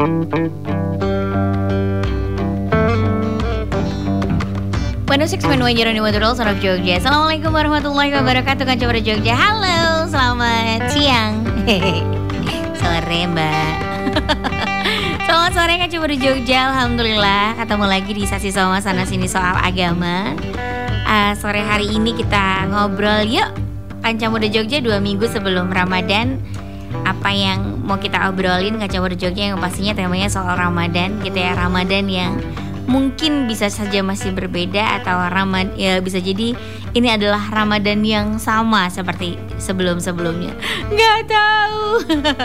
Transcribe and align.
One 0.00 0.16
Six 5.28 5.44
One 5.44 5.60
One 5.60 5.76
Jeroni 5.76 6.00
Waterol 6.00 6.32
Son 6.32 6.48
of 6.48 6.56
Jogja. 6.64 6.96
Assalamualaikum 6.96 7.52
warahmatullahi 7.52 8.08
wabarakatuh 8.16 8.64
Kan 8.64 8.80
coba 8.80 8.96
Jogja. 8.96 9.36
Halo 9.36 10.08
Selamat 10.08 10.88
siang. 10.96 11.44
Sore 12.80 13.28
mbak. 13.28 13.76
Selamat 15.28 15.52
sore 15.52 15.76
kan 15.76 15.92
coba 15.92 16.16
Jogja. 16.16 16.72
Alhamdulillah 16.72 17.60
Ketemu 17.60 17.84
lagi 17.84 18.16
di 18.16 18.24
sasi 18.24 18.48
sama 18.48 18.80
sana 18.80 19.04
sini 19.04 19.28
soal 19.28 19.60
agama. 19.60 20.32
Uh, 21.04 21.36
Sore 21.36 21.60
hari 21.60 21.92
ini 21.92 22.16
kita 22.16 22.72
ngobrol 22.72 23.28
yuk. 23.28 23.52
Kanca 24.00 24.32
Muda 24.32 24.48
Jogja 24.48 24.80
dua 24.80 24.96
minggu 24.96 25.28
sebelum 25.28 25.68
Ramadan. 25.68 26.40
Apa 27.04 27.36
yang 27.36 27.79
mau 27.90 27.98
kita 27.98 28.30
obrolin 28.30 28.78
Kaca 28.78 29.02
Muda 29.02 29.18
Jogja 29.18 29.50
yang 29.50 29.58
pastinya 29.58 29.98
temanya 29.98 30.30
soal 30.30 30.54
Ramadan 30.54 31.18
gitu 31.26 31.34
ya 31.34 31.58
Ramadan 31.58 32.06
yang 32.06 32.38
mungkin 32.86 33.50
bisa 33.50 33.66
saja 33.66 33.98
masih 34.06 34.30
berbeda 34.30 35.02
atau 35.02 35.18
Ramad 35.26 35.74
ya 35.74 35.98
bisa 35.98 36.22
jadi 36.22 36.54
ini 36.94 37.08
adalah 37.10 37.50
Ramadan 37.50 38.06
yang 38.06 38.38
sama 38.38 38.86
seperti 38.90 39.34
sebelum-sebelumnya. 39.58 40.54
Nggak 40.94 41.18
tahu. 41.34 41.86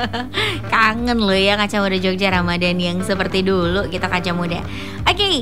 Kangen 0.74 1.22
loh 1.22 1.38
ya 1.38 1.54
kaca 1.62 1.78
muda 1.78 1.98
Jogja 2.02 2.34
Ramadan 2.34 2.82
yang 2.82 3.06
seperti 3.06 3.46
dulu 3.46 3.86
kita 3.86 4.10
kaca 4.10 4.34
muda. 4.34 4.66
Oke, 5.06 5.14
okay, 5.14 5.38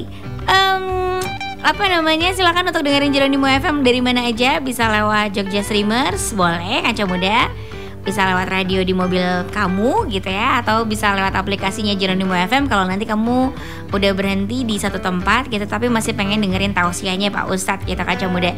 um, 0.52 1.20
apa 1.64 1.84
namanya 1.88 2.36
silakan 2.36 2.76
untuk 2.76 2.84
dengerin 2.84 3.16
Jeronimo 3.16 3.48
FM 3.48 3.88
dari 3.88 4.04
mana 4.04 4.28
aja 4.28 4.60
bisa 4.60 4.84
lewat 4.92 5.32
Jogja 5.32 5.64
Streamers 5.64 6.36
boleh 6.36 6.84
kaca 6.84 7.08
muda 7.08 7.48
bisa 8.04 8.28
lewat 8.28 8.52
radio 8.52 8.84
di 8.84 8.92
mobil 8.92 9.24
kamu 9.56 10.12
gitu 10.12 10.28
ya 10.28 10.60
atau 10.60 10.84
bisa 10.84 11.16
lewat 11.16 11.40
aplikasinya 11.40 11.96
Jeronimo 11.96 12.36
FM 12.36 12.68
kalau 12.68 12.84
nanti 12.84 13.08
kamu 13.08 13.56
udah 13.96 14.12
berhenti 14.12 14.68
di 14.68 14.76
satu 14.76 15.00
tempat 15.00 15.48
gitu 15.48 15.64
tapi 15.64 15.88
masih 15.88 16.12
pengen 16.12 16.44
dengerin 16.44 16.76
tausiahnya 16.76 17.32
Pak 17.32 17.48
Ustadz 17.48 17.88
gitu 17.88 18.04
kaca 18.04 18.28
muda 18.28 18.52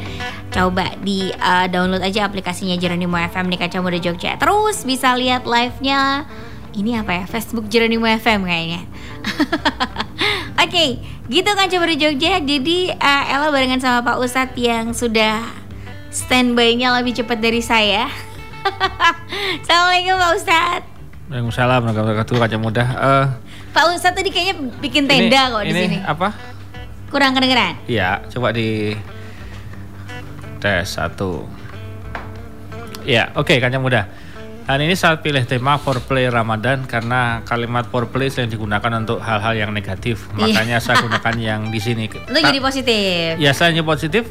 coba 0.49 0.97
di 1.05 1.29
uh, 1.37 1.69
download 1.69 2.01
aja 2.01 2.25
aplikasinya 2.25 2.73
Jeronimo 2.73 3.21
FM 3.21 3.53
di 3.53 3.57
kaca 3.61 3.77
muda 3.85 4.01
Jogja 4.01 4.33
terus 4.41 4.81
bisa 4.81 5.13
lihat 5.13 5.45
live-nya 5.45 6.25
ini 6.73 6.97
apa 6.97 7.21
ya 7.21 7.23
Facebook 7.29 7.69
Jeronimo 7.69 8.09
FM 8.09 8.49
kayaknya 8.49 8.81
Oke, 10.55 10.71
okay, 10.71 10.89
gitu 11.29 11.45
coba 11.51 11.85
di 11.85 11.97
Jogja. 11.99 12.41
Jadi 12.41 12.89
uh, 12.89 13.23
Ella 13.29 13.53
barengan 13.53 13.77
sama 13.77 13.99
Pak 14.01 14.17
Ustadz 14.17 14.57
yang 14.57 14.97
sudah 14.97 15.45
standby-nya 16.09 16.95
lebih 16.95 17.21
cepat 17.21 17.37
dari 17.37 17.61
saya. 17.61 18.09
Assalamualaikum 19.63 20.15
Pak 20.17 20.31
Ustadz. 20.37 20.85
Waalaikumsalam 21.25 21.79
warahmatullahi 21.81 22.15
wabarakatuh 22.17 22.35
kaca 22.37 22.57
muda. 22.57 22.83
Uh, 22.97 23.25
Pak 23.73 23.83
Ustadz 23.93 24.17
tadi 24.17 24.29
kayaknya 24.29 24.55
bikin 24.81 25.09
tenda 25.09 25.41
ini, 25.41 25.53
kok 25.53 25.61
di 25.65 25.71
ini 25.73 25.81
sini. 25.85 25.97
apa? 26.05 26.29
Kurang 27.09 27.31
kedengeran? 27.37 27.73
Iya, 27.85 28.25
coba 28.29 28.53
di 28.53 28.93
tes 30.61 30.85
satu. 30.89 31.45
Ya, 33.05 33.29
oke 33.37 33.53
okay, 33.53 33.57
kaca 33.61 33.77
muda. 33.77 34.09
Dan 34.65 34.81
ini 34.81 34.97
saat 34.97 35.21
pilih 35.21 35.45
tema 35.45 35.77
foreplay 35.77 36.25
Ramadan 36.25 36.89
karena 36.89 37.45
kalimat 37.45 37.85
foreplay 37.85 38.33
sering 38.33 38.49
digunakan 38.49 38.89
untuk 38.97 39.21
hal-hal 39.21 39.53
yang 39.53 39.69
negatif. 39.69 40.25
Iya. 40.33 40.57
Makanya 40.57 40.77
saya 40.81 41.05
gunakan 41.05 41.35
yang 41.53 41.61
di 41.69 41.77
sini. 41.77 42.09
Lu 42.09 42.41
jadi 42.41 42.57
positif. 42.57 43.37
Ya, 43.37 43.53
saya 43.53 43.77
jadi 43.77 43.85
positif. 43.85 44.25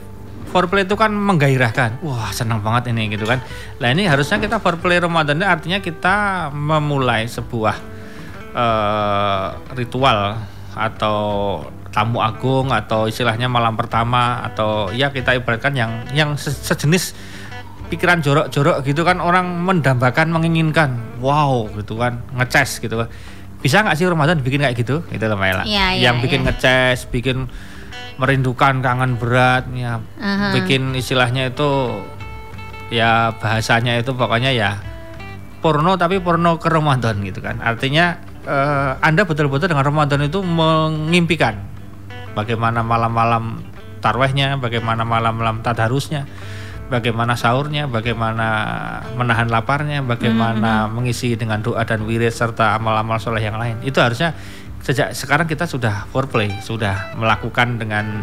Foreplay 0.55 0.87
itu 0.87 0.95
kan 0.95 1.11
menggairahkan. 1.11 1.99
Wah, 2.07 2.31
senang 2.31 2.63
banget 2.63 2.95
ini 2.95 3.11
gitu 3.11 3.27
kan. 3.27 3.43
Nah, 3.83 3.91
ini 3.91 4.07
harusnya 4.07 4.39
kita 4.39 4.63
foreplay 4.63 5.03
Ramadan 5.03 5.43
ini 5.43 5.47
artinya 5.51 5.83
kita 5.83 6.47
memulai 6.55 7.27
sebuah 7.27 7.75
uh, 8.55 9.47
ritual 9.75 10.39
atau 10.75 11.19
tamu 11.91 12.19
agung 12.19 12.71
atau 12.71 13.07
istilahnya 13.07 13.47
malam 13.47 13.75
pertama 13.75 14.43
atau 14.43 14.91
ya 14.91 15.11
kita 15.11 15.35
ibaratkan 15.35 15.75
yang 15.75 16.07
yang 16.11 16.35
se- 16.35 16.51
sejenis 16.55 17.15
pikiran 17.87 18.19
jorok-jorok 18.19 18.83
gitu 18.83 19.07
kan 19.07 19.23
orang 19.23 19.47
mendambakan 19.63 20.35
menginginkan 20.35 21.19
wow 21.23 21.71
gitu 21.79 21.95
kan 21.95 22.19
ngeces 22.35 22.83
gitu 22.83 22.99
kan 22.99 23.09
bisa 23.63 23.87
nggak 23.87 23.95
sih 23.95 24.11
Ramadan 24.11 24.43
bikin 24.43 24.67
kayak 24.67 24.75
gitu 24.75 25.07
itu 25.15 25.23
loh 25.23 25.39
Maela 25.39 25.63
Iya, 25.63 25.95
iya, 25.95 26.11
yang 26.11 26.19
bikin 26.19 26.43
iya. 26.43 26.51
ngeces 26.51 27.07
bikin 27.15 27.47
merindukan 28.15 28.79
kangen 28.79 29.19
berat 29.19 29.67
ya. 29.75 29.99
Aha. 30.23 30.55
bikin 30.55 30.95
istilahnya 30.95 31.51
itu 31.51 32.01
ya 32.93 33.35
bahasanya 33.43 33.99
itu 33.99 34.15
pokoknya 34.15 34.55
ya 34.55 34.79
porno 35.59 35.97
tapi 35.97 36.21
porno 36.21 36.61
ke 36.61 36.69
Ramadan 36.69 37.25
gitu 37.25 37.41
kan. 37.41 37.59
Artinya 37.59 38.21
eh, 38.47 38.93
anda 39.01 39.25
betul-betul 39.25 39.73
dengan 39.73 39.89
Ramadan 39.89 40.21
itu 40.23 40.45
mengimpikan 40.45 41.59
bagaimana 42.37 42.85
malam-malam 42.85 43.65
tarwehnya 44.05 44.61
bagaimana 44.61 45.03
malam-malam 45.09 45.65
tadarusnya 45.65 46.29
bagaimana 46.93 47.33
sahurnya 47.33 47.89
bagaimana 47.89 48.49
menahan 49.17 49.49
laparnya 49.49 50.05
bagaimana 50.05 50.85
mengisi 50.93 51.33
dengan 51.33 51.65
doa 51.65 51.81
dan 51.89 52.05
wirid 52.05 52.29
serta 52.29 52.77
amal-amal 52.77 53.17
soleh 53.17 53.41
yang 53.41 53.57
lain. 53.57 53.81
Itu 53.81 54.05
harusnya 54.05 54.37
sejak 54.85 55.17
sekarang 55.17 55.49
kita 55.49 55.65
sudah 55.65 56.05
foreplay 56.13 56.53
sudah 56.61 57.17
melakukan 57.17 57.81
dengan 57.81 58.21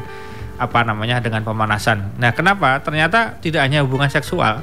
apa 0.61 0.85
namanya 0.85 1.17
dengan 1.17 1.41
pemanasan. 1.41 2.21
Nah 2.21 2.37
kenapa? 2.37 2.77
Ternyata 2.85 3.41
tidak 3.41 3.65
hanya 3.65 3.81
hubungan 3.81 4.07
seksual. 4.13 4.61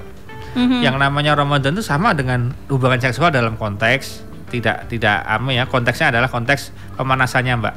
Mhm. 0.56 0.80
yang 0.80 0.96
namanya 0.96 1.36
Ramadan 1.36 1.76
itu 1.76 1.84
sama 1.84 2.16
dengan 2.16 2.48
hubungan 2.72 2.96
seksual 2.96 3.28
dalam 3.28 3.60
konteks 3.60 4.24
tidak 4.48 4.88
tidak 4.88 5.20
ame 5.28 5.60
ya 5.60 5.68
konteksnya 5.68 6.08
adalah 6.08 6.32
konteks 6.32 6.72
pemanasannya 6.96 7.54
mbak. 7.60 7.76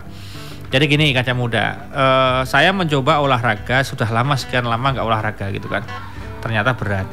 Jadi 0.71 0.87
gini 0.87 1.11
kaca 1.11 1.35
muda 1.35 1.65
eh, 1.91 2.41
saya 2.47 2.71
mencoba 2.71 3.19
olahraga 3.19 3.83
sudah 3.83 4.07
lama 4.07 4.39
sekian 4.39 4.63
lama 4.63 4.95
nggak 4.95 5.03
olahraga 5.03 5.51
gitu 5.51 5.67
kan. 5.67 5.83
Ternyata 6.39 6.71
berat. 6.79 7.07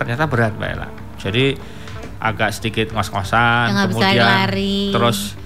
Ternyata 0.00 0.24
berat 0.32 0.56
mbak 0.56 0.68
Ella. 0.72 0.88
Jadi 1.20 1.54
agak 2.24 2.56
sedikit 2.56 2.88
ngos-ngosan 2.96 3.92
kemudian 3.92 4.16
lari-lari. 4.16 4.96
terus 4.96 5.36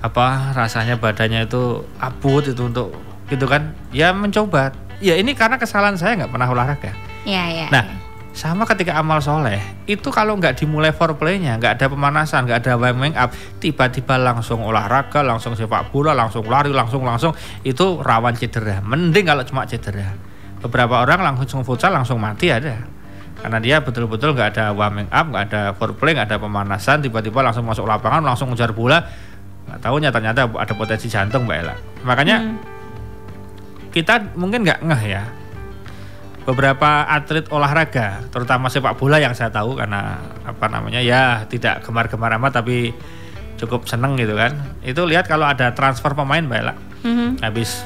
apa 0.00 0.56
rasanya 0.56 0.96
badannya 0.96 1.44
itu 1.44 1.84
abut 2.00 2.44
itu 2.48 2.62
untuk 2.64 2.92
gitu 3.28 3.44
kan 3.44 3.76
ya 3.92 4.10
mencoba 4.16 4.72
ya 4.98 5.16
ini 5.16 5.36
karena 5.36 5.60
kesalahan 5.60 5.96
saya 5.96 6.16
nggak 6.16 6.32
pernah 6.32 6.48
olahraga 6.48 6.92
Ya, 7.28 7.52
ya. 7.52 7.68
Nah, 7.68 7.84
ya. 7.84 7.96
sama 8.32 8.64
ketika 8.64 8.96
amal 8.96 9.20
soleh 9.20 9.60
itu 9.84 10.08
kalau 10.08 10.40
nggak 10.40 10.56
dimulai 10.56 10.88
foreplaynya, 10.88 11.60
nggak 11.60 11.76
ada 11.76 11.86
pemanasan, 11.92 12.48
nggak 12.48 12.64
ada 12.64 12.72
warming 12.80 13.12
up, 13.12 13.34
tiba-tiba 13.60 14.16
langsung 14.16 14.64
olahraga, 14.64 15.20
langsung 15.20 15.52
sepak 15.52 15.92
bola, 15.92 16.16
langsung 16.16 16.48
lari, 16.48 16.72
langsung 16.72 17.04
langsung 17.04 17.36
itu 17.60 18.00
rawan 18.00 18.32
cedera. 18.40 18.80
Mending 18.80 19.28
kalau 19.28 19.44
cuma 19.44 19.68
cedera. 19.68 20.16
Beberapa 20.64 21.04
orang 21.04 21.20
langsung 21.24 21.60
futsal 21.64 21.92
langsung 21.92 22.20
mati 22.20 22.48
ada. 22.48 22.88
Karena 23.40 23.56
dia 23.56 23.80
betul-betul 23.80 24.36
nggak 24.36 24.56
ada 24.56 24.64
warming 24.76 25.08
up, 25.08 25.28
nggak 25.32 25.44
ada 25.48 25.60
foreplay, 25.72 26.12
nggak 26.12 26.28
ada 26.28 26.38
pemanasan, 26.40 27.00
tiba-tiba 27.00 27.40
langsung 27.40 27.64
masuk 27.64 27.88
lapangan, 27.88 28.20
langsung 28.24 28.52
ngejar 28.52 28.72
bola. 28.76 29.00
Nggak 29.70 29.80
tahunya 29.80 30.10
ternyata 30.10 30.40
ada 30.50 30.74
potensi 30.74 31.06
jantung, 31.06 31.46
Mbak 31.46 31.56
Ella. 31.56 31.74
Makanya 32.02 32.36
Hmm. 32.42 32.58
kita 33.90 34.34
mungkin 34.34 34.62
nggak 34.62 34.82
ngeh 34.82 35.02
ya 35.04 35.22
beberapa 36.40 37.04
atlet 37.06 37.46
olahraga 37.52 38.24
terutama 38.32 38.66
sepak 38.66 38.96
bola 38.96 39.20
yang 39.20 39.36
saya 39.36 39.52
tahu 39.52 39.76
karena 39.76 40.18
apa 40.42 40.66
namanya 40.66 40.98
ya 40.98 41.44
tidak 41.46 41.84
gemar-gemar 41.84 42.32
amat 42.40 42.62
tapi 42.62 42.90
cukup 43.60 43.84
seneng 43.84 44.16
gitu 44.16 44.34
kan 44.34 44.56
itu 44.80 44.98
lihat 45.04 45.28
kalau 45.28 45.44
ada 45.44 45.76
transfer 45.76 46.16
pemain 46.16 46.40
mbak 46.40 46.58
Ella 46.64 46.74
Mhm. 47.04 47.44
habis 47.44 47.84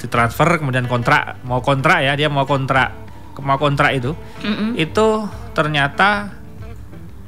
ditransfer 0.00 0.58
kemudian 0.58 0.90
kontrak 0.90 1.38
mau 1.46 1.62
kontrak 1.62 2.02
ya 2.02 2.18
dia 2.18 2.26
mau 2.26 2.42
kontrak 2.42 2.90
mau 3.38 3.56
kontrak 3.56 3.94
itu 3.94 4.12
Mm-mm. 4.42 4.74
itu 4.74 5.06
ternyata 5.54 6.41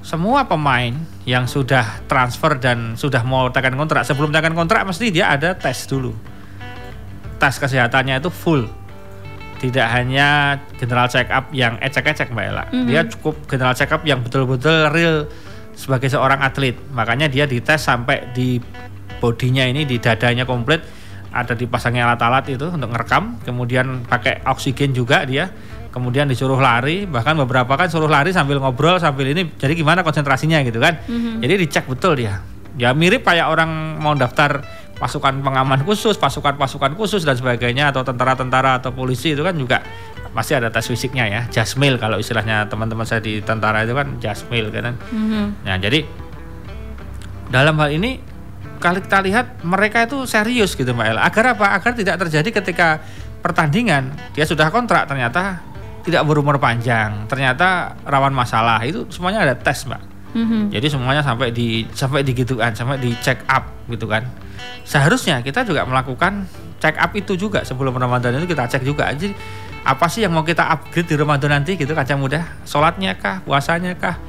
semua 0.05 0.45
pemain 0.45 0.93
yang 1.25 1.49
sudah 1.49 2.05
transfer 2.05 2.61
dan 2.61 2.93
sudah 2.93 3.25
mau 3.25 3.49
tekan 3.49 3.73
kontrak 3.73 4.05
sebelum 4.05 4.29
tekan 4.29 4.53
kontrak 4.53 4.85
mesti 4.85 5.09
dia 5.09 5.33
ada 5.33 5.57
tes 5.57 5.89
dulu. 5.89 6.13
Tes 7.41 7.57
kesehatannya 7.57 8.21
itu 8.21 8.29
full. 8.29 8.69
Tidak 9.65 9.89
hanya 9.89 10.61
general 10.77 11.09
check 11.09 11.33
up 11.33 11.49
yang 11.57 11.81
ecek-ecek 11.81 12.37
mbak 12.37 12.45
Ella. 12.45 12.65
Mhm. 12.69 12.85
dia 12.85 13.01
cukup 13.09 13.49
general 13.49 13.73
check 13.73 13.89
up 13.97 14.05
yang 14.05 14.21
betul-betul 14.21 14.93
real 14.93 15.25
sebagai 15.73 16.13
seorang 16.13 16.45
atlet. 16.45 16.77
Makanya 16.93 17.33
dia 17.33 17.49
dites 17.49 17.81
sampai 17.81 18.29
di 18.37 18.61
bodinya 19.25 19.65
ini 19.65 19.89
di 19.89 19.97
dadanya 19.97 20.45
komplit. 20.45 20.85
Ada 21.33 21.57
dipasangnya 21.57 22.13
alat-alat 22.13 22.45
itu 22.53 22.69
untuk 22.69 22.93
ngerekam 22.93 23.41
kemudian 23.43 24.05
pakai 24.05 24.45
oksigen 24.47 24.93
juga 24.93 25.25
dia 25.25 25.51
kemudian 25.95 26.27
disuruh 26.27 26.59
lari 26.59 27.07
bahkan 27.07 27.39
beberapa 27.39 27.71
kan 27.71 27.87
suruh 27.87 28.11
lari 28.11 28.35
sambil 28.35 28.59
ngobrol 28.59 28.99
sambil 28.99 29.31
ini 29.31 29.47
jadi 29.55 29.79
gimana 29.79 30.03
konsentrasinya 30.03 30.59
gitu 30.67 30.83
kan 30.83 30.99
Mhm. 31.07 31.39
jadi 31.39 31.55
dicek 31.55 31.87
betul 31.87 32.19
dia 32.19 32.43
ya 32.75 32.91
mirip 32.91 33.23
kayak 33.23 33.47
orang 33.47 33.71
mau 34.03 34.19
daftar 34.19 34.67
pasukan 34.95 35.39
pengaman 35.39 35.87
khusus 35.87 36.19
pasukan-pasukan 36.19 36.99
khusus 36.99 37.23
dan 37.23 37.39
sebagainya 37.39 37.95
atau 37.95 38.03
tentara-tentara 38.03 38.83
atau 38.83 38.91
polisi 38.91 39.39
itu 39.39 39.47
kan 39.47 39.55
juga 39.55 39.79
pasti 40.35 40.51
ada 40.51 40.67
tes 40.67 40.83
fisiknya 40.83 41.31
ya 41.31 41.41
jasmil 41.47 41.95
kalau 41.95 42.19
istilahnya 42.19 42.67
teman-teman 42.67 43.07
saya 43.07 43.23
di 43.23 43.39
tentara 43.39 43.87
itu 43.87 43.95
kan 43.95 44.19
jasmil 44.19 44.75
kan 44.75 44.99
Mhm. 44.99 45.63
Nah, 45.63 45.79
jadi 45.79 46.03
dalam 47.51 47.79
hal 47.79 47.95
ini 47.95 48.19
kalau 48.83 48.99
kita 48.99 49.23
lihat 49.23 49.63
mereka 49.63 50.05
itu 50.05 50.27
serius 50.27 50.75
gitu 50.75 50.91
Mbak 50.91 51.07
Ella. 51.07 51.23
Agar 51.25 51.55
apa? 51.55 51.73
Agar 51.73 51.95
tidak 51.95 52.19
terjadi 52.21 52.51
ketika 52.51 52.99
pertandingan 53.41 54.11
dia 54.33 54.45
sudah 54.45 54.69
kontrak 54.69 55.07
ternyata 55.07 55.61
tidak 56.05 56.23
berumur 56.29 56.61
panjang, 56.61 57.25
ternyata 57.27 57.97
rawan 58.05 58.37
masalah. 58.37 58.85
Itu 58.85 59.09
semuanya 59.09 59.49
ada 59.49 59.55
tes, 59.57 59.89
Mbak. 59.89 60.03
Mhm. 60.35 60.61
Jadi 60.75 60.87
semuanya 60.93 61.23
sampai 61.25 61.55
di 61.55 61.89
sampai 61.95 62.21
digitukan, 62.21 62.77
sampai 62.77 63.01
di 63.01 63.17
check 63.25 63.41
up 63.49 63.73
gitu 63.89 64.05
kan. 64.05 64.27
Seharusnya 64.85 65.41
kita 65.41 65.65
juga 65.65 65.87
melakukan 65.89 66.45
check 66.83 67.01
up 67.01 67.15
itu 67.17 67.39
juga 67.41 67.65
sebelum 67.65 67.97
Ramadan 67.97 68.37
itu 68.37 68.51
kita 68.51 68.69
cek 68.69 68.83
juga. 68.85 69.09
Aja 69.09 69.31
apa 69.85 70.07
sih 70.11 70.25
yang 70.25 70.33
mau 70.33 70.45
kita 70.45 70.65
upgrade 70.65 71.09
di 71.09 71.17
Ramadan 71.17 71.61
nanti 71.61 71.79
gitu 71.79 71.97
kaca 71.97 72.15
muda? 72.19 72.45
Sholatnya 72.69 73.17
kah? 73.17 73.41
Puasanya 73.47 73.97
kah? 73.97 74.21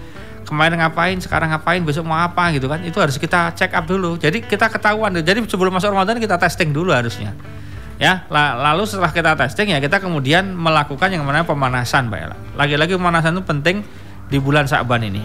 Kemarin 0.46 0.78
ngapain? 0.78 1.18
Sekarang 1.18 1.50
ngapain? 1.50 1.82
Besok 1.82 2.06
mau 2.06 2.22
apa 2.22 2.54
gitu 2.54 2.70
kan? 2.70 2.86
Itu 2.86 3.02
harus 3.02 3.18
kita 3.18 3.58
check 3.58 3.74
up 3.74 3.90
dulu. 3.90 4.16
Jadi 4.16 4.46
kita 4.46 4.70
ketahuan. 4.70 5.10
Jadi 5.10 5.42
sebelum 5.50 5.74
masuk 5.74 5.90
Ramadan 5.90 6.22
kita 6.22 6.38
testing 6.38 6.70
dulu 6.70 6.94
harusnya 6.94 7.34
ya 7.96 8.28
la- 8.28 8.60
lalu 8.60 8.84
setelah 8.84 9.10
kita 9.10 9.34
testing 9.36 9.72
ya 9.72 9.80
kita 9.80 10.04
kemudian 10.04 10.52
melakukan 10.52 11.08
yang 11.08 11.24
namanya 11.24 11.48
pemanasan 11.48 12.12
mbak 12.12 12.20
Ella 12.28 12.38
lagi-lagi 12.56 13.00
pemanasan 13.00 13.40
itu 13.40 13.44
penting 13.44 13.88
di 14.28 14.38
bulan 14.38 14.68
Sa'ban 14.68 15.00
ini 15.00 15.24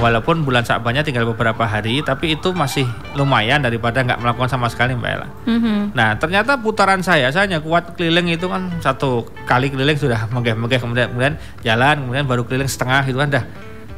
walaupun 0.00 0.48
bulan 0.48 0.64
Sa'bannya 0.64 1.04
tinggal 1.04 1.28
beberapa 1.28 1.68
hari 1.68 2.00
tapi 2.00 2.40
itu 2.40 2.56
masih 2.56 2.88
lumayan 3.14 3.60
daripada 3.60 4.00
nggak 4.00 4.16
melakukan 4.16 4.48
sama 4.48 4.72
sekali 4.72 4.96
mbak 4.96 5.10
Ella 5.12 5.28
Mhm. 5.44 5.92
Nah, 5.92 6.16
ternyata 6.16 6.56
putaran 6.56 7.04
saya, 7.04 7.28
saya 7.28 7.44
hanya 7.44 7.60
kuat 7.60 7.94
keliling 7.94 8.32
itu 8.32 8.48
kan 8.48 8.72
satu 8.80 9.28
kali 9.44 9.68
keliling 9.68 9.94
sudah 9.94 10.24
megah-megah 10.32 10.80
kemudian 10.80 11.06
kemudian 11.12 11.34
jalan, 11.60 12.00
kemudian 12.00 12.24
baru 12.24 12.42
keliling 12.48 12.66
setengah 12.66 13.04
gitu 13.04 13.20
kan 13.20 13.28
dah. 13.28 13.44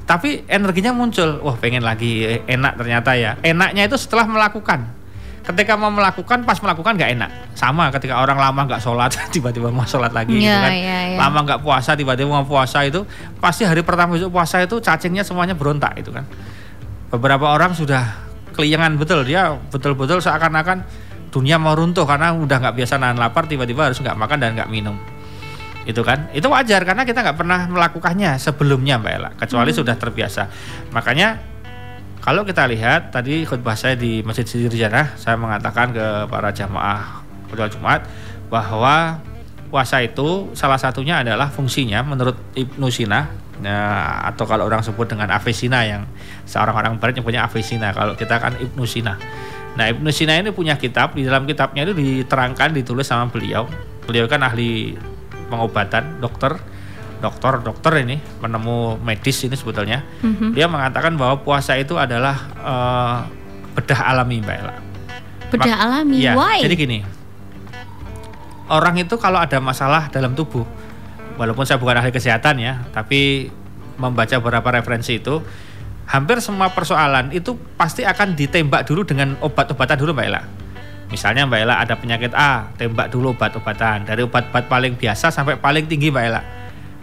Tapi 0.03 0.43
energinya 0.47 0.91
muncul, 0.91 1.39
wah 1.41 1.55
pengen 1.55 1.87
lagi 1.87 2.27
eh, 2.27 2.41
enak 2.47 2.77
ternyata 2.77 3.15
ya. 3.15 3.39
Enaknya 3.41 3.87
itu 3.87 3.95
setelah 3.97 4.27
melakukan. 4.27 4.91
Ketika 5.47 5.79
mau 5.79 5.95
melakukan, 5.95 6.43
pas 6.43 6.59
melakukan 6.59 6.99
nggak 6.99 7.11
enak. 7.15 7.31
Sama 7.55 7.87
ketika 7.95 8.19
orang 8.19 8.35
lama 8.35 8.67
nggak 8.67 8.83
sholat, 8.83 9.15
tiba-tiba 9.35 9.71
mau 9.71 9.87
sholat 9.87 10.11
lagi 10.11 10.35
gitu 10.35 10.51
Iya, 10.51 10.59
kan. 10.59 10.73
iya, 10.75 10.99
iya. 11.15 11.19
Lama 11.23 11.39
nggak 11.47 11.63
puasa, 11.63 11.95
tiba-tiba 11.95 12.27
mau 12.27 12.43
puasa 12.43 12.83
itu, 12.83 13.07
pasti 13.39 13.63
hari 13.63 13.87
pertama 13.87 14.19
besok 14.19 14.35
puasa 14.35 14.59
itu 14.59 14.83
cacingnya 14.83 15.23
semuanya 15.23 15.55
berontak 15.55 15.95
itu 16.03 16.11
kan. 16.11 16.27
Beberapa 17.15 17.55
orang 17.55 17.79
sudah 17.79 18.27
keliangan 18.59 18.99
betul, 18.99 19.23
dia 19.23 19.55
betul-betul 19.71 20.19
seakan-akan 20.19 20.83
dunia 21.31 21.61
mau 21.61 21.77
runtuh 21.77 22.09
karena 22.09 22.33
udah 22.33 22.57
nggak 22.59 22.75
biasa 22.81 22.97
nahan 22.97 23.21
lapar 23.21 23.45
tiba-tiba 23.45 23.87
harus 23.93 24.01
nggak 24.01 24.17
makan 24.17 24.39
dan 24.41 24.57
nggak 24.57 24.73
minum 24.73 24.97
itu 25.85 26.01
kan 26.01 26.33
itu 26.33 26.49
wajar 26.49 26.81
karena 26.83 27.05
kita 27.05 27.21
nggak 27.21 27.37
pernah 27.37 27.69
melakukannya 27.69 28.41
sebelumnya 28.41 28.97
mbak 28.97 29.13
Ella 29.13 29.31
kecuali 29.37 29.71
sudah 29.71 30.01
terbiasa 30.01 30.49
makanya 30.97 31.37
kalau 32.27 32.43
kita 32.43 32.67
lihat 32.67 33.15
tadi 33.15 33.47
khutbah 33.47 33.79
saya 33.79 33.95
di 33.95 34.27
Masjid 34.27 34.43
Sirjana 34.43 35.15
saya 35.15 35.39
mengatakan 35.39 35.95
ke 35.95 36.27
para 36.27 36.51
jamaah 36.51 37.23
khutbah 37.47 37.71
Jumat 37.71 38.01
bahwa 38.51 39.23
puasa 39.71 40.03
itu 40.03 40.51
salah 40.59 40.79
satunya 40.79 41.23
adalah 41.23 41.47
fungsinya 41.55 42.03
menurut 42.03 42.35
Ibnu 42.59 42.91
Sina 42.91 43.31
nah, 43.63 44.27
atau 44.27 44.43
kalau 44.43 44.67
orang 44.67 44.83
sebut 44.83 45.07
dengan 45.07 45.31
Avesina 45.31 45.87
yang 45.87 46.03
seorang 46.51 46.75
orang 46.75 46.93
barat 46.99 47.15
yang 47.15 47.27
punya 47.27 47.47
Avesina 47.47 47.95
kalau 47.95 48.19
kita 48.19 48.43
kan 48.43 48.59
Ibnu 48.59 48.83
Sina 48.83 49.15
Nah 49.77 49.93
Ibnu 49.93 50.09
Sina 50.09 50.41
ini 50.41 50.51
punya 50.57 50.81
kitab 50.81 51.13
di 51.13 51.23
dalam 51.29 51.45
kitabnya 51.45 51.85
itu 51.85 51.93
diterangkan 51.93 52.73
ditulis 52.73 53.05
sama 53.05 53.29
beliau. 53.29 53.69
Beliau 54.09 54.25
kan 54.25 54.41
ahli 54.41 54.97
pengobatan, 55.53 56.19
dokter, 56.19 56.57
dokter, 57.21 57.61
dokter 57.65 57.93
ini 58.05 58.21
penemu 58.41 59.01
medis 59.01 59.41
ini 59.45 59.57
sebetulnya. 59.57 60.05
Mhm. 60.23 60.53
Dia 60.53 60.69
mengatakan 60.69 61.17
bahwa 61.17 61.41
puasa 61.41 61.75
itu 61.77 61.97
adalah 61.97 62.37
eh, 62.57 63.19
bedah 63.77 64.01
alami 64.09 64.41
Mbak 64.41 64.57
Ella. 64.57 64.75
Bedah 65.53 65.75
Mak- 65.77 65.83
alami. 65.87 66.17
Iya, 66.21 66.33
Why? 66.35 66.59
Jadi 66.65 66.75
gini, 66.75 66.99
orang 68.67 68.97
itu 68.99 69.15
kalau 69.17 69.39
ada 69.39 69.59
masalah 69.63 70.11
dalam 70.11 70.35
tubuh, 70.35 70.67
walaupun 71.39 71.63
saya 71.63 71.79
bukan 71.79 72.01
ahli 72.03 72.11
kesehatan 72.11 72.59
ya, 72.59 72.83
tapi 72.91 73.51
membaca 73.97 74.37
beberapa 74.43 74.69
referensi 74.75 75.17
itu, 75.17 75.41
hampir 76.07 76.39
semua 76.43 76.71
persoalan 76.75 77.31
itu 77.33 77.55
pasti 77.79 78.03
akan 78.03 78.35
ditembak 78.35 78.87
dulu 78.87 79.07
dengan 79.07 79.39
obat-obatan 79.41 79.97
dulu 79.99 80.13
Mbak 80.17 80.27
Ella. 80.27 80.43
Misalnya 81.07 81.47
Mbak 81.47 81.61
Ella 81.63 81.75
ada 81.79 81.95
penyakit 81.95 82.35
A, 82.35 82.67
tembak 82.75 83.15
dulu 83.15 83.31
obat-obatan 83.39 84.03
dari 84.03 84.27
obat-obat 84.27 84.67
paling 84.67 84.99
biasa 84.99 85.31
sampai 85.31 85.55
paling 85.55 85.87
tinggi 85.87 86.11
Mbak 86.11 86.25
Ella. 86.27 86.43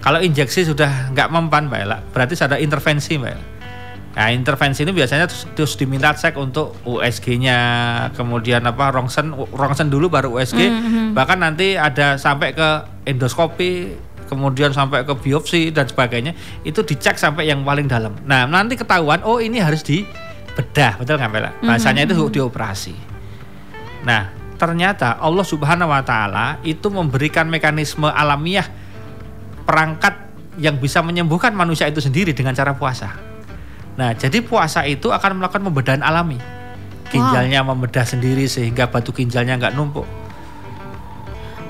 Kalau 0.03 0.19
injeksi 0.19 0.67
sudah 0.67 1.15
nggak 1.15 1.31
mempan 1.31 1.71
Mbak 1.71 1.79
Ella, 1.79 2.03
berarti 2.11 2.35
ada 2.43 2.59
intervensi 2.59 3.15
Mbak 3.15 3.31
Ella. 3.31 3.45
Nah 4.13 4.29
intervensi 4.29 4.85
ini 4.85 4.93
biasanya 4.93 5.25
terus, 5.25 5.47
terus 5.57 5.73
diminta 5.79 6.13
cek 6.13 6.37
untuk 6.37 6.77
USG-nya, 6.85 7.57
kemudian 8.13 8.61
apa 8.67 8.93
rongsen, 8.93 9.33
rongsen 9.33 9.89
dulu 9.89 10.11
baru 10.11 10.37
USG, 10.37 10.59
Mhm. 10.69 11.17
bahkan 11.17 11.39
nanti 11.41 11.79
ada 11.79 12.19
sampai 12.19 12.53
ke 12.53 12.69
endoskopi, 13.09 13.95
kemudian 14.29 14.69
sampai 14.69 15.01
ke 15.01 15.17
biopsi 15.17 15.73
dan 15.73 15.89
sebagainya, 15.89 16.37
itu 16.61 16.85
dicek 16.85 17.17
sampai 17.17 17.49
yang 17.49 17.65
paling 17.65 17.89
dalam. 17.89 18.13
Nah 18.27 18.45
nanti 18.45 18.77
ketahuan, 18.77 19.25
oh 19.25 19.41
ini 19.41 19.57
harus 19.57 19.81
dibedah, 19.81 21.01
betul 21.01 21.17
nggak 21.17 21.31
Bella? 21.33 21.51
Bahasanya 21.65 22.05
itu 22.05 22.13
dioperasi. 22.29 22.93
Nah 24.05 24.29
ternyata 24.61 25.17
Allah 25.17 25.47
Subhanahu 25.47 25.89
Wa 25.89 26.05
Taala 26.05 26.61
itu 26.61 26.85
memberikan 26.93 27.49
mekanisme 27.49 28.05
alamiah 28.13 28.69
perangkat 29.63 30.13
yang 30.61 30.77
bisa 30.77 31.01
menyembuhkan 31.01 31.55
manusia 31.55 31.89
itu 31.89 32.03
sendiri 32.03 32.35
dengan 32.35 32.53
cara 32.53 32.77
puasa. 32.77 33.17
Nah, 33.97 34.13
jadi 34.13 34.41
puasa 34.41 34.85
itu 34.85 35.09
akan 35.09 35.41
melakukan 35.41 35.61
pembedahan 35.65 36.03
alami. 36.05 36.37
Ginjalnya 37.13 37.61
membedah 37.61 38.05
sendiri 38.05 38.49
sehingga 38.49 38.89
batu 38.89 39.13
ginjalnya 39.13 39.57
nggak 39.57 39.73
numpuk. 39.77 40.05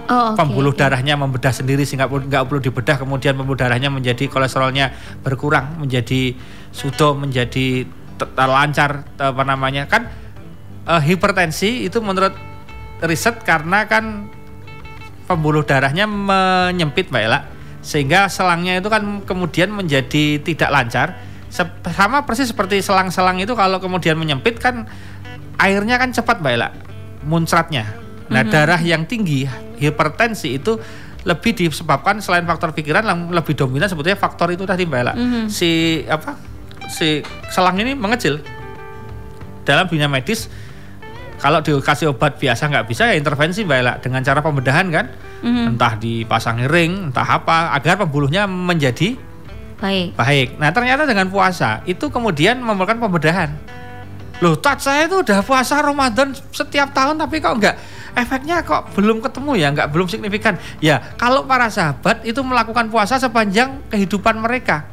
Oh, 0.03 0.35
oke, 0.35 0.39
Pembuluh 0.39 0.75
oke. 0.75 0.79
darahnya 0.79 1.15
membedah 1.15 1.51
sendiri 1.51 1.83
sehingga 1.83 2.07
nggak 2.07 2.43
perlu 2.47 2.59
dibedah. 2.63 2.95
Kemudian 2.99 3.35
pembuluh 3.35 3.59
darahnya 3.59 3.91
menjadi 3.91 4.27
kolesterolnya 4.31 4.91
berkurang, 5.23 5.79
menjadi 5.79 6.35
sudo, 6.71 7.15
menjadi 7.15 7.87
lancar 8.35 9.03
apa 9.19 9.43
namanya 9.43 9.83
kan 9.91 10.07
eh, 10.87 11.01
hipertensi 11.11 11.83
itu 11.83 11.99
menurut 11.99 12.31
riset 13.03 13.43
karena 13.43 13.83
kan 13.83 14.31
pembuluh 15.27 15.63
darahnya 15.67 16.07
menyempit 16.07 17.11
Mbak 17.11 17.23
Ella 17.23 17.52
sehingga 17.83 18.31
selangnya 18.31 18.79
itu 18.79 18.87
kan 18.87 19.21
kemudian 19.27 19.69
menjadi 19.69 20.39
tidak 20.39 20.71
lancar. 20.71 21.07
Sama 21.93 22.25
persis 22.25 22.49
seperti 22.49 22.81
selang-selang 22.81 23.37
itu 23.37 23.53
kalau 23.53 23.77
kemudian 23.77 24.17
menyempit 24.17 24.57
kan 24.57 24.89
airnya 25.61 26.01
kan 26.01 26.09
cepat 26.09 26.41
Mbak 26.41 26.53
Ella 26.55 26.69
muncratnya. 27.27 27.85
Nah 28.33 28.41
darah 28.41 28.81
yang 28.81 29.05
tinggi 29.05 29.45
hipertensi 29.77 30.57
itu 30.57 30.81
lebih 31.23 31.55
disebabkan 31.55 32.19
selain 32.19 32.43
faktor 32.43 32.73
pikiran 32.73 33.05
yang 33.05 33.19
lebih 33.29 33.53
dominan 33.53 33.85
sebetulnya 33.85 34.17
faktor 34.17 34.49
itu 34.49 34.65
tadi 34.65 34.89
Mbak 34.89 34.99
Ella. 34.99 35.13
Mhm. 35.13 35.43
si 35.51 36.01
apa 36.09 36.39
si 36.89 37.21
selang 37.53 37.77
ini 37.77 37.93
mengecil. 37.93 38.41
Dalam 39.63 39.85
dunia 39.87 40.09
medis 40.09 40.49
kalau 41.39 41.59
dikasih 41.63 42.11
obat 42.15 42.39
biasa 42.39 42.67
nggak 42.71 42.85
bisa 42.87 43.11
ya 43.11 43.15
intervensi 43.15 43.61
Mbak 43.61 43.77
Ella 43.77 43.93
dengan 44.01 44.25
cara 44.25 44.39
pembedahan 44.41 44.87
kan 44.89 45.05
Mhm. 45.43 45.75
entah 45.75 45.93
dipasangi 45.99 46.65
ring 46.71 47.11
entah 47.11 47.27
apa 47.27 47.75
agar 47.75 47.99
pembuluhnya 47.99 48.47
menjadi 48.47 49.19
Baik. 49.83 50.15
baik. 50.15 50.47
Nah 50.63 50.71
ternyata 50.71 51.03
dengan 51.03 51.27
puasa 51.27 51.83
itu 51.83 52.07
kemudian 52.07 52.63
memerlukan 52.63 52.95
pembedahan. 53.03 53.51
Loh 54.39 54.55
tat 54.55 54.79
saya 54.79 55.11
itu 55.11 55.19
udah 55.19 55.43
puasa 55.43 55.83
Ramadan 55.83 56.31
setiap 56.55 56.95
tahun 56.95 57.19
tapi 57.19 57.43
kok 57.43 57.59
nggak 57.59 57.75
efeknya 58.15 58.63
kok 58.63 58.95
belum 58.95 59.19
ketemu 59.19 59.51
ya 59.59 59.67
nggak 59.75 59.87
belum 59.91 60.07
signifikan. 60.07 60.55
Ya 60.79 61.03
kalau 61.19 61.43
para 61.43 61.67
sahabat 61.67 62.23
itu 62.23 62.39
melakukan 62.39 62.87
puasa 62.87 63.19
sepanjang 63.19 63.83
kehidupan 63.91 64.39
mereka. 64.39 64.87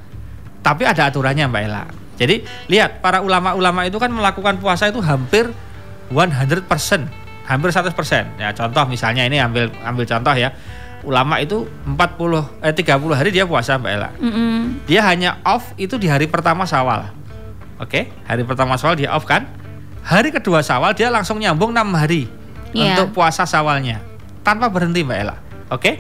Tapi 0.61 0.83
ada 0.83 1.07
aturannya 1.07 1.47
Mbak 1.47 1.63
Ella. 1.63 1.87
Jadi 2.19 2.43
lihat 2.69 3.01
para 3.01 3.23
ulama-ulama 3.23 3.87
itu 3.89 3.97
kan 3.97 4.13
melakukan 4.13 4.59
puasa 4.59 4.91
itu 4.91 5.01
hampir 5.01 5.49
100% 6.11 6.67
hampir 7.51 7.75
100% 7.75 8.39
ya 8.39 8.55
contoh 8.55 8.87
misalnya 8.87 9.27
ini 9.27 9.43
ambil 9.43 9.67
ambil 9.83 10.07
contoh 10.07 10.31
ya 10.33 10.55
ulama 11.03 11.43
itu 11.43 11.67
40 11.83 12.63
eh 12.63 12.71
30 12.71 13.19
hari 13.19 13.31
dia 13.35 13.43
puasa 13.49 13.75
Mbak 13.75 13.91
Ella 13.91 14.11
Mhm. 14.23 14.87
dia 14.87 15.03
hanya 15.03 15.43
off 15.43 15.75
itu 15.75 15.99
di 15.99 16.07
hari 16.07 16.31
pertama 16.31 16.63
Syawal. 16.63 17.11
Oke, 17.81 18.13
hari 18.29 18.45
pertama 18.45 18.77
Syawal 18.77 18.95
dia 18.95 19.11
off 19.11 19.25
kan? 19.25 19.49
Hari 20.05 20.31
kedua 20.31 20.61
Syawal 20.61 20.93
dia 20.93 21.09
langsung 21.09 21.41
nyambung 21.41 21.73
6 21.73 21.91
hari 21.97 22.29
Iya. 22.71 23.01
untuk 23.03 23.17
puasa 23.19 23.49
Syawalnya 23.49 23.99
tanpa 24.47 24.69
berhenti 24.69 25.01
Mbak 25.03 25.19
Ella. 25.19 25.37
Oke? 25.73 25.99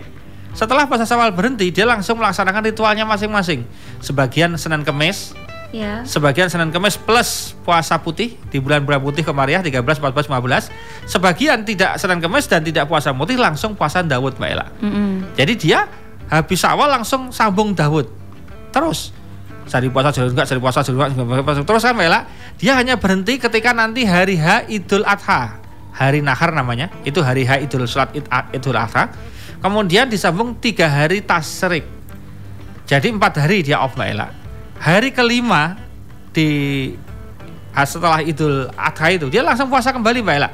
Setelah 0.52 0.84
puasa 0.84 1.06
Syawal 1.06 1.30
berhenti, 1.30 1.70
dia 1.70 1.86
langsung 1.86 2.18
melaksanakan 2.18 2.66
ritualnya 2.66 3.06
masing-masing. 3.06 3.62
Sebagian 4.02 4.50
Senin 4.58 4.82
Kemis, 4.82 5.30
Ya. 5.70 6.02
sebagian 6.02 6.50
Senin 6.50 6.74
Kemis 6.74 6.98
plus 6.98 7.54
puasa 7.62 7.94
putih 8.02 8.34
di 8.50 8.58
bulan-bulan 8.58 8.98
putih 8.98 9.22
Komariah 9.22 9.62
13, 9.62 9.78
14, 10.02 10.26
15. 10.26 10.66
Sebagian 11.06 11.62
tidak 11.62 11.94
Senin 11.94 12.18
Kemis 12.18 12.50
dan 12.50 12.66
tidak 12.66 12.90
puasa 12.90 13.14
putih 13.14 13.38
langsung 13.38 13.78
puasa 13.78 14.02
Daud 14.02 14.34
Mbak 14.34 14.50
Ella. 14.50 14.66
Mhm. 14.82 15.38
Jadi 15.38 15.52
dia 15.54 15.86
habis 16.26 16.66
awal 16.66 16.90
langsung 16.90 17.30
sambung 17.30 17.70
Dawud. 17.70 18.10
Terus 18.74 19.14
sehari 19.70 19.86
puasa 19.94 20.10
sehari 20.10 20.34
enggak, 20.34 20.46
sehari 20.50 20.58
puasa 20.58 20.82
sehari 20.82 20.98
enggak, 21.14 21.46
puasa. 21.46 21.62
Terus 21.62 21.82
kan 21.86 21.94
Mbak 21.94 22.06
Ella, 22.10 22.20
dia 22.58 22.72
hanya 22.74 22.94
berhenti 22.98 23.38
ketika 23.38 23.70
nanti 23.70 24.02
hari 24.02 24.42
H 24.42 24.66
Idul 24.66 25.06
Adha. 25.06 25.62
Hari 25.90 26.18
nahar 26.18 26.50
namanya, 26.50 26.90
itu 27.06 27.22
hari 27.22 27.46
H 27.46 27.62
Idul 27.62 27.86
Salat 27.86 28.10
Id- 28.14 28.26
Idul 28.54 28.74
Adha. 28.74 29.10
Kemudian 29.62 30.10
disambung 30.10 30.58
tiga 30.58 30.90
hari 30.90 31.22
tasrik. 31.22 31.86
Jadi 32.86 33.14
empat 33.14 33.38
hari 33.38 33.62
dia 33.62 33.78
off 33.78 33.94
Mbak 33.94 34.08
Ella. 34.10 34.26
Hari 34.80 35.12
kelima 35.12 35.76
di 36.32 36.48
ah, 37.76 37.84
setelah 37.84 38.24
Idul 38.24 38.72
Adha 38.72 39.06
itu 39.12 39.28
dia 39.28 39.44
langsung 39.44 39.68
puasa 39.68 39.92
kembali 39.92 40.24
Mbak 40.24 40.36
Ella. 40.40 40.48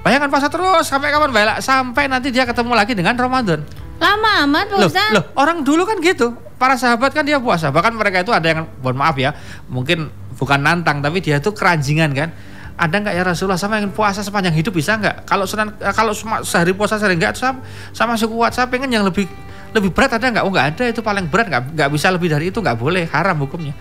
Bayangkan 0.00 0.32
puasa 0.32 0.48
terus 0.48 0.88
sampai 0.88 1.12
kapan 1.12 1.28
Mbak 1.28 1.42
Ella? 1.44 1.54
Sampai 1.60 2.08
nanti 2.08 2.32
dia 2.32 2.48
ketemu 2.48 2.72
lagi 2.72 2.96
dengan 2.96 3.12
Ramadan. 3.20 3.60
Lama 4.00 4.48
amat 4.48 4.66
Pak 4.72 4.78
Loh, 4.80 4.88
Ustaz. 4.88 5.12
loh, 5.12 5.24
orang 5.36 5.60
dulu 5.60 5.84
kan 5.84 6.00
gitu. 6.00 6.32
Para 6.56 6.80
sahabat 6.80 7.12
kan 7.12 7.20
dia 7.20 7.36
puasa. 7.36 7.68
Bahkan 7.68 7.92
mereka 7.92 8.24
itu 8.24 8.32
ada 8.32 8.48
yang, 8.48 8.64
mohon 8.80 8.96
maaf 8.96 9.20
ya, 9.20 9.36
mungkin 9.68 10.08
bukan 10.40 10.60
nantang, 10.60 11.04
tapi 11.04 11.20
dia 11.20 11.36
itu 11.36 11.52
keranjingan 11.52 12.16
kan. 12.16 12.32
Ada 12.80 12.96
nggak 12.96 13.12
ya 13.12 13.22
Rasulullah 13.28 13.60
sama 13.60 13.76
yang 13.76 13.92
puasa 13.92 14.24
sepanjang 14.24 14.56
hidup 14.56 14.72
bisa 14.72 14.96
nggak? 14.96 15.28
Kalau 15.28 15.44
sunan, 15.44 15.76
eh, 15.76 15.92
kalau 15.92 16.16
sehari 16.40 16.72
puasa 16.72 16.96
sehari 16.96 17.20
enggak, 17.20 17.36
sama, 17.36 17.60
sama 17.92 18.16
kuat. 18.16 18.56
Saya 18.56 18.72
pengen 18.72 18.88
yang 18.88 19.04
lebih 19.04 19.28
lebih 19.70 19.90
berat 19.90 20.16
ada 20.16 20.26
nggak? 20.26 20.44
Oh 20.44 20.50
nggak 20.50 20.68
ada, 20.76 20.84
itu 20.88 21.00
paling 21.00 21.26
berat 21.26 21.46
nggak 21.48 21.62
nggak 21.74 21.88
bisa 21.90 22.10
lebih 22.10 22.28
dari 22.30 22.50
itu 22.50 22.58
nggak 22.58 22.78
boleh, 22.78 23.04
haram 23.10 23.36
hukumnya. 23.38 23.74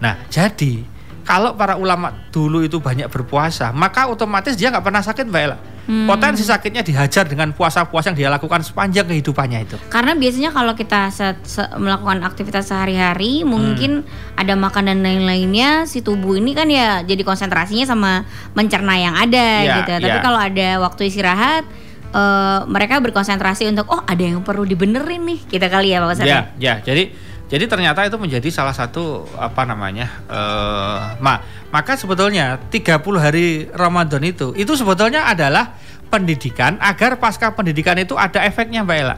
Nah, 0.00 0.20
jadi 0.28 0.84
kalau 1.24 1.56
para 1.56 1.80
ulama 1.80 2.12
dulu 2.28 2.60
itu 2.60 2.76
banyak 2.78 3.08
berpuasa, 3.08 3.72
maka 3.72 4.12
otomatis 4.12 4.52
dia 4.54 4.68
nggak 4.68 4.84
pernah 4.84 5.00
sakit, 5.00 5.24
Mbak 5.24 5.42
Ella. 5.42 5.58
Hmm. 5.84 6.08
Potensi 6.08 6.40
sakitnya 6.40 6.80
dihajar 6.80 7.28
dengan 7.28 7.52
puasa-puasa 7.52 8.08
yang 8.08 8.16
dia 8.16 8.28
lakukan 8.32 8.64
sepanjang 8.64 9.04
kehidupannya 9.04 9.68
itu. 9.68 9.76
Karena 9.92 10.16
biasanya 10.16 10.48
kalau 10.48 10.72
kita 10.72 11.12
se- 11.12 11.36
se- 11.44 11.68
melakukan 11.76 12.24
aktivitas 12.24 12.72
sehari-hari 12.72 13.44
mungkin 13.44 14.00
ada 14.32 14.56
makan 14.56 14.88
dan 14.88 15.04
lain-lainnya 15.04 15.84
si 15.84 16.00
tubuh 16.00 16.40
ini 16.40 16.56
kan 16.56 16.72
ya 16.72 17.04
jadi 17.04 17.20
konsentrasinya 17.20 17.84
sama 17.84 18.24
mencerna 18.56 18.96
yang 18.96 19.12
ada 19.12 19.48
Ya, 19.60 19.74
gitu. 19.84 19.92
Tapi 20.08 20.18
ya. 20.20 20.24
kalau 20.24 20.40
ada 20.40 20.68
waktu 20.80 21.12
istirahat 21.12 21.68
eh, 22.14 22.60
mereka 22.70 23.02
berkonsentrasi 23.02 23.66
untuk 23.68 23.90
oh 23.90 24.00
ada 24.06 24.22
yang 24.22 24.40
perlu 24.46 24.62
dibenerin 24.62 25.20
nih 25.26 25.40
kita 25.50 25.66
kali 25.66 25.90
ya 25.90 25.98
Pak 25.98 26.14
Ustadz. 26.14 26.30
Ya, 26.30 26.40
ya. 26.56 26.74
Jadi 26.80 27.34
jadi 27.44 27.68
ternyata 27.68 28.06
itu 28.08 28.16
menjadi 28.16 28.48
salah 28.48 28.72
satu 28.72 29.28
apa 29.36 29.68
namanya? 29.68 30.08
eh 30.30 31.00
ma 31.20 31.42
maka 31.74 31.98
sebetulnya 31.98 32.56
30 32.70 33.02
hari 33.18 33.68
Ramadan 33.74 34.22
itu 34.24 34.54
itu 34.54 34.72
sebetulnya 34.78 35.26
adalah 35.28 35.74
pendidikan 36.08 36.78
agar 36.78 37.18
pasca 37.18 37.50
pendidikan 37.52 37.98
itu 37.98 38.14
ada 38.14 38.46
efeknya 38.46 38.86
Mbak 38.86 38.98
Ella. 39.02 39.16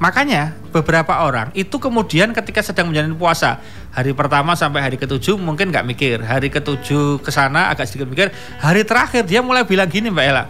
Makanya 0.00 0.56
beberapa 0.72 1.28
orang 1.28 1.52
itu 1.52 1.76
kemudian 1.76 2.32
ketika 2.32 2.64
sedang 2.64 2.88
menjalani 2.88 3.12
puasa 3.12 3.60
hari 3.92 4.16
pertama 4.16 4.56
sampai 4.56 4.80
hari 4.80 4.96
ketujuh 4.96 5.36
mungkin 5.36 5.68
nggak 5.68 5.84
mikir 5.84 6.24
hari 6.24 6.48
ketujuh 6.48 7.20
ke 7.20 7.28
sana 7.28 7.68
agak 7.68 7.84
sedikit 7.84 8.08
mikir 8.08 8.32
hari 8.62 8.86
terakhir 8.86 9.28
dia 9.28 9.44
mulai 9.44 9.66
bilang 9.68 9.90
gini 9.92 10.08
Mbak 10.08 10.24
Ella 10.24 10.44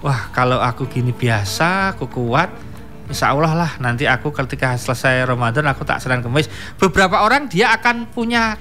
wah 0.00 0.30
kalau 0.30 0.58
aku 0.58 0.86
gini 0.86 1.10
biasa 1.10 1.94
aku 1.94 2.06
kuat 2.06 2.50
Insya 3.08 3.32
Allah 3.32 3.56
lah 3.56 3.70
nanti 3.80 4.04
aku 4.04 4.28
ketika 4.30 4.76
selesai 4.76 5.24
Ramadan 5.24 5.64
aku 5.64 5.80
tak 5.80 5.96
Senin 5.98 6.20
Kemis 6.20 6.44
beberapa 6.76 7.24
orang 7.24 7.48
dia 7.48 7.72
akan 7.72 8.04
punya 8.06 8.60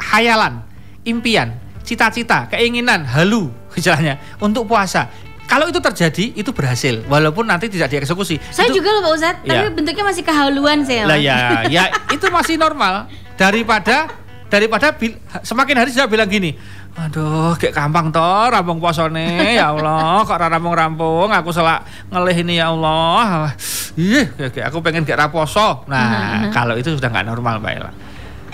hayalan 0.00 0.64
impian 1.04 1.52
cita-cita 1.84 2.48
keinginan 2.48 3.04
halu 3.04 3.52
istilahnya 3.78 4.16
untuk 4.40 4.64
puasa. 4.64 5.10
Kalau 5.44 5.68
itu 5.68 5.76
terjadi 5.76 6.32
itu 6.32 6.56
berhasil 6.56 7.04
walaupun 7.04 7.44
nanti 7.44 7.68
tidak 7.68 7.92
dieksekusi. 7.92 8.40
Saya 8.48 8.72
Itu- 8.72 8.80
juga 8.80 8.96
loh 8.96 9.02
Pak 9.04 9.12
Ustadz, 9.12 9.40
tapi 9.44 9.60
Iya. 9.60 9.76
bentuknya 9.76 10.04
masih 10.08 10.24
kehaluan 10.24 10.78
saya. 10.88 11.04
lah 11.04 11.20
ya, 11.20 11.68
ya 11.68 11.84
itu 12.08 12.24
masih 12.32 12.56
normal. 12.56 13.12
Daripada 13.36 14.08
daripada 14.48 14.96
semakin 15.44 15.84
hari 15.84 15.92
sudah 15.92 16.08
bilang 16.08 16.32
gini, 16.32 16.56
aduh 16.94 17.58
kayak 17.58 17.74
gampang 17.74 18.14
toh 18.14 18.46
rampung 18.46 18.78
posone 18.78 19.50
ya 19.52 19.74
Allah. 19.74 20.22
Kok 20.28 20.38
rampung-rampung 20.38 21.26
aku 21.28 21.50
salah 21.50 21.82
ngelih 22.06 22.46
ini 22.46 22.62
ya 22.62 22.70
Allah. 22.70 23.50
Ih 23.98 24.30
kayak- 24.30 24.52
kayak 24.54 24.66
aku 24.70 24.78
pengen 24.78 25.02
gak 25.02 25.18
raposo 25.18 25.82
nah 25.86 26.46
kalau 26.50 26.74
itu 26.74 26.94
sudah 26.94 27.10
nggak 27.10 27.26
normal 27.26 27.58
Mbak 27.58 27.72
Ella. 27.74 27.90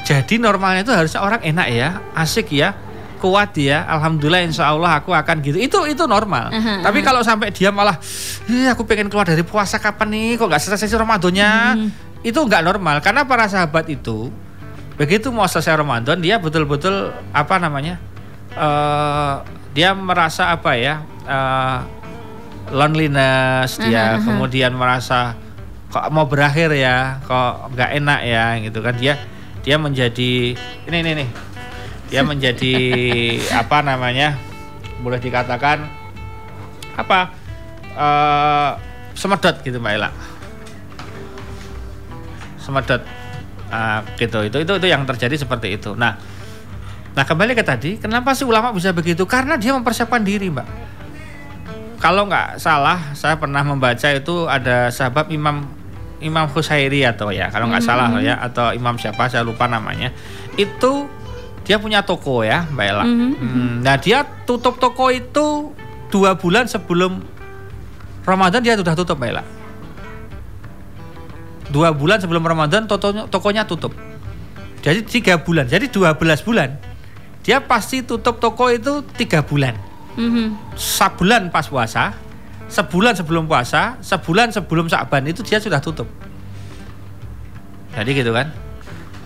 Jadi 0.00 0.40
normalnya 0.40 0.80
itu 0.80 0.92
harusnya 0.92 1.20
orang 1.20 1.40
enak 1.40 1.66
ya 1.68 1.88
asik 2.16 2.48
ya 2.50 2.72
kuat 3.20 3.52
ya. 3.54 3.84
Alhamdulillah 3.84 4.40
insya 4.40 4.72
Allah 4.72 4.96
aku 4.96 5.12
akan 5.12 5.44
gitu. 5.44 5.60
Itu 5.60 5.84
itu 5.84 6.08
normal. 6.08 6.48
Aha, 6.48 6.80
tapi 6.80 7.04
kalau 7.04 7.20
sampai 7.20 7.52
dia 7.52 7.68
malah 7.68 8.00
Ih, 8.48 8.66
aku 8.66 8.88
pengen 8.88 9.12
keluar 9.12 9.28
dari 9.28 9.44
puasa 9.44 9.76
kapan 9.76 10.08
nih? 10.08 10.28
Kok 10.40 10.48
nggak 10.48 10.62
selesai 10.64 10.88
sih 10.88 10.96
Ramadannya 10.96 11.50
itu 12.20 12.40
nggak 12.40 12.64
normal. 12.64 13.04
Karena 13.04 13.28
para 13.28 13.44
sahabat 13.44 13.84
itu 13.86 14.32
begitu 14.96 15.28
mau 15.28 15.44
selesai 15.44 15.76
Ramadan 15.76 16.16
dia 16.16 16.36
betul-betul 16.36 17.08
apa 17.32 17.56
namanya 17.56 17.96
eh 18.56 19.34
dia 19.70 19.94
merasa 19.94 20.50
apa 20.50 20.74
ya 20.74 21.02
eh, 21.26 21.78
loneliness 22.70 23.78
dia 23.78 24.14
Aha, 24.14 24.18
aha. 24.18 24.24
kemudian 24.26 24.72
merasa 24.74 25.34
kok 25.90 26.06
mau 26.14 26.26
berakhir 26.26 26.70
ya 26.70 27.18
kok 27.26 27.74
nggak 27.74 27.90
enak 27.98 28.20
ya 28.22 28.44
gitu 28.62 28.78
kan. 28.82 28.94
Dia 28.94 29.18
dia 29.60 29.76
menjadi 29.76 30.54
ini 30.86 30.96
ini 31.02 31.10
nih 31.24 31.28
dia 32.10 32.22
menjadi 32.26 32.74
apa 33.60 33.82
namanya 33.82 34.38
boleh 35.02 35.18
dikatakan 35.18 35.86
apa 36.94 37.18
eh 37.94 38.70
semedot 39.18 39.58
gitu 39.62 39.78
mbak 39.82 39.92
Ella. 39.98 40.10
Semedot 42.58 43.02
Ah, 43.70 44.02
gitu. 44.18 44.42
Itu 44.42 44.58
itu 44.66 44.72
itu 44.82 44.86
yang 44.90 45.06
terjadi 45.06 45.38
seperti 45.46 45.78
itu. 45.78 45.94
Nah 45.94 46.18
nah 47.14 47.24
kembali 47.26 47.52
ke 47.58 47.64
tadi 47.66 47.98
kenapa 47.98 48.32
sih 48.32 48.46
ulama 48.46 48.70
bisa 48.70 48.94
begitu 48.94 49.26
karena 49.26 49.58
dia 49.58 49.74
mempersiapkan 49.74 50.22
diri 50.22 50.50
mbak 50.50 50.66
kalau 52.00 52.24
nggak 52.30 52.56
salah 52.56 53.12
saya 53.12 53.36
pernah 53.36 53.60
membaca 53.60 54.08
itu 54.08 54.48
ada 54.48 54.88
sahabat 54.88 55.28
Imam 55.28 55.68
Imam 56.20 56.46
Husairi 56.48 57.04
atau 57.04 57.32
ya 57.32 57.48
kalau 57.52 57.68
nggak 57.68 57.84
salah 57.84 58.08
ya 58.20 58.36
atau 58.40 58.72
Imam 58.72 58.96
siapa 58.96 59.28
saya 59.28 59.44
lupa 59.44 59.68
namanya 59.68 60.12
itu 60.56 61.08
dia 61.64 61.76
punya 61.78 62.02
toko 62.02 62.42
ya 62.42 62.66
Mbak 62.66 62.86
Ella. 62.88 63.04
Mhm. 63.04 63.30
Hmm, 63.36 63.72
nah 63.84 63.94
dia 64.00 64.26
tutup 64.42 64.80
toko 64.82 65.12
itu 65.12 65.70
dua 66.10 66.34
bulan 66.34 66.66
sebelum 66.66 67.22
Ramadan 68.26 68.60
dia 68.64 68.74
sudah 68.74 68.94
tutup 68.98 69.20
Mbak 69.20 69.30
Ella. 69.30 69.44
Dua 71.70 71.94
bulan 71.94 72.18
sebelum 72.18 72.42
Ramadan 72.42 72.90
tokonya, 72.90 73.30
tokonya 73.30 73.62
tutup. 73.62 73.94
Jadi 74.82 75.06
tiga 75.06 75.38
bulan, 75.38 75.70
jadi 75.70 75.86
12 75.86 76.42
bulan. 76.42 76.74
Dia 77.40 77.64
pasti 77.64 78.04
tutup 78.04 78.36
toko 78.36 78.68
itu 78.68 79.00
tiga 79.16 79.40
bulan 79.40 79.76
Mhm. 80.18 80.76
sebulan 80.76 81.48
pas 81.48 81.64
puasa, 81.70 82.12
sebulan 82.68 83.16
sebelum 83.16 83.48
puasa, 83.48 83.96
sebulan 84.04 84.52
sebelum 84.52 84.90
Sa'ban 84.90 85.24
itu 85.24 85.40
dia 85.40 85.56
sudah 85.62 85.80
tutup. 85.80 86.06
Jadi 87.96 88.10
gitu 88.14 88.30
kan? 88.30 88.52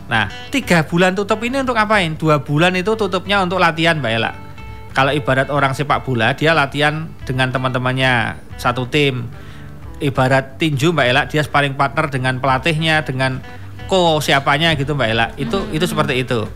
Nah, 0.04 0.28
tiga 0.52 0.84
bulan 0.84 1.16
tutup 1.16 1.40
ini 1.44 1.64
untuk 1.64 1.76
ngapain? 1.76 2.16
Dua 2.16 2.40
bulan 2.40 2.76
itu 2.76 2.92
tutupnya 2.96 3.40
untuk 3.40 3.56
latihan, 3.56 3.96
Mbak 3.96 4.12
Ella. 4.12 4.32
Kalau 4.94 5.10
ibarat 5.10 5.48
orang 5.50 5.74
sepak 5.74 6.06
bola, 6.06 6.36
dia 6.36 6.54
latihan 6.54 7.08
dengan 7.26 7.50
teman-temannya 7.50 8.38
satu 8.60 8.86
tim. 8.86 9.26
Ibarat 9.98 10.60
tinju, 10.60 10.92
Mbak 10.92 11.06
Ella, 11.08 11.22
dia 11.26 11.42
sparring 11.42 11.74
partner 11.74 12.12
dengan 12.12 12.38
pelatihnya, 12.38 13.02
dengan 13.02 13.40
ko 13.88 14.20
siapanya 14.20 14.76
gitu, 14.76 14.92
Mbak 14.94 15.08
Ella. 15.08 15.26
Itu 15.40 15.66
itu 15.72 15.84
seperti 15.88 16.20
itu. 16.22 16.46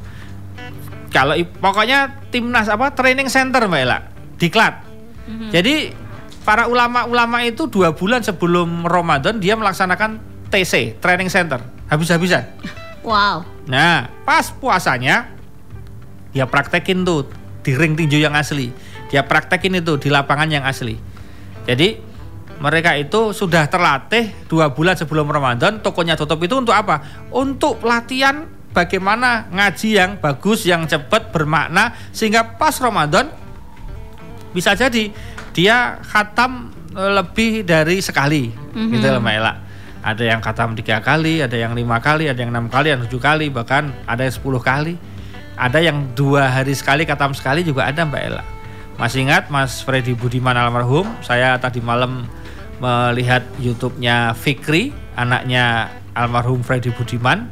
Kalau 1.08 1.34
pokoknya 1.60 2.28
timnas 2.28 2.68
apa 2.68 2.92
training 2.92 3.32
center 3.32 3.64
Mbak 3.64 3.80
Ella, 3.80 3.98
diklat. 4.36 4.74
Jadi 5.52 5.92
para 6.44 6.64
ulama-ulama 6.64 7.44
itu 7.44 7.68
dua 7.68 7.92
bulan 7.92 8.24
sebelum 8.24 8.88
Ramadan 8.88 9.36
dia 9.36 9.52
melaksanakan 9.52 10.16
TC 10.48 10.96
training 11.00 11.28
center 11.28 11.60
habis-habisan. 11.92 12.44
Wow. 12.98 13.46
Nah 13.64 14.10
pas 14.26 14.52
puasanya 14.52 15.32
dia 16.34 16.44
praktekin 16.44 17.08
tuh 17.08 17.30
di 17.64 17.72
ring 17.72 17.96
tinju 17.96 18.20
yang 18.20 18.36
asli. 18.36 18.68
Dia 19.08 19.24
praktekin 19.24 19.80
itu 19.80 19.96
di 19.96 20.12
lapangan 20.12 20.50
yang 20.50 20.66
asli. 20.66 20.98
Jadi 21.64 21.96
mereka 22.58 22.98
itu 22.98 23.32
sudah 23.32 23.70
terlatih 23.70 24.34
dua 24.50 24.74
bulan 24.74 24.98
sebelum 24.98 25.30
Ramadan 25.30 25.80
tokonya 25.80 26.18
tutup 26.18 26.42
itu 26.42 26.58
untuk 26.58 26.74
apa? 26.74 27.00
Untuk 27.32 27.80
latihan 27.86 28.44
bagaimana 28.78 29.50
ngaji 29.50 29.99
yang 29.99 30.23
bagus, 30.23 30.62
yang 30.62 30.87
cepat, 30.87 31.35
bermakna 31.35 31.99
sehingga 32.14 32.54
pas 32.54 32.78
Ramadan 32.78 33.26
bisa 34.54 34.78
jadi 34.78 35.11
dia 35.50 35.99
khatam 36.06 36.70
eh, 36.94 37.12
lebih 37.18 37.66
dari 37.66 37.99
sekali 37.99 38.54
Mhm. 38.54 38.90
gitu 38.94 39.06
loh 39.11 39.18
Mbak 39.18 39.35
Ella. 39.35 39.54
Ada 39.99 40.23
yang 40.30 40.38
khatam 40.38 40.78
tiga 40.78 41.02
kali, 41.02 41.42
ada 41.42 41.58
yang 41.58 41.75
lima 41.75 41.99
kali, 41.99 42.30
ada 42.30 42.38
yang 42.38 42.54
enam 42.54 42.70
kali, 42.70 42.94
ada 42.94 43.02
yang 43.02 43.11
tujuh 43.11 43.18
kali, 43.18 43.50
bahkan 43.50 43.90
ada 44.06 44.23
yang 44.23 44.30
sepuluh 44.30 44.62
kali. 44.62 44.94
Ada 45.58 45.82
yang 45.82 46.14
dua 46.14 46.47
hari 46.54 46.70
sekali 46.70 47.02
khatam 47.02 47.35
sekali 47.35 47.66
juga 47.66 47.82
ada 47.90 48.06
Mbak 48.06 48.23
Ella. 48.23 48.47
Masih 48.94 49.26
ingat 49.26 49.50
Mas 49.50 49.82
Freddy 49.82 50.14
Budiman 50.14 50.54
almarhum? 50.54 51.02
Saya 51.18 51.58
tadi 51.58 51.82
malam 51.82 52.30
melihat 52.78 53.42
YouTube-nya 53.58 54.38
Fikri, 54.38 54.94
anaknya 55.18 55.90
almarhum 56.14 56.62
Freddy 56.62 56.94
Budiman. 56.94 57.50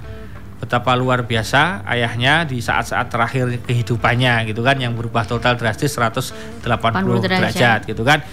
Betapa 0.56 0.96
luar 0.96 1.28
biasa 1.28 1.84
ayahnya 1.84 2.48
di 2.48 2.64
saat-saat 2.64 3.12
terakhir 3.12 3.60
kehidupannya 3.68 4.48
gitu 4.48 4.64
kan 4.64 4.80
yang 4.80 4.96
berubah 4.96 5.28
total 5.28 5.60
drastis 5.60 5.92
180 5.92 6.64
derajat. 6.64 7.28
derajat 7.28 7.80
gitu 7.84 8.02
kan. 8.02 8.24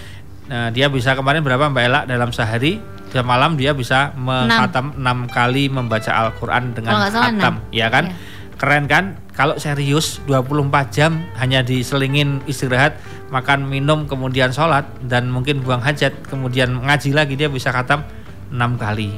Nah, 0.44 0.68
dia 0.72 0.88
bisa 0.92 1.16
kemarin 1.16 1.40
berapa 1.44 1.68
Mbak 1.72 1.84
Ella 1.84 2.00
dalam 2.04 2.32
sehari 2.32 2.80
dan 3.12 3.24
malam 3.24 3.56
dia 3.56 3.72
bisa 3.76 4.12
menghatam 4.18 4.96
enam 4.98 5.30
kali 5.30 5.70
membaca 5.70 6.10
Al-Qur'an 6.10 6.74
dengan 6.74 6.96
Kalau 6.96 7.00
nggak 7.06 7.12
salah 7.14 7.30
hatam, 7.30 7.54
enam. 7.60 7.72
ya 7.72 7.86
kan? 7.88 8.04
Iya. 8.10 8.16
Keren 8.54 8.84
kan? 8.86 9.04
Kalau 9.34 9.58
serius 9.58 10.22
24 10.30 10.94
jam 10.94 11.22
hanya 11.42 11.60
diselingin 11.60 12.42
istirahat, 12.46 12.96
makan, 13.34 13.66
minum, 13.66 14.06
kemudian 14.06 14.54
sholat 14.54 14.86
dan 15.04 15.26
mungkin 15.26 15.58
buang 15.60 15.82
hajat, 15.82 16.14
kemudian 16.30 16.70
ngaji 16.70 17.10
lagi 17.12 17.34
dia 17.34 17.50
bisa 17.50 17.74
khatam 17.74 18.06
enam 18.54 18.78
kali. 18.78 19.10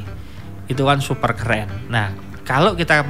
Itu 0.67 0.89
kan 0.89 1.05
super 1.05 1.37
keren. 1.37 1.69
Nah, 1.93 2.11
kalau 2.47 2.79
kita 2.79 3.03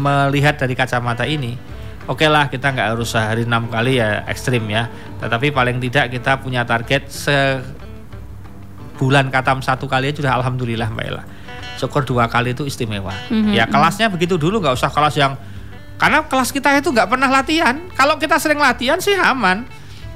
melihat 0.00 0.56
dari 0.56 0.72
kacamata 0.72 1.28
ini, 1.28 1.60
oke 2.08 2.24
lah 2.24 2.48
kita 2.48 2.72
nggak 2.72 2.96
harus 2.96 3.12
sehari 3.12 3.44
enam 3.44 3.68
kali 3.68 4.00
ya 4.00 4.24
ekstrim 4.24 4.64
ya. 4.64 4.88
Tetapi 5.20 5.52
paling 5.52 5.76
tidak 5.76 6.08
kita 6.08 6.40
punya 6.40 6.64
target 6.64 7.04
sebulan 8.96 9.28
katam 9.28 9.60
satu 9.60 9.84
kali 9.84 10.08
aja 10.08 10.24
sudah 10.24 10.40
alhamdulillah 10.40 10.88
Mbak 10.88 11.04
Ella. 11.04 11.24
Syukur 11.76 12.08
dua 12.08 12.26
kali 12.32 12.56
itu 12.56 12.64
istimewa. 12.64 13.12
Mhm, 13.28 13.52
Ya 13.52 13.68
kelasnya 13.68 14.08
begitu 14.08 14.40
dulu 14.40 14.58
nggak 14.64 14.74
usah 14.74 14.88
kelas 14.88 15.14
yang 15.20 15.36
karena 16.00 16.24
kelas 16.24 16.48
kita 16.48 16.72
itu 16.80 16.88
nggak 16.88 17.12
pernah 17.12 17.28
latihan. 17.28 17.76
Kalau 17.92 18.16
kita 18.16 18.40
sering 18.40 18.58
latihan 18.58 18.96
sih 18.98 19.14
aman. 19.14 19.68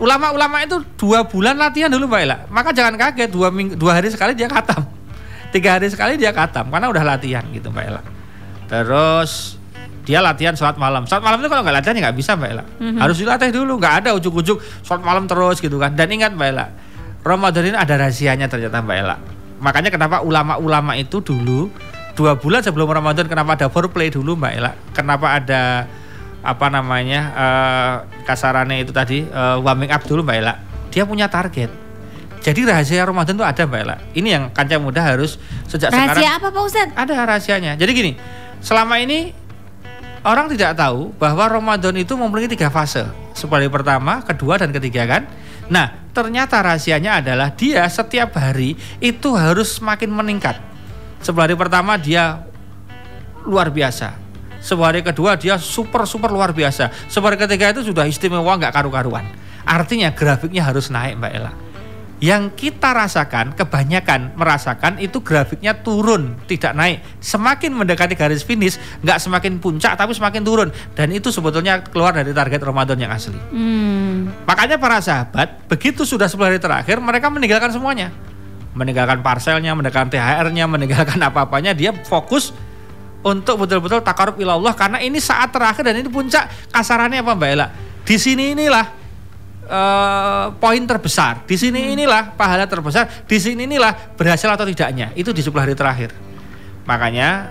Ulama-ulama 0.02 0.64
itu 0.66 0.82
dua 0.98 1.22
bulan 1.28 1.54
latihan 1.54 1.86
dulu 1.86 2.10
Mbak 2.10 2.20
Ella. 2.24 2.38
Maka 2.50 2.74
jangan 2.74 2.98
kaget 2.98 3.30
dua 3.30 3.54
minggu, 3.54 3.78
dua 3.78 4.00
hari 4.00 4.10
sekali 4.10 4.34
dia 4.34 4.50
katam, 4.50 4.82
tiga 5.54 5.78
hari 5.78 5.86
sekali 5.92 6.18
dia 6.18 6.34
katam 6.34 6.72
karena 6.74 6.90
udah 6.90 7.04
latihan 7.06 7.44
gitu 7.54 7.70
Mbak 7.70 7.84
Ella. 7.86 8.02
Terus 8.72 9.60
dia 10.08 10.24
latihan 10.24 10.56
sholat 10.56 10.80
malam. 10.80 11.04
Sholat 11.04 11.20
malam 11.20 11.44
itu 11.44 11.52
kalau 11.52 11.60
nggak 11.60 11.76
latihan 11.76 11.94
ya 12.00 12.02
nggak 12.08 12.16
bisa 12.16 12.32
Mbak 12.40 12.48
Ella. 12.48 12.64
Harus 13.04 13.16
dilatih 13.20 13.52
dulu. 13.52 13.76
Nggak 13.76 13.94
ada 14.02 14.10
ujuk-ujuk 14.16 14.64
sholat 14.80 15.04
malam 15.04 15.28
terus 15.28 15.60
gitu 15.60 15.76
kan. 15.76 15.92
Dan 15.92 16.08
ingat 16.08 16.32
Mbak 16.32 16.48
Ella, 16.48 16.66
Ramadan 17.20 17.68
ini 17.68 17.76
ada 17.76 17.94
rahasianya 18.00 18.48
ternyata 18.48 18.80
Mbak 18.80 18.96
Ella. 18.96 19.16
Makanya 19.60 19.92
kenapa 19.92 20.24
ulama-ulama 20.24 20.96
itu 20.96 21.20
dulu 21.20 21.68
dua 22.16 22.34
bulan 22.34 22.64
sebelum 22.64 22.88
Ramadan 22.88 23.28
kenapa 23.28 23.54
ada 23.60 23.68
foreplay 23.68 24.08
dulu 24.08 24.34
Mbak 24.40 24.52
Ella? 24.56 24.72
Kenapa 24.96 25.36
ada 25.36 25.86
apa 26.42 26.66
namanya 26.66 27.20
eh, 27.30 27.94
kasarannya 28.26 28.82
itu 28.82 28.90
tadi 28.90 29.22
eh, 29.22 29.56
warming 29.60 29.92
up 29.92 30.02
dulu 30.08 30.24
Mbak 30.24 30.36
Ella? 30.40 30.54
Dia 30.88 31.04
punya 31.04 31.28
target. 31.28 31.70
Jadi 32.42 32.66
rahasia 32.66 33.06
Ramadan 33.06 33.38
itu 33.38 33.46
ada 33.46 33.62
Mbak 33.62 33.80
Ella. 33.86 33.96
Ini 34.18 34.28
yang 34.34 34.44
kancah 34.50 34.82
muda 34.82 34.98
harus 34.98 35.38
sejak 35.70 35.94
sekarang 35.94 36.18
Rahasia 36.18 36.30
apa 36.42 36.48
Pak 36.50 36.62
Ustadz? 36.66 36.96
ada 36.98 37.14
rahasianya. 37.22 37.72
Jadi 37.78 37.90
gini, 37.94 38.12
selama 38.62 39.02
ini 39.02 39.34
orang 40.22 40.48
tidak 40.54 40.78
tahu 40.78 41.10
bahwa 41.18 41.44
Ramadan 41.50 41.98
itu 41.98 42.14
memiliki 42.14 42.54
tiga 42.56 42.70
fase. 42.70 43.04
Seperti 43.34 43.66
pertama, 43.68 44.22
kedua, 44.22 44.56
dan 44.56 44.70
ketiga 44.70 45.04
kan. 45.04 45.26
Nah, 45.66 45.92
ternyata 46.14 46.62
rahasianya 46.62 47.20
adalah 47.20 47.50
dia 47.52 47.82
setiap 47.90 48.38
hari 48.38 48.78
itu 49.02 49.34
harus 49.34 49.82
semakin 49.82 50.10
meningkat. 50.10 50.56
Hari 51.22 51.54
pertama 51.54 51.98
dia 51.98 52.42
luar 53.46 53.70
biasa. 53.70 54.18
Sebuah 54.62 54.94
hari 54.94 55.02
kedua 55.02 55.34
dia 55.34 55.58
super 55.58 56.06
super 56.06 56.30
luar 56.30 56.54
biasa. 56.54 57.10
Sebuah 57.10 57.34
hari 57.34 57.38
ketiga 57.46 57.74
itu 57.74 57.82
sudah 57.82 58.06
istimewa 58.06 58.54
nggak 58.58 58.74
karu-karuan. 58.74 59.26
Artinya 59.62 60.14
grafiknya 60.14 60.66
harus 60.66 60.90
naik 60.90 61.18
Mbak 61.18 61.32
Ella 61.34 61.71
yang 62.22 62.54
kita 62.54 62.94
rasakan 62.94 63.50
kebanyakan 63.58 64.38
merasakan 64.38 65.02
itu 65.02 65.18
grafiknya 65.18 65.74
turun 65.74 66.38
tidak 66.46 66.70
naik. 66.70 67.02
Semakin 67.18 67.74
mendekati 67.74 68.14
garis 68.14 68.46
finish 68.46 68.78
nggak 69.02 69.18
semakin 69.18 69.58
puncak 69.58 69.98
tapi 69.98 70.14
semakin 70.14 70.46
turun. 70.46 70.70
Dan 70.94 71.10
itu 71.10 71.34
sebetulnya 71.34 71.82
keluar 71.82 72.14
dari 72.14 72.30
target 72.30 72.62
Ramadan 72.62 72.94
yang 72.94 73.10
asli. 73.10 73.34
Hmm. 73.50 74.30
makanya 74.46 74.78
para 74.78 75.02
sahabat 75.02 75.66
begitu 75.66 76.06
sudah 76.06 76.30
10 76.30 76.38
hari 76.46 76.62
terakhir 76.62 77.02
mereka 77.02 77.26
meninggalkan 77.26 77.74
semuanya. 77.74 78.14
Meninggalkan 78.78 79.18
parselnya 79.18 79.74
meninggalkan 79.74 80.14
THR-nya 80.14 80.64
meninggalkan 80.70 81.18
apa-apanya 81.28 81.74
dia 81.74 81.90
fokus 82.06 82.54
untuk 83.26 83.66
betul-betul 83.66 83.98
takarub 83.98 84.38
ilallah 84.38 84.70
karena 84.78 85.02
ini 85.02 85.18
saat 85.18 85.50
terakhir 85.50 85.82
dan 85.82 85.98
ini 85.98 86.06
puncak 86.06 86.70
kasarannya 86.70 87.18
apa 87.18 87.34
Mbak 87.34 87.50
Ella? 87.50 87.66
Di 88.06 88.14
sini 88.14 88.54
inilah 88.54 89.01
eh, 89.72 90.46
poin 90.60 90.82
terbesar. 90.84 91.48
Di 91.48 91.56
sini 91.56 91.96
inilah 91.96 92.36
pahala 92.36 92.68
terbesar. 92.68 93.24
Di 93.24 93.40
sini 93.40 93.64
inilah 93.64 94.14
berhasil 94.14 94.46
atau 94.52 94.68
tidaknya. 94.68 95.16
Itu 95.16 95.32
di 95.32 95.40
10 95.40 95.56
hari 95.56 95.72
terakhir. 95.72 96.12
Makanya 96.84 97.50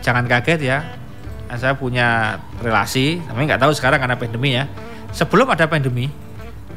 jangan 0.00 0.24
kaget 0.30 0.60
ya. 0.62 0.78
Saya 1.50 1.74
punya 1.74 2.38
relasi, 2.62 3.18
tapi 3.26 3.42
nggak 3.42 3.58
tahu 3.58 3.74
sekarang 3.74 3.98
karena 3.98 4.14
pandemi 4.14 4.54
ya. 4.54 4.70
Sebelum 5.10 5.50
ada 5.50 5.66
pandemi, 5.66 6.06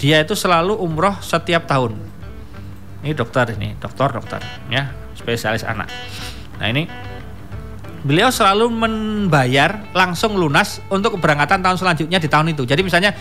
dia 0.01 0.25
itu 0.25 0.33
selalu 0.33 0.73
umroh 0.73 1.13
setiap 1.21 1.69
tahun. 1.69 1.93
Ini 3.05 3.13
dokter 3.13 3.53
ini, 3.53 3.77
dokter 3.77 4.09
dokter 4.09 4.41
ya, 4.73 4.89
spesialis 5.13 5.61
anak. 5.61 5.91
Nah 6.57 6.67
ini 6.73 6.89
beliau 8.03 8.33
selalu 8.33 8.67
membayar 8.67 9.87
langsung 9.95 10.35
lunas 10.35 10.83
untuk 10.91 11.15
keberangkatan 11.19 11.63
tahun 11.63 11.77
selanjutnya 11.77 12.19
di 12.19 12.29
tahun 12.31 12.51
itu. 12.51 12.65
Jadi 12.65 12.81
misalnya 12.81 13.13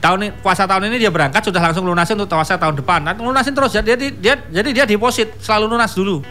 tahun 0.00 0.18
ini- 0.24 0.34
puasa 0.40 0.64
tahun 0.64 0.88
ini 0.88 0.96
dia 0.96 1.12
berangkat 1.12 1.44
sudah 1.44 1.60
langsung 1.60 1.84
lunasin 1.84 2.16
untuk 2.16 2.32
puasa 2.32 2.56
tahun 2.56 2.80
depan. 2.80 3.04
Nah, 3.04 3.12
lunasin 3.14 3.52
terus 3.52 3.70
jadi 3.70 3.92
dia, 3.94 4.10
dia 4.10 4.34
jadi 4.50 4.68
dia 4.72 4.84
deposit 4.88 5.36
selalu 5.38 5.76
lunas 5.76 5.92
dulu. 5.92 6.24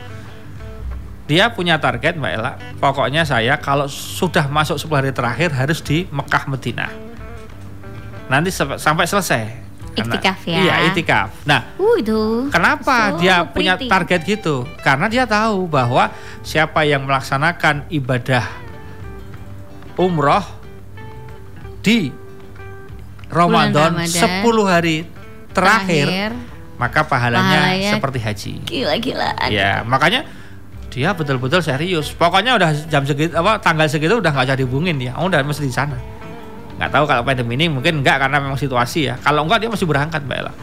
Dia 1.29 1.53
punya 1.53 1.77
target 1.77 2.17
Mbak 2.17 2.31
Ella. 2.33 2.57
Pokoknya 2.81 3.21
saya 3.21 3.53
kalau 3.61 3.85
sudah 3.85 4.49
masuk 4.49 4.81
10 4.81 4.97
hari 4.97 5.11
terakhir 5.13 5.53
harus 5.53 5.77
di 5.79 6.09
Mekah 6.09 6.49
Medina. 6.49 6.89
Nanti 8.25 8.49
sampai 8.53 9.05
selesai. 9.05 9.69
Karena- 9.89 10.15
Iktikaf 10.15 10.39
ya. 10.45 10.57
Iya, 10.57 10.75
itikaf. 10.89 11.29
Nah, 11.45 11.61
Uh 11.77 11.97
itu. 11.97 12.49
Kenapa 12.49 13.13
So 13.13 13.21
dia 13.21 13.45
punya 13.45 13.73
pretty. 13.77 13.89
target 13.89 14.21
gitu? 14.25 14.65
Karena 14.81 15.05
dia 15.05 15.29
tahu 15.29 15.69
bahwa 15.69 16.09
siapa 16.41 16.81
yang 16.85 17.05
melaksanakan 17.05 17.85
ibadah 17.89 18.45
umroh 19.97 20.45
di 21.81 22.13
Ramadan, 23.29 23.93
Ramadan. 23.93 24.41
10 24.43 24.65
hari 24.65 24.95
terakhir, 25.53 26.07
Terakhir. 26.09 26.31
maka 26.81 26.99
pahalanya, 27.05 27.59
Pahalanya 27.61 27.91
seperti 27.97 28.19
haji. 28.21 28.53
Gila-gilaan. 28.65 29.49
Ya, 29.53 29.85
makanya 29.85 30.25
dia 30.89 31.13
betul-betul 31.13 31.61
serius. 31.61 32.09
Pokoknya 32.13 32.57
udah 32.57 32.69
jam 32.89 33.05
segitu 33.05 33.37
apa 33.37 33.61
tanggal 33.61 33.85
segitu 33.85 34.17
udah 34.17 34.33
nggak 34.33 34.45
usah 34.49 34.57
dihubungin 34.57 34.97
dia. 34.97 35.13
Oh, 35.17 35.29
udah 35.29 35.45
mesti 35.45 35.69
di 35.69 35.73
sana. 35.73 35.97
Nggak 36.81 36.89
tahu 36.89 37.03
kalau 37.05 37.21
pandemi 37.21 37.53
ini 37.59 37.69
mungkin 37.69 38.01
enggak 38.01 38.17
karena 38.17 38.41
memang 38.41 38.57
situasi 38.57 39.13
ya. 39.13 39.15
Kalau 39.21 39.45
enggak 39.45 39.61
dia 39.61 39.69
masih 39.69 39.85
berangkat 39.85 40.25
Mbak 40.25 40.37
Ella. 40.41 40.53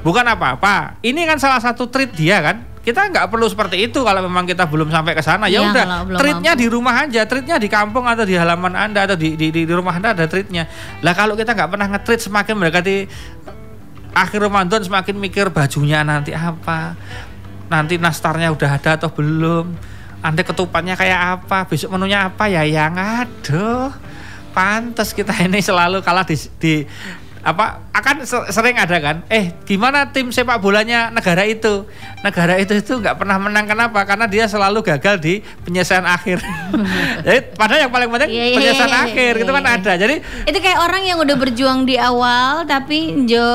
Bukan 0.00 0.24
apa-apa. 0.24 1.02
Ini 1.02 1.20
kan 1.26 1.36
salah 1.36 1.60
satu 1.60 1.90
treat 1.90 2.14
dia 2.14 2.40
kan. 2.40 2.62
Kita 2.86 3.10
nggak 3.10 3.26
perlu 3.26 3.50
seperti 3.50 3.90
itu 3.90 3.98
kalau 4.06 4.22
memang 4.22 4.46
kita 4.46 4.62
belum 4.62 4.94
sampai 4.94 5.18
ke 5.18 5.22
sana. 5.26 5.50
Ya 5.50 5.58
Iya, 5.58 5.74
udah, 5.74 5.84
treatnya 6.22 6.54
mampu. 6.54 6.62
di 6.62 6.66
rumah 6.70 6.94
aja, 7.02 7.26
treatnya 7.26 7.58
di 7.58 7.66
kampung 7.66 8.06
atau 8.06 8.22
di 8.22 8.38
halaman 8.38 8.78
anda 8.78 9.10
atau 9.10 9.18
di 9.18 9.34
di, 9.34 9.50
di, 9.50 9.66
di 9.66 9.74
rumah 9.74 9.98
anda 9.98 10.14
ada 10.14 10.30
treatnya. 10.30 10.70
Lah 11.02 11.10
kalau 11.18 11.34
kita 11.34 11.50
nggak 11.50 11.66
pernah 11.66 11.90
nge-treat 11.90 12.22
semakin 12.22 12.54
mendekati 12.54 12.96
akhir 14.14 14.38
Ramadan 14.38 14.80
semakin 14.86 15.18
mikir 15.18 15.50
bajunya 15.50 16.06
nanti 16.06 16.30
apa, 16.30 16.94
nanti 17.66 17.98
nastarnya 17.98 18.54
udah 18.54 18.70
ada 18.78 18.96
atau 18.96 19.10
belum, 19.10 19.74
anda 20.24 20.42
ketupannya 20.46 20.94
kayak 20.96 21.20
apa, 21.42 21.68
besok 21.68 21.98
menunya 21.98 22.30
apa 22.30 22.48
ya 22.48 22.64
yang 22.64 22.96
aduh, 22.96 23.92
pantas 24.56 25.12
kita 25.12 25.36
ini 25.44 25.60
selalu 25.60 26.00
kalah 26.00 26.24
di, 26.24 26.38
di 26.56 26.74
apa 27.46 27.86
akan 27.94 28.26
se- 28.26 28.50
sering 28.50 28.74
ada 28.74 28.98
kan 28.98 29.22
eh 29.30 29.54
gimana 29.62 30.10
tim 30.10 30.34
sepak 30.34 30.58
bolanya 30.58 31.14
negara 31.14 31.46
itu 31.46 31.86
negara 32.26 32.58
itu 32.58 32.74
itu 32.74 32.98
nggak 32.98 33.14
pernah 33.22 33.38
menang 33.38 33.70
kenapa 33.70 34.02
karena 34.02 34.26
dia 34.26 34.50
selalu 34.50 34.82
gagal 34.82 35.22
di 35.22 35.38
penyelesaian 35.62 36.02
akhir 36.02 36.42
jadi 37.26 37.54
padahal 37.54 37.86
yang 37.86 37.92
paling 37.94 38.10
penting 38.10 38.34
Iya, 38.34 38.44
iya, 38.50 38.56
penyelesaian 38.58 38.90
iya, 38.90 39.04
akhir 39.06 39.32
iya, 39.38 39.42
itu 39.46 39.52
kan 39.54 39.62
iya. 39.64 39.76
ada 39.78 39.92
jadi 39.94 40.14
Itu 40.42 40.58
kayak 40.58 40.78
orang 40.82 41.02
yang 41.06 41.18
udah 41.22 41.36
berjuang 41.38 41.78
di 41.86 41.94
awal 41.94 42.66
tapi 42.66 43.14
jo 43.30 43.46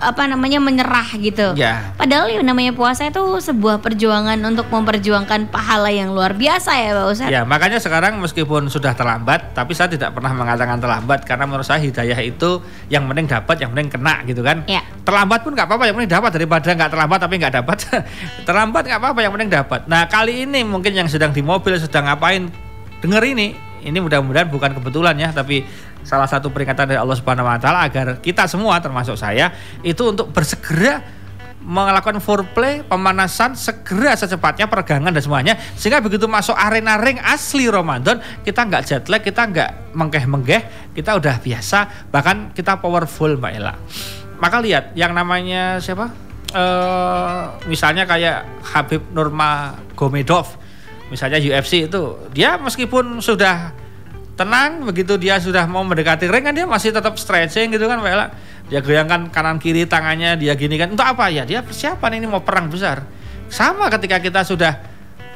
apa 0.00 0.22
namanya 0.24 0.58
menyerah 0.62 1.08
gitu. 1.20 1.52
ya 1.52 1.92
Padahal 2.00 2.32
yang 2.32 2.44
namanya 2.48 2.72
puasa 2.72 3.06
itu 3.06 3.20
sebuah 3.20 3.84
perjuangan 3.84 4.38
untuk 4.40 4.72
memperjuangkan 4.72 5.52
pahala 5.52 5.92
yang 5.92 6.16
luar 6.16 6.32
biasa 6.32 6.70
ya 6.78 6.90
Pak 6.96 7.06
Ustadz. 7.12 7.32
Ya, 7.32 7.42
makanya 7.44 7.78
sekarang 7.82 8.16
meskipun 8.22 8.70
sudah 8.72 8.96
terlambat, 8.96 9.52
tapi 9.52 9.76
saya 9.76 9.90
tidak 9.92 10.14
pernah 10.16 10.32
mengatakan 10.32 10.78
terlambat 10.80 11.26
karena 11.26 11.44
menurut 11.44 11.66
saya 11.66 11.82
hidayah 11.82 12.18
itu 12.22 12.62
yang 12.88 13.01
penting 13.08 13.26
dapat, 13.30 13.56
yang 13.58 13.70
penting 13.74 13.88
kena 13.90 14.14
gitu 14.28 14.42
kan. 14.44 14.66
Ya. 14.66 14.82
Terlambat 15.02 15.42
pun 15.42 15.52
nggak 15.54 15.66
apa-apa, 15.66 15.84
yang 15.88 15.94
penting 15.98 16.12
dapat 16.12 16.30
daripada 16.34 16.68
nggak 16.74 16.90
terlambat 16.90 17.18
tapi 17.22 17.34
nggak 17.40 17.54
dapat. 17.62 17.76
terlambat 18.48 18.82
nggak 18.86 19.00
apa-apa, 19.00 19.20
yang 19.22 19.32
penting 19.34 19.50
dapat. 19.50 19.80
Nah 19.86 20.06
kali 20.06 20.46
ini 20.46 20.60
mungkin 20.62 20.92
yang 20.92 21.08
sedang 21.10 21.30
di 21.30 21.40
mobil 21.40 21.78
sedang 21.78 22.06
ngapain 22.06 22.50
denger 23.02 23.22
ini, 23.24 23.54
ini 23.82 23.98
mudah-mudahan 23.98 24.46
bukan 24.50 24.78
kebetulan 24.78 25.14
ya, 25.18 25.30
tapi 25.34 25.66
salah 26.02 26.26
satu 26.26 26.50
peringatan 26.50 26.90
dari 26.90 26.98
Allah 26.98 27.14
Subhanahu 27.14 27.46
Wa 27.46 27.58
Taala 27.62 27.86
agar 27.86 28.18
kita 28.18 28.50
semua 28.50 28.82
termasuk 28.82 29.14
saya 29.14 29.54
itu 29.86 30.02
untuk 30.02 30.34
bersegera 30.34 31.21
melakukan 31.62 32.18
foreplay, 32.18 32.82
pemanasan 32.82 33.54
segera 33.54 34.18
secepatnya 34.18 34.66
peregangan 34.66 35.14
dan 35.14 35.22
semuanya 35.22 35.54
sehingga 35.78 36.02
begitu 36.02 36.26
masuk 36.26 36.58
arena 36.58 36.98
ring 36.98 37.22
asli 37.22 37.70
Ramadan 37.70 38.18
kita 38.42 38.66
nggak 38.66 38.82
jet 38.82 39.06
lag, 39.06 39.22
kita 39.22 39.46
nggak 39.46 39.94
menggeh-menggeh, 39.94 40.94
kita 40.94 41.14
udah 41.14 41.38
biasa 41.38 42.10
bahkan 42.10 42.50
kita 42.50 42.82
powerful 42.82 43.38
Mbak 43.38 43.52
Ella. 43.54 43.74
Maka 44.42 44.58
lihat 44.58 44.98
yang 44.98 45.14
namanya 45.14 45.78
siapa? 45.78 46.10
Eh 46.52 47.42
misalnya 47.70 48.04
kayak 48.04 48.66
Habib 48.74 49.08
Nurmagomedov 49.14 50.60
misalnya 51.08 51.40
UFC 51.40 51.88
itu 51.88 52.28
dia 52.34 52.60
meskipun 52.60 53.24
sudah 53.24 53.72
tenang 54.36 54.84
begitu 54.84 55.16
dia 55.20 55.36
sudah 55.40 55.64
mau 55.68 55.84
mendekati 55.84 56.28
ring 56.28 56.44
kan 56.44 56.56
dia 56.56 56.64
masih 56.64 56.92
tetap 56.92 57.16
stretching 57.16 57.72
gitu 57.72 57.84
kan 57.88 58.00
Mbak 58.00 58.12
Ella 58.12 58.28
dia 58.72 58.80
goyangkan 58.80 59.28
kanan 59.28 59.60
kiri 59.60 59.84
tangannya 59.84 60.40
dia 60.40 60.56
gini 60.56 60.80
kan. 60.80 60.88
Untuk 60.88 61.04
apa 61.04 61.28
ya? 61.28 61.44
Dia 61.44 61.60
persiapan 61.60 62.16
ini 62.16 62.24
mau 62.24 62.40
perang 62.40 62.72
besar. 62.72 63.04
Sama 63.52 63.92
ketika 63.92 64.16
kita 64.16 64.48
sudah 64.48 64.80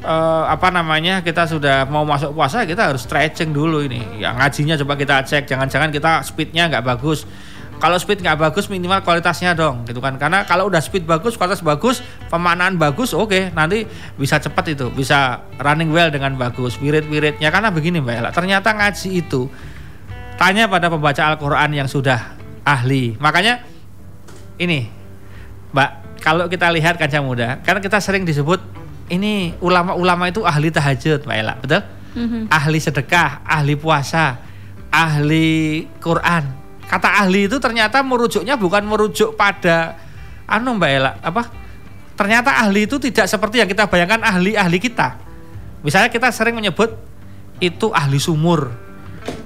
eh, 0.01 0.44
apa 0.49 0.72
namanya 0.72 1.20
kita 1.20 1.44
sudah 1.44 1.85
mau 1.85 2.09
masuk 2.09 2.33
puasa 2.33 2.64
kita 2.64 2.88
harus 2.88 3.05
stretching 3.05 3.53
dulu 3.53 3.85
ini. 3.85 4.25
Ya 4.25 4.33
ngajinya 4.33 4.81
coba 4.81 4.96
kita 4.96 5.20
cek. 5.20 5.53
Jangan-jangan 5.53 5.92
kita 5.92 6.25
speednya 6.25 6.72
nggak 6.72 6.81
bagus. 6.81 7.29
Kalau 7.77 8.01
speed 8.01 8.25
nggak 8.25 8.40
bagus 8.40 8.72
minimal 8.72 9.05
kualitasnya 9.05 9.53
dong 9.53 9.85
gitu 9.85 10.01
kan. 10.01 10.16
Karena 10.16 10.49
kalau 10.49 10.72
udah 10.72 10.81
speed 10.81 11.05
bagus 11.05 11.37
kualitas 11.37 11.61
bagus 11.61 12.01
pemanaan 12.33 12.81
bagus 12.81 13.12
oke. 13.12 13.53
Nanti 13.53 13.85
bisa 14.16 14.40
cepat 14.40 14.72
itu 14.72 14.88
bisa 14.88 15.44
running 15.61 15.92
well 15.92 16.09
dengan 16.09 16.40
bagus 16.40 16.81
wirid-wiridnya. 16.81 17.53
Karena 17.53 17.68
begini 17.68 18.01
mbak 18.01 18.16
Ella 18.16 18.31
ternyata 18.33 18.72
ngaji 18.72 19.20
itu 19.20 19.44
tanya 20.40 20.72
pada 20.72 20.88
pembaca 20.88 21.20
Al-Quran 21.37 21.85
yang 21.85 21.85
sudah 21.85 22.45
ahli. 22.66 23.14
Makanya 23.22 23.62
ini 24.59 24.90
mbak 25.70 26.18
kalau 26.18 26.50
kita 26.50 26.66
lihat 26.74 26.98
kaca 26.98 27.22
muda 27.22 27.62
karena 27.62 27.79
kita 27.79 28.02
sering 28.02 28.26
disebut 28.26 28.59
ini 29.07 29.55
ulama-ulama 29.62 30.26
itu 30.26 30.42
ahli 30.42 30.74
tahajud 30.74 31.22
mbak 31.22 31.37
Ella 31.38 31.55
betul? 31.62 31.83
Mhm. 32.16 32.48
ahli 32.50 32.79
sedekah 32.83 33.46
ahli 33.46 33.79
puasa 33.79 34.42
ahli 34.90 35.85
Quran. 36.00 36.44
Kata 36.87 37.22
ahli 37.22 37.50
itu 37.50 37.59
ternyata 37.59 38.00
merujuknya 38.00 38.55
bukan 38.55 38.87
merujuk 38.87 39.35
pada 39.35 39.98
anu 40.46 40.79
Mbak 40.79 40.90
Ella 40.90 41.12
apa? 41.20 41.50
Ternyata 42.16 42.62
ahli 42.64 42.88
itu 42.88 42.96
tidak 42.96 43.29
seperti 43.29 43.61
yang 43.61 43.68
kita 43.68 43.90
bayangkan 43.90 44.22
ahli-ahli 44.24 44.79
kita. 44.81 45.18
Misalnya 45.83 46.09
kita 46.09 46.33
sering 46.33 46.57
menyebut 46.57 46.94
itu 47.61 47.92
ahli 47.92 48.16
sumur 48.16 48.72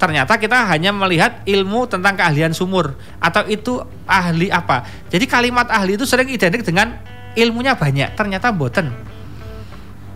ternyata 0.01 0.41
kita 0.41 0.65
hanya 0.73 0.97
melihat 0.97 1.45
ilmu 1.45 1.85
tentang 1.85 2.17
keahlian 2.17 2.57
sumur. 2.57 2.97
Atau 3.21 3.45
itu 3.53 3.85
ahli 4.09 4.49
apa. 4.49 4.89
Jadi 5.13 5.29
kalimat 5.29 5.69
ahli 5.69 6.01
itu 6.01 6.09
sering 6.09 6.33
identik 6.33 6.65
dengan 6.65 6.97
ilmunya 7.37 7.77
banyak. 7.77 8.17
Ternyata 8.17 8.49
boten. 8.49 8.89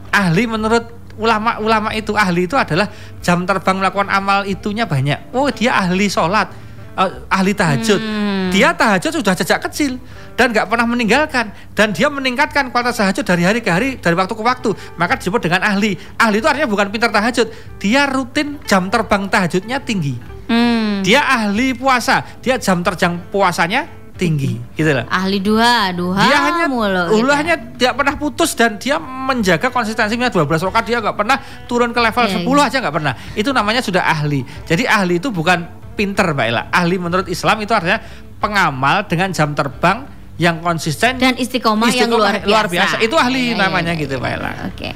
Ahli 0.09 0.49
menurut 0.49 0.88
ulama-ulama 1.20 1.92
itu 1.92 2.16
ahli 2.16 2.49
itu 2.49 2.57
adalah 2.57 2.88
jam 3.20 3.44
terbang 3.44 3.77
melakukan 3.77 4.09
amal 4.09 4.49
itunya 4.49 4.88
banyak. 4.88 5.37
Oh 5.37 5.53
dia 5.53 5.77
ahli 5.77 6.09
sholat. 6.09 6.49
Eh, 6.94 7.11
ahli 7.29 7.53
tahajud. 7.53 8.01
Hmm. 8.01 8.49
dia 8.55 8.70
tahajud 8.70 9.18
sudah 9.18 9.35
sejak 9.35 9.59
kecil 9.66 9.99
dan 10.35 10.51
nggak 10.51 10.66
pernah 10.66 10.87
meninggalkan. 10.87 11.51
Dan 11.75 11.94
dia 11.94 12.11
meningkatkan 12.11 12.70
kualitas 12.70 12.99
tahajud 12.99 13.25
dari 13.27 13.42
hari 13.47 13.61
ke 13.62 13.70
hari 13.70 13.88
dari 13.99 14.14
waktu 14.14 14.35
ke 14.35 14.42
waktu. 14.42 14.70
Maka 14.99 15.18
disebut 15.18 15.40
dengan 15.42 15.62
ahli. 15.62 15.94
Ahli 16.18 16.38
itu 16.42 16.47
artinya 16.51 16.68
bukan 16.70 16.87
pintar 16.90 17.11
tahajud. 17.11 17.47
Dia 17.79 18.07
rutin 18.11 18.59
jam 18.66 18.90
terbang 18.90 19.27
tahajudnya 19.31 19.83
tinggi. 19.83 20.37
Hmm. 20.44 21.01
dia 21.01 21.25
ahli 21.25 21.73
puasa. 21.73 22.20
Dia 22.44 22.61
jam 22.61 22.85
terjang 22.85 23.16
puasanya 23.33 23.88
tinggi. 24.14 24.61
Gitu 24.77 24.90
loh. 24.92 25.09
Ahli 25.09 25.40
duha, 25.40 25.90
duha 25.90 26.20
dia 26.20 26.38
hanya 26.53 26.66
mulu. 26.70 27.11
gitu. 27.11 27.25
ulahnya 27.25 27.55
tidak 27.75 27.94
pernah 27.99 28.14
putus 28.14 28.53
dan 28.55 28.77
dia 28.79 29.01
menjaga 29.01 29.73
konsistensinya 29.73 30.31
12 30.31 30.47
rakaat 30.70 30.85
dia 30.87 30.99
nggak 31.03 31.16
pernah 31.16 31.37
turun 31.66 31.90
ke 31.90 32.01
level 32.01 32.25
Iya, 32.29 32.35
10 32.40 32.47
iya. 32.47 32.62
aja 32.68 32.77
nggak 32.85 32.94
pernah. 32.94 33.14
Itu 33.35 33.51
namanya 33.51 33.81
sudah 33.83 34.03
ahli. 34.05 34.44
Jadi 34.68 34.85
ahli 34.87 35.18
itu 35.18 35.33
bukan 35.33 35.64
pinter 35.99 36.35
mbak 36.35 36.47
Ella. 36.47 36.62
Ahli 36.70 36.97
menurut 37.01 37.27
Islam 37.27 37.57
itu 37.62 37.73
artinya 37.75 37.99
pengamal 38.38 39.09
dengan 39.09 39.33
jam 39.33 39.57
terbang 39.57 40.13
yang 40.35 40.59
konsisten 40.59 41.14
dan 41.18 41.38
istiqomah, 41.38 41.94
yang 41.94 42.11
istiqomah 42.11 42.42
luar 42.42 42.66
biasa. 42.66 42.99
itu 42.99 43.14
ahli 43.14 43.55
iya, 43.55 43.59
namanya 43.59 43.94
iya, 43.94 44.03
gitu 44.03 44.18
iya. 44.18 44.35
Ella 44.35 44.53
Oke. 44.70 44.90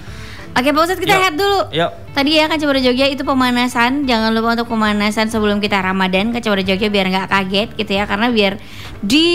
Oke, 0.58 0.74
Pak 0.74 0.82
Ustadz 0.90 0.98
kita 0.98 1.14
head 1.14 1.38
dulu. 1.38 1.70
yuk 1.70 1.90
Tadi 2.10 2.34
ya 2.34 2.50
Kacamata 2.50 2.82
Jogja 2.82 3.06
itu 3.06 3.22
pemanasan, 3.22 4.10
jangan 4.10 4.34
lupa 4.34 4.58
untuk 4.58 4.74
pemanasan 4.74 5.30
sebelum 5.30 5.62
kita 5.62 5.78
Ramadan 5.78 6.34
Kacamata 6.34 6.66
Jogja 6.66 6.90
biar 6.90 7.06
nggak 7.14 7.30
kaget 7.30 7.68
gitu 7.78 7.92
ya 7.94 8.10
karena 8.10 8.26
biar 8.34 8.58
di 8.98 9.28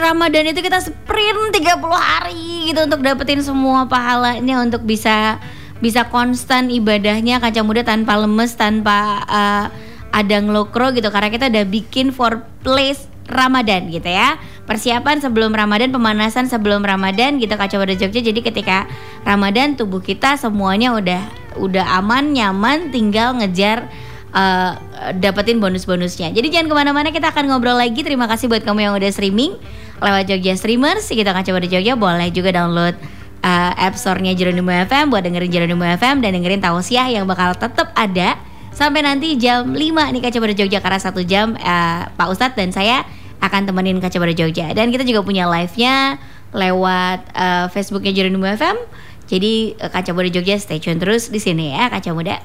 Ramadan 0.00 0.48
itu 0.48 0.64
kita 0.64 0.80
sprint 0.80 1.52
30 1.52 1.76
hari 1.92 2.72
gitu 2.72 2.80
untuk 2.88 3.04
dapetin 3.04 3.44
semua 3.44 3.84
pahalanya 3.84 4.64
untuk 4.64 4.88
bisa 4.88 5.36
bisa 5.84 6.08
konstan 6.08 6.72
ibadahnya 6.72 7.36
kaca 7.36 7.60
muda 7.60 7.84
tanpa 7.84 8.16
lemes 8.16 8.56
tanpa 8.56 9.20
eh, 9.28 9.66
ada 10.08 10.36
ngelokro 10.40 10.96
gitu 10.96 11.12
karena 11.12 11.28
kita 11.28 11.52
udah 11.52 11.64
bikin 11.68 12.16
for 12.16 12.48
place 12.64 13.12
Ramadan 13.28 13.92
gitu 13.92 14.08
ya 14.08 14.40
persiapan 14.62 15.18
sebelum 15.18 15.50
Ramadan 15.50 15.90
pemanasan 15.90 16.46
sebelum 16.46 16.86
Ramadan 16.86 17.42
gitu 17.42 17.54
kaca 17.54 17.76
muda 17.76 17.94
Jogja. 17.98 18.22
Jadi 18.22 18.40
ketika 18.40 18.86
Ramadan 19.26 19.74
tubuh 19.74 19.98
kita 19.98 20.38
semuanya 20.38 20.94
udah 20.94 21.22
udah 21.58 21.84
aman 21.98 22.32
nyaman 22.32 22.94
tinggal 22.94 23.34
ngejar 23.36 23.90
eh, 24.32 24.72
dapetin 25.18 25.58
bonus-bonusnya. 25.58 26.30
Jadi 26.30 26.48
jangan 26.48 26.66
ke 26.70 26.74
mana-mana 26.78 27.08
kita 27.10 27.34
akan 27.34 27.50
ngobrol 27.50 27.74
lagi. 27.74 28.06
Terima 28.06 28.30
kasih 28.30 28.46
buat 28.46 28.62
kamu 28.62 28.86
yang 28.86 28.94
udah 28.94 29.10
streaming. 29.10 29.58
Lewat 30.02 30.26
Jogja 30.26 30.58
Streamers 30.58 31.06
kita 31.06 31.30
kaca 31.30 31.50
muda 31.50 31.66
Jogja. 31.66 31.94
Boleh 31.98 32.30
juga 32.30 32.54
download 32.54 32.94
uh, 33.42 33.72
app 33.76 33.98
store-nya 33.98 34.32
Jeronimo 34.34 34.70
FM 34.70 35.10
buat 35.10 35.22
dengerin 35.26 35.50
Jeronimo 35.50 35.84
FM 35.84 36.22
dan 36.22 36.30
dengerin 36.34 36.62
tausiah 36.62 37.06
yang 37.10 37.26
bakal 37.26 37.54
tetap 37.58 37.90
ada. 37.98 38.38
Sampai 38.72 39.04
nanti 39.04 39.36
jam 39.36 39.68
5 39.68 39.76
nih 40.16 40.20
Kaca 40.24 40.38
Pada 40.40 40.54
Jogja 40.56 40.78
karena 40.80 40.96
satu 40.96 41.20
jam 41.20 41.52
uh, 41.60 42.08
Pak 42.16 42.26
Ustadz 42.32 42.56
dan 42.56 42.72
saya 42.72 43.04
akan 43.42 43.66
temenin 43.66 43.98
Kaca 43.98 44.16
Pada 44.22 44.34
Jogja 44.34 44.70
dan 44.72 44.94
kita 44.94 45.02
juga 45.02 45.26
punya 45.26 45.50
live-nya 45.50 46.22
lewat 46.54 47.20
uh, 47.34 47.66
Facebooknya 47.74 48.14
Jeronimo 48.14 48.46
FM 48.46 48.78
jadi 49.26 49.74
uh, 49.82 49.90
Kaca 49.90 50.14
Pada 50.14 50.30
Jogja 50.30 50.56
stay 50.62 50.78
tune 50.78 51.02
terus 51.02 51.28
di 51.28 51.42
sini 51.42 51.74
ya 51.74 51.90
Kaca 51.90 52.14
Muda 52.14 52.38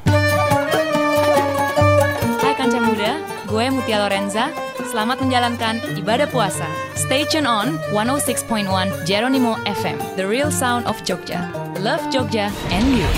Hai 2.48 2.56
Kanca 2.56 2.80
Muda, 2.80 3.20
gue 3.52 3.66
Mutia 3.76 4.00
Lorenza. 4.00 4.48
Selamat 4.88 5.20
menjalankan 5.20 5.84
ibadah 6.00 6.32
puasa. 6.32 6.64
Stay 6.96 7.28
tune 7.28 7.44
on 7.44 7.76
106.1 7.92 8.72
Jeronimo 9.04 9.60
FM, 9.68 10.00
the 10.16 10.24
real 10.24 10.48
sound 10.48 10.88
of 10.88 10.96
Jogja. 11.04 11.52
Love 11.84 12.00
Jogja 12.08 12.48
and 12.72 12.88
you. 12.96 13.10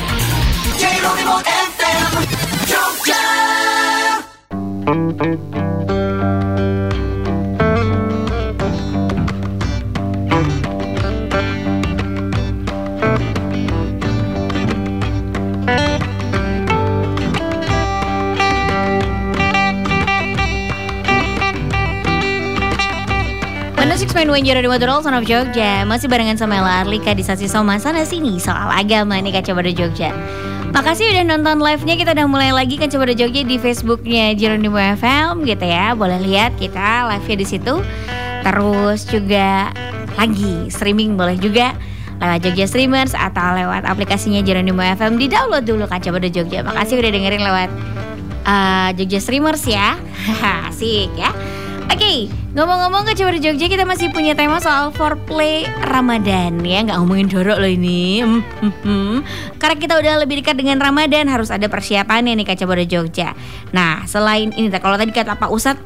Geronimo 0.82 1.46
FM, 1.46 2.12
Jogja. 2.66 3.22
Mana 24.10 24.26
Six 24.26 24.26
Main 24.26 24.34
One 24.34 24.42
Jeronimo 24.42 24.74
The 24.82 24.90
Roll 24.90 25.06
Son 25.06 25.14
of 25.14 25.22
Jogja. 25.30 25.86
Masih 25.86 26.10
barengan 26.10 26.34
sama 26.34 26.58
Ella 26.58 26.82
Arlika 26.82 27.14
di 27.14 27.22
Sasi 27.22 27.46
Soma. 27.46 27.78
Sana 27.78 28.02
Sini 28.02 28.42
Soal 28.42 28.66
agama 28.74 29.14
nih 29.22 29.38
Kaca 29.38 29.54
Pada 29.54 29.70
Jogja. 29.70 30.10
Makasih 30.74 31.14
udah 31.14 31.30
nonton 31.30 31.62
live-nya. 31.62 31.94
Kita 31.94 32.18
udah 32.18 32.26
mulai 32.26 32.50
lagi 32.50 32.82
Kaca 32.82 32.98
Pada 32.98 33.14
Jogja 33.14 33.46
di 33.46 33.62
Facebooknya 33.62 34.34
Jeronimo 34.34 34.82
FM 34.82 35.46
gitu 35.46 35.62
ya. 35.62 35.94
Boleh 35.94 36.18
lihat 36.26 36.58
kita 36.58 37.06
live-nya 37.06 37.38
di 37.38 37.46
situ. 37.54 37.86
Terus 38.42 39.06
juga 39.06 39.70
lagi 40.18 40.74
streaming 40.74 41.14
boleh 41.14 41.38
juga 41.38 41.78
lewat 42.18 42.50
Jogja 42.50 42.66
Streamers 42.66 43.14
atau 43.14 43.62
lewat 43.62 43.86
aplikasinya 43.86 44.42
Jeronimo 44.42 44.82
FM 44.82 45.22
di 45.22 45.30
download 45.30 45.70
dulu 45.70 45.86
Kaca 45.86 46.10
Pada 46.10 46.30
Jogja. 46.34 46.66
Makasih 46.66 46.98
udah 46.98 47.12
dengerin 47.14 47.46
lewat 47.46 47.70
uh, 48.50 48.90
Jogja 48.98 49.22
Streamers 49.22 49.70
ya. 49.70 50.02
Asik 50.66 51.14
ya. 51.14 51.30
Oke, 51.94 52.30
ngomong-ngomong 52.50 53.06
ke 53.06 53.14
Coba 53.14 53.38
Jogja 53.38 53.68
kita 53.70 53.86
masih 53.86 54.10
punya 54.10 54.34
tema 54.34 54.58
soal 54.58 54.90
foreplay 54.90 55.70
Ramadan 55.86 56.58
ya, 56.66 56.82
nggak 56.82 56.98
ngomongin 56.98 57.30
jorok 57.30 57.62
loh 57.62 57.70
ini. 57.70 58.26
Hmm, 58.26 58.42
hmm, 58.42 58.74
hmm. 58.82 59.16
Karena 59.62 59.76
kita 59.78 59.94
udah 60.02 60.14
lebih 60.26 60.42
dekat 60.42 60.58
dengan 60.58 60.82
Ramadan 60.82 61.30
harus 61.30 61.54
ada 61.54 61.70
persiapannya 61.70 62.34
nih 62.42 62.46
Kaca 62.50 62.66
Bodo 62.66 62.82
Jogja. 62.82 63.38
Nah, 63.70 64.02
selain 64.10 64.50
ini 64.58 64.74
kalau 64.82 64.98
tadi 64.98 65.14
kata 65.14 65.38
Pak 65.38 65.50
Ustadz, 65.54 65.84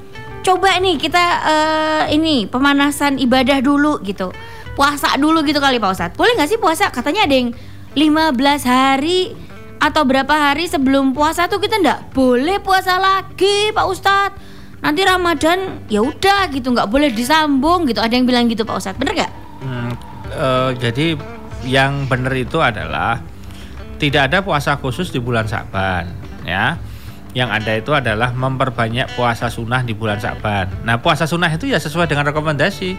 coba 0.47 0.79
nih 0.79 0.95
kita 0.95 1.23
eh, 1.43 2.03
ini 2.15 2.47
pemanasan 2.47 3.19
ibadah 3.19 3.59
dulu 3.59 3.99
gitu. 4.07 4.31
Puasa 4.79 5.19
dulu 5.19 5.43
gitu 5.43 5.59
kali 5.59 5.83
Pak 5.83 5.91
Ustadz. 5.91 6.15
Boleh 6.15 6.39
nggak 6.39 6.47
sih 6.47 6.59
puasa? 6.63 6.87
Katanya 6.95 7.27
ada 7.27 7.35
yang 7.35 7.51
15 7.91 8.39
hari 8.63 9.35
atau 9.83 10.07
berapa 10.07 10.31
hari 10.31 10.71
sebelum 10.71 11.11
puasa 11.11 11.51
tuh 11.51 11.59
kita 11.59 11.75
nggak 11.83 12.15
boleh 12.15 12.63
puasa 12.63 12.95
lagi 13.03 13.75
Pak 13.75 13.85
Ustadz 13.91 14.52
nanti 14.83 15.01
Ramadan 15.01 15.87
ya 15.87 16.03
udah 16.03 16.51
gitu 16.51 16.75
nggak 16.75 16.91
boleh 16.91 17.09
disambung 17.09 17.87
gitu 17.87 18.03
ada 18.03 18.13
yang 18.13 18.27
bilang 18.27 18.51
gitu 18.51 18.67
Pak 18.67 18.77
Ustadz 18.77 18.99
bener 18.99 19.15
nggak 19.23 19.33
Hmm, 19.63 19.95
eh, 20.27 20.69
jadi 20.75 21.15
yang 21.63 22.03
benar 22.11 22.35
itu 22.35 22.59
adalah 22.59 23.23
tidak 23.95 24.27
ada 24.27 24.43
puasa 24.43 24.75
khusus 24.75 25.07
di 25.07 25.23
bulan 25.23 25.47
Sa'ban 25.47 26.11
ya. 26.43 26.75
Yang 27.33 27.49
ada 27.49 27.71
itu 27.73 27.91
adalah 27.95 28.29
memperbanyak 28.35 29.15
puasa 29.17 29.49
sunnah 29.49 29.81
di 29.81 29.95
bulan 29.97 30.21
Sa'ban. 30.21 30.69
Nah, 30.85 31.01
puasa 31.01 31.25
sunnah 31.25 31.49
itu 31.49 31.65
ya 31.65 31.81
sesuai 31.81 32.05
dengan 32.05 32.29
rekomendasi. 32.29 32.93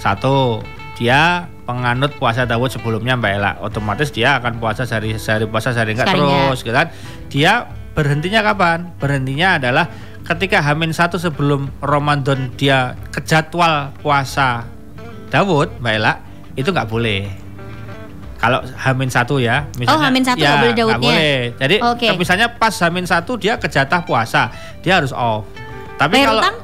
Satu, 0.00 0.64
dia 0.96 1.44
penganut 1.68 2.14
puasa 2.16 2.48
Dawud 2.48 2.72
sebelumnya 2.72 3.20
Mbak 3.20 3.32
Ella. 3.36 3.52
Otomatis 3.60 4.08
dia 4.14 4.40
akan 4.40 4.62
puasa 4.62 4.88
sehari 4.88 5.20
sehari 5.20 5.44
puasa 5.44 5.76
sehari 5.76 5.92
enggak 5.92 6.08
Sekalinya. 6.08 6.48
terus, 6.48 6.60
gitu 6.64 6.72
kan? 6.72 6.88
Dia 7.28 7.52
berhentinya 7.92 8.40
kapan? 8.40 8.96
Berhentinya 8.96 9.60
adalah 9.60 9.92
ketika 10.26 10.58
Hamin 10.60 10.90
satu 10.90 11.16
sebelum 11.16 11.70
Ramadan 11.78 12.50
dia 12.58 12.94
ke 13.14 13.22
jadwal 13.22 13.94
puasa 14.02 14.66
Dawud, 15.26 15.82
Mbak 15.82 15.92
Ella, 15.92 16.12
itu 16.54 16.70
nggak 16.70 16.86
boleh. 16.86 17.26
Kalau 18.36 18.60
Hamin 18.78 19.08
satu 19.08 19.40
ya, 19.40 19.64
misalnya, 19.74 19.96
Oh, 19.96 20.00
Hamin 20.02 20.22
satu 20.22 20.38
nggak 20.38 20.60
boleh 20.60 20.74
Dawudnya? 20.76 20.98
boleh. 21.02 21.38
Jadi 21.56 21.76
Oke. 21.82 22.06
misalnya 22.14 22.46
pas 22.52 22.74
Hamin 22.84 23.06
satu 23.08 23.34
dia 23.34 23.56
ke 23.58 23.66
jatah 23.66 24.04
puasa, 24.04 24.52
dia 24.84 25.00
harus 25.00 25.10
off. 25.10 25.48
Tapi 25.96 26.20
Bayar 26.20 26.28
kalau 26.30 26.42
utang? 26.44 26.56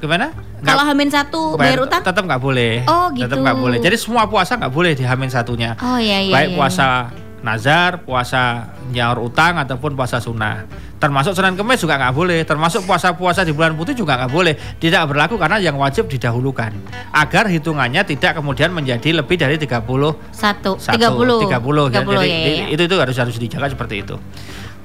gimana? 0.00 0.26
Kalau 0.60 0.84
Hamin 0.84 1.08
satu 1.08 1.40
bayar 1.56 1.80
utang? 1.80 2.00
tetap 2.04 2.20
nggak 2.24 2.40
boleh. 2.40 2.84
Oh, 2.84 3.08
Tetap 3.12 3.36
gitu. 3.36 3.44
nggak 3.44 3.56
boleh. 3.56 3.78
Jadi 3.80 3.96
semua 3.96 4.28
puasa 4.28 4.56
nggak 4.60 4.72
boleh 4.72 4.92
di 4.92 5.04
Hamin 5.04 5.28
satunya. 5.32 5.72
Oh 5.80 5.96
iya 5.96 6.20
iya. 6.20 6.32
Baik 6.32 6.48
iya, 6.52 6.56
puasa 6.56 6.86
nazar, 7.40 8.04
puasa 8.04 8.76
nyaur 8.92 9.24
utang 9.24 9.56
ataupun 9.56 9.96
puasa 9.96 10.20
sunnah. 10.20 10.68
Termasuk 11.00 11.32
Senin 11.32 11.56
Kemis 11.56 11.80
juga 11.80 11.96
nggak 11.96 12.12
boleh. 12.12 12.38
Termasuk 12.44 12.84
puasa-puasa 12.84 13.40
di 13.40 13.56
bulan 13.56 13.72
putih 13.72 13.96
juga 13.96 14.20
nggak 14.20 14.32
boleh. 14.32 14.54
Tidak 14.76 15.00
berlaku 15.08 15.40
karena 15.40 15.56
yang 15.56 15.80
wajib 15.80 16.12
didahulukan. 16.12 16.76
Agar 17.16 17.48
hitungannya 17.48 18.04
tidak 18.04 18.36
kemudian 18.36 18.68
menjadi 18.68 19.16
lebih 19.16 19.40
dari 19.40 19.56
30 19.56 19.64
iya. 19.64 20.10
Satu. 20.28 20.76
satu, 20.76 20.94
Tiga 21.00 21.08
puluh. 21.08 21.40
30 21.40 21.48
ya. 21.48 21.48
Tiga 21.48 22.00
puluh 22.04 22.20
Jadi 22.20 22.28
ya, 22.28 22.36
ya, 22.36 22.52
ya. 22.52 22.66
itu 22.76 22.82
itu 22.84 22.96
harus 23.00 23.16
harus 23.16 23.36
dijaga 23.40 23.72
seperti 23.72 24.04
itu. 24.04 24.20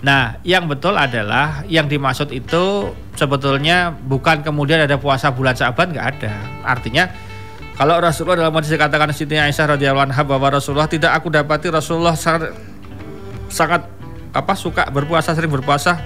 Nah, 0.05 0.39
yang 0.45 0.71
betul 0.71 0.95
adalah 0.95 1.67
yang 1.67 1.89
dimaksud 1.89 2.31
itu 2.31 2.95
sebetulnya 3.17 3.89
bukan 3.91 4.43
kemudian 4.45 4.83
ada 4.83 4.95
puasa 5.01 5.35
bulan 5.35 5.57
Syaban 5.57 5.91
nggak 5.91 6.07
ada. 6.15 6.33
Artinya 6.63 7.11
kalau 7.75 7.99
Rasulullah 7.99 8.47
dalam 8.47 8.55
hadis 8.55 8.71
dikatakan 8.71 9.11
Siti 9.11 9.35
Aisyah 9.35 9.75
radhiyallahu 9.75 10.11
anha 10.11 10.23
bahwa 10.23 10.47
Rasulullah 10.47 10.87
tidak 10.87 11.11
aku 11.11 11.27
dapati 11.27 11.67
Rasulullah 11.67 12.15
sangat, 12.15 12.55
sangat 13.51 13.83
apa 14.31 14.53
suka 14.55 14.87
berpuasa 14.91 15.35
sering 15.35 15.51
berpuasa 15.51 15.99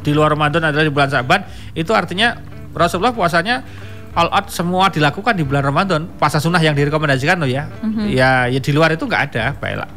di 0.00 0.12
luar 0.12 0.32
Ramadan 0.32 0.68
adalah 0.68 0.84
di 0.84 0.92
bulan 0.92 1.08
Syaban 1.12 1.44
itu 1.76 1.92
artinya 1.92 2.36
Rasulullah 2.72 3.12
puasanya 3.12 3.64
all 4.14 4.30
out 4.30 4.46
semua 4.50 4.90
dilakukan 4.90 5.34
di 5.36 5.44
bulan 5.46 5.62
Ramadan. 5.62 6.10
Puasa 6.18 6.42
sunnah 6.42 6.58
yang 6.62 6.74
direkomendasikan 6.74 7.38
loh 7.38 7.50
ya. 7.50 7.70
Ya 8.10 8.30
ya 8.50 8.60
di 8.60 8.72
luar 8.74 8.94
itu 8.94 9.06
nggak 9.06 9.22
ada 9.32 9.54
baiklah. 9.58 9.90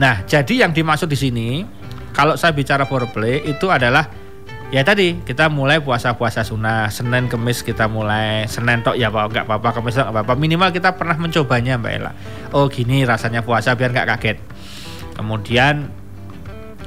Nah 0.00 0.24
jadi 0.24 0.66
yang 0.66 0.72
dimaksud 0.72 1.08
di 1.10 1.18
sini 1.18 1.48
kalau 2.16 2.34
saya 2.36 2.56
bicara 2.56 2.88
foreplay 2.88 3.44
itu 3.44 3.68
adalah 3.68 4.08
ya 4.70 4.86
tadi 4.86 5.18
kita 5.22 5.50
mulai 5.50 5.82
puasa-puasa 5.82 6.46
sunnah. 6.46 6.86
Senin 6.88 7.26
Kemis 7.26 7.62
kita 7.62 7.90
mulai. 7.90 8.46
Senin 8.46 8.82
tok 8.82 8.94
ya 8.94 9.10
pak. 9.10 9.30
Nggak 9.30 9.44
apa-apa 9.50 9.68
Kemis 9.78 9.98
nggak 9.98 10.10
apa-apa. 10.14 10.32
Minimal 10.38 10.70
kita 10.70 10.94
pernah 10.94 11.18
mencobanya 11.18 11.74
Mbak 11.76 11.92
Ella. 11.92 12.12
Oh 12.54 12.70
gini 12.70 13.02
rasanya 13.02 13.42
puasa 13.42 13.74
biar 13.74 13.90
nggak 13.90 14.08
kaget. 14.16 14.38
Kemudian 15.18 15.90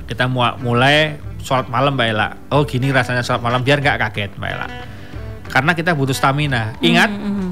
kita 0.08 0.28
mu- 0.32 0.58
mulai 0.63 1.19
sholat 1.43 1.67
malam 1.67 1.96
Mbak 2.00 2.08
Ella. 2.08 2.28
Oh 2.50 2.63
gini 2.63 2.89
rasanya 2.89 3.22
sholat 3.22 3.43
malam 3.43 3.62
biar 3.62 3.84
nggak 3.84 4.00
kaget 4.10 4.32
Mbak 4.39 4.50
Ella. 4.50 4.67
Karena 5.54 5.72
kita 5.78 5.93
butuh 5.93 6.17
stamina. 6.17 6.74
Ingat 6.82 7.12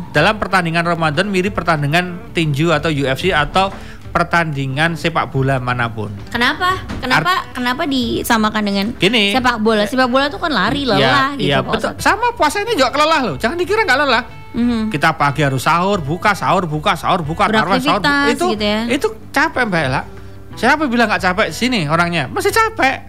dalam 0.10 0.42
pertandingan 0.42 0.82
Ramadan 0.82 1.30
mirip 1.30 1.54
pertandingan 1.54 2.34
tinju 2.34 2.74
atau 2.74 2.90
UFC 2.90 3.30
atau 3.30 3.70
pertandingan 4.12 4.94
sepak 4.94 5.28
bola 5.28 5.58
mana 5.58 5.88
pun 5.88 6.12
Kenapa? 6.30 6.78
Kenapa? 7.00 7.48
kenapa 7.52 7.84
disamakan 7.84 8.62
dengan 8.62 8.86
Gini. 8.96 9.32
sepak 9.32 9.58
bola? 9.58 9.84
Sepak 9.84 10.08
bola 10.08 10.28
itu 10.28 10.38
kan 10.38 10.52
lari 10.52 10.84
lelah 10.84 11.34
gitu. 11.34 11.48
Iya, 11.48 11.64
betul. 11.64 11.96
Ustadz. 11.96 12.04
Sama 12.04 12.32
puasa 12.32 12.62
ini 12.62 12.76
juga 12.76 12.92
kelelah 12.92 13.22
loh. 13.24 13.36
Jangan 13.36 13.56
dikira 13.56 13.82
nggak 13.82 14.00
lelah. 14.00 14.24
Mhm. 14.52 14.92
Kita 14.92 15.16
pagi 15.16 15.42
harus 15.42 15.64
sahur, 15.64 16.04
buka, 16.04 16.36
sahur, 16.36 16.68
buka, 16.68 16.92
sahur, 16.94 17.24
buka, 17.24 17.48
tarawih, 17.48 17.80
sahur. 17.80 18.04
Itu 18.28 18.52
gitu 18.52 18.62
ya. 18.62 18.84
itu 18.86 19.08
capek 19.32 19.64
Mbak 19.64 19.82
Ella. 19.82 20.02
Siapa 20.54 20.84
bilang 20.86 21.08
nggak 21.08 21.24
capek 21.24 21.48
sini 21.50 21.88
orangnya? 21.88 22.28
Masih 22.28 22.52
capek. 22.52 23.08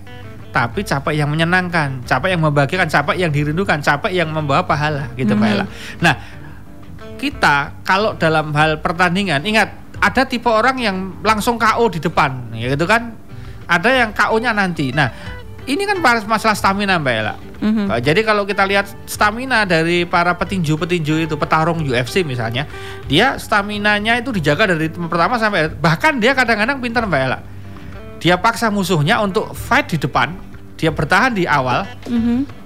Tapi 0.54 0.86
capek 0.86 1.18
yang 1.18 1.26
menyenangkan, 1.26 2.06
capek 2.06 2.38
yang 2.38 2.46
membahagiakan, 2.46 2.86
capek 2.86 3.16
yang 3.18 3.34
dirindukan, 3.34 3.82
capek 3.82 4.12
yang 4.14 4.30
membawa 4.30 4.62
pahala 4.62 5.10
gitu 5.18 5.34
Mbak 5.34 5.42
Mhm. 5.42 5.54
Ella. 5.58 5.66
Nah, 5.98 6.14
kita 7.18 7.56
kalau 7.82 8.14
dalam 8.14 8.54
hal 8.54 8.78
pertandingan 8.78 9.42
ingat 9.42 9.81
ada 10.02 10.26
tipe 10.26 10.50
orang 10.50 10.76
yang 10.82 10.96
langsung 11.22 11.54
KO 11.54 11.86
di 11.86 12.02
depan 12.02 12.50
ya 12.58 12.74
gitu 12.74 12.84
kan? 12.90 13.14
Ada 13.70 14.02
yang 14.04 14.10
KO-nya 14.10 14.50
nanti. 14.50 14.90
Nah 14.90 15.08
ini 15.62 15.86
kan 15.86 16.02
masalah 16.26 16.58
stamina 16.58 16.98
Mbak 16.98 17.14
Ella. 17.14 17.34
Mhm. 17.62 17.86
Uh, 17.86 18.00
jadi 18.02 18.20
kalau 18.26 18.42
kita 18.42 18.66
lihat 18.66 18.90
stamina 19.06 19.62
dari 19.62 20.02
para 20.02 20.34
petinju-petinju 20.34 21.30
itu 21.30 21.34
petarung 21.38 21.78
UFC 21.86 22.26
misalnya 22.26 22.66
dia 23.06 23.38
staminanya 23.38 24.18
itu 24.18 24.34
dijaga 24.34 24.74
dari 24.74 24.90
pertama 24.90 25.38
sampai 25.38 25.70
bahkan 25.70 26.18
dia 26.18 26.34
kadang-kadang 26.34 26.82
pintar 26.82 27.06
Mbak 27.06 27.20
Ella. 27.22 27.38
Dia 28.18 28.34
paksa 28.38 28.70
musuhnya 28.74 29.22
untuk 29.22 29.54
fight 29.54 29.86
di 29.94 29.98
depan 30.02 30.34
dia 30.74 30.90
bertahan 30.90 31.30
di 31.30 31.46
awal 31.46 31.86
Mhm. 32.10 32.61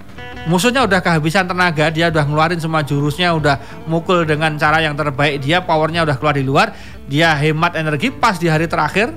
Musuhnya 0.47 0.87
udah 0.87 1.03
kehabisan 1.03 1.45
tenaga, 1.51 1.91
dia 1.91 2.09
udah 2.09 2.25
ngeluarin 2.25 2.59
semua 2.63 2.87
jurusnya, 2.87 3.35
udah 3.35 3.59
mukul 3.91 4.23
dengan 4.23 4.55
cara 4.57 4.79
yang 4.79 4.95
terbaik, 4.95 5.43
dia 5.43 5.61
powernya 5.63 6.07
udah 6.07 6.17
keluar 6.17 6.35
di 6.39 6.45
luar, 6.47 6.73
dia 7.11 7.35
hemat 7.35 7.75
energi 7.75 8.15
pas 8.15 8.39
di 8.39 8.47
hari 8.47 8.71
terakhir, 8.71 9.11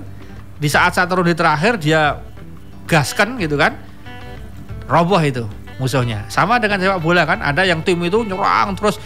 di 0.58 0.68
saat-saat 0.68 1.08
turun 1.08 1.30
di 1.30 1.38
terakhir 1.38 1.78
dia 1.78 2.18
gaskan 2.89 3.38
gitu 3.38 3.56
kan, 3.56 3.78
roboh 4.89 5.22
itu 5.22 5.46
musuhnya. 5.78 6.26
Sama 6.28 6.58
dengan 6.58 6.82
sepak 6.82 7.00
bola 7.00 7.24
kan, 7.24 7.39
ada 7.46 7.62
yang 7.63 7.86
tim 7.86 8.02
itu 8.02 8.26
nyerang 8.26 8.74
terus 8.74 8.98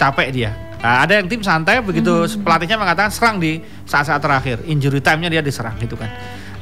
capek 0.00 0.28
dia. 0.32 0.50
Nah, 0.80 1.04
ada 1.04 1.18
yang 1.20 1.26
tim 1.28 1.40
santai 1.40 1.80
begitu 1.80 2.28
pelatihnya 2.40 2.76
mengatakan 2.76 3.12
serang 3.12 3.36
di 3.36 3.60
saat-saat 3.84 4.20
terakhir, 4.20 4.64
injury 4.64 5.00
time-nya 5.00 5.28
dia 5.28 5.42
diserang 5.44 5.76
gitu 5.80 5.96
kan. 5.96 6.08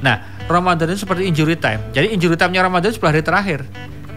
Nah, 0.02 0.20
Ramadan 0.50 0.92
itu 0.92 1.06
seperti 1.06 1.24
injury 1.24 1.56
time. 1.56 1.80
Jadi 1.94 2.12
injury 2.12 2.36
time-nya 2.36 2.66
Ramadan 2.66 2.92
itu 2.92 3.00
10 3.00 3.10
hari 3.10 3.22
terakhir. 3.24 3.60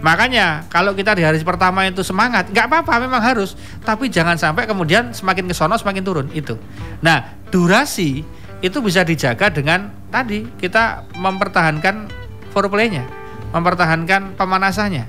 Makanya 0.01 0.69
kalau 0.69 0.93
kita 0.93 1.17
di 1.17 1.25
hari 1.25 1.41
pertama 1.41 1.85
itu 1.89 2.05
semangat, 2.05 2.53
nggak 2.53 2.65
apa-apa 2.69 3.01
memang 3.01 3.21
harus, 3.21 3.57
tapi 3.81 4.13
jangan 4.13 4.37
sampai 4.37 4.69
kemudian 4.69 5.09
semakin 5.09 5.49
ke 5.49 5.55
sono 5.57 5.73
semakin 5.73 6.03
turun 6.05 6.27
itu. 6.37 6.53
Nah, 7.01 7.41
durasi 7.49 8.21
itu 8.61 8.77
bisa 8.81 9.01
dijaga 9.01 9.49
dengan 9.49 9.89
tadi 10.13 10.45
kita 10.57 11.05
mempertahankan 11.17 12.09
foreplaynya, 12.53 13.05
mempertahankan 13.53 14.37
pemanasannya 14.37 15.05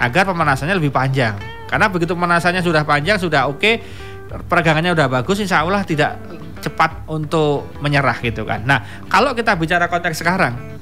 agar 0.00 0.24
pemanasannya 0.24 0.76
lebih 0.76 0.92
panjang. 0.92 1.36
Karena 1.68 1.86
begitu 1.92 2.16
pemanasannya 2.16 2.64
sudah 2.64 2.82
panjang, 2.82 3.20
sudah 3.20 3.46
oke, 3.46 3.72
peregangannya 4.48 4.96
udah 4.96 5.06
bagus, 5.20 5.38
insya 5.38 5.62
Allah 5.62 5.84
tidak 5.84 6.16
cepat 6.60 7.08
untuk 7.08 7.72
menyerah 7.80 8.16
gitu 8.20 8.44
kan. 8.44 8.64
Nah, 8.64 9.04
kalau 9.08 9.32
kita 9.32 9.56
bicara 9.56 9.88
konteks 9.88 10.20
sekarang, 10.20 10.79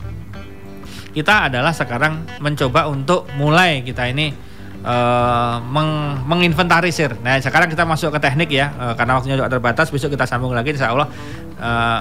kita 1.18 1.50
adalah 1.50 1.74
sekarang 1.74 2.22
mencoba 2.38 2.86
untuk 2.86 3.26
mulai 3.34 3.82
kita 3.82 4.06
ini 4.06 4.30
eh, 4.78 5.56
meng- 5.66 6.22
menginventarisir. 6.22 7.18
Nah, 7.18 7.42
sekarang 7.42 7.66
kita 7.66 7.82
masuk 7.82 8.14
ke 8.14 8.22
teknik 8.22 8.50
ya, 8.54 8.70
eh, 8.70 8.94
karena 8.94 9.18
waktunya 9.18 9.34
juga 9.34 9.50
terbatas. 9.50 9.90
Besok 9.90 10.14
kita 10.14 10.30
sambung 10.30 10.54
lagi, 10.54 10.70
insya 10.70 10.94
Allah 10.94 11.10
eh, 11.58 12.00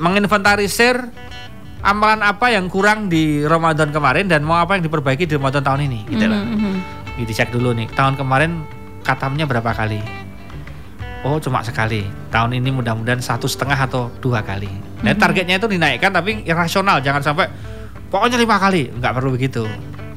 menginventarisir 0.00 0.96
amalan 1.84 2.24
apa 2.24 2.48
yang 2.48 2.72
kurang 2.72 3.12
di 3.12 3.44
Ramadan 3.44 3.92
kemarin 3.92 4.24
dan 4.24 4.40
mau 4.40 4.56
apa 4.56 4.80
yang 4.80 4.88
diperbaiki 4.88 5.28
di 5.28 5.36
Ramadan 5.36 5.60
tahun 5.60 5.84
ini, 5.84 6.08
gitu 6.08 6.24
loh. 6.24 6.40
Mhm, 6.40 6.56
mhm. 6.56 6.74
Gitu, 7.20 7.30
cek 7.36 7.52
dulu 7.52 7.76
nih. 7.76 7.92
Tahun 7.92 8.16
kemarin 8.16 8.64
katamnya 9.04 9.44
berapa 9.44 9.70
kali? 9.76 10.00
Oh 11.28 11.36
cuma 11.40 11.60
sekali. 11.60 12.04
Tahun 12.32 12.52
ini 12.56 12.72
mudah-mudahan 12.72 13.20
satu 13.20 13.44
setengah 13.48 13.84
atau 13.84 14.08
dua 14.20 14.40
kali. 14.40 14.68
Nah, 15.04 15.12
targetnya 15.12 15.60
itu 15.60 15.68
dinaikkan 15.68 16.12
tapi 16.12 16.40
irasional. 16.44 17.04
Jangan 17.04 17.20
sampai 17.20 17.48
pokoknya 18.14 18.38
lima 18.38 18.62
kali. 18.62 18.94
Nggak 18.94 19.12
perlu 19.18 19.34
begitu. 19.34 19.66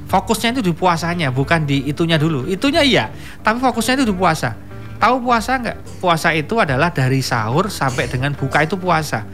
Fokusnya 0.05 0.53
itu 0.53 0.61
di 0.61 0.71
puasanya, 0.77 1.33
bukan 1.33 1.65
di 1.65 1.89
itunya 1.89 2.21
dulu. 2.21 2.45
Itunya 2.45 2.85
iya, 2.85 3.09
tapi 3.41 3.57
fokusnya 3.57 4.05
itu 4.05 4.13
di 4.13 4.15
puasa. 4.15 4.53
Tahu 5.01 5.25
puasa 5.25 5.57
nggak? 5.57 5.77
Puasa 5.99 6.29
itu 6.37 6.61
adalah 6.61 6.93
dari 6.93 7.19
sahur 7.25 7.67
sampai 7.73 8.05
dengan 8.05 8.37
buka 8.37 8.63
itu 8.63 8.77
puasa. 8.77 9.25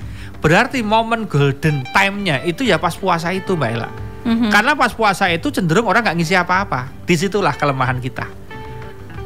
Berarti 0.42 0.82
momen 0.82 1.28
golden 1.28 1.84
time-nya 1.92 2.42
itu 2.44 2.66
ya 2.66 2.80
pas 2.80 2.96
puasa 2.96 3.32
itu 3.36 3.54
Mbak 3.54 3.70
Ella. 3.70 3.90
Mhm. 4.24 4.50
Karena 4.50 4.74
pas 4.76 4.92
puasa 4.92 5.28
itu 5.30 5.52
cenderung 5.52 5.88
orang 5.88 6.04
nggak 6.04 6.18
ngisi 6.20 6.36
apa-apa. 6.36 6.90
Di 7.06 7.16
situlah 7.16 7.54
kelemahan 7.56 8.00
kita. 8.00 8.28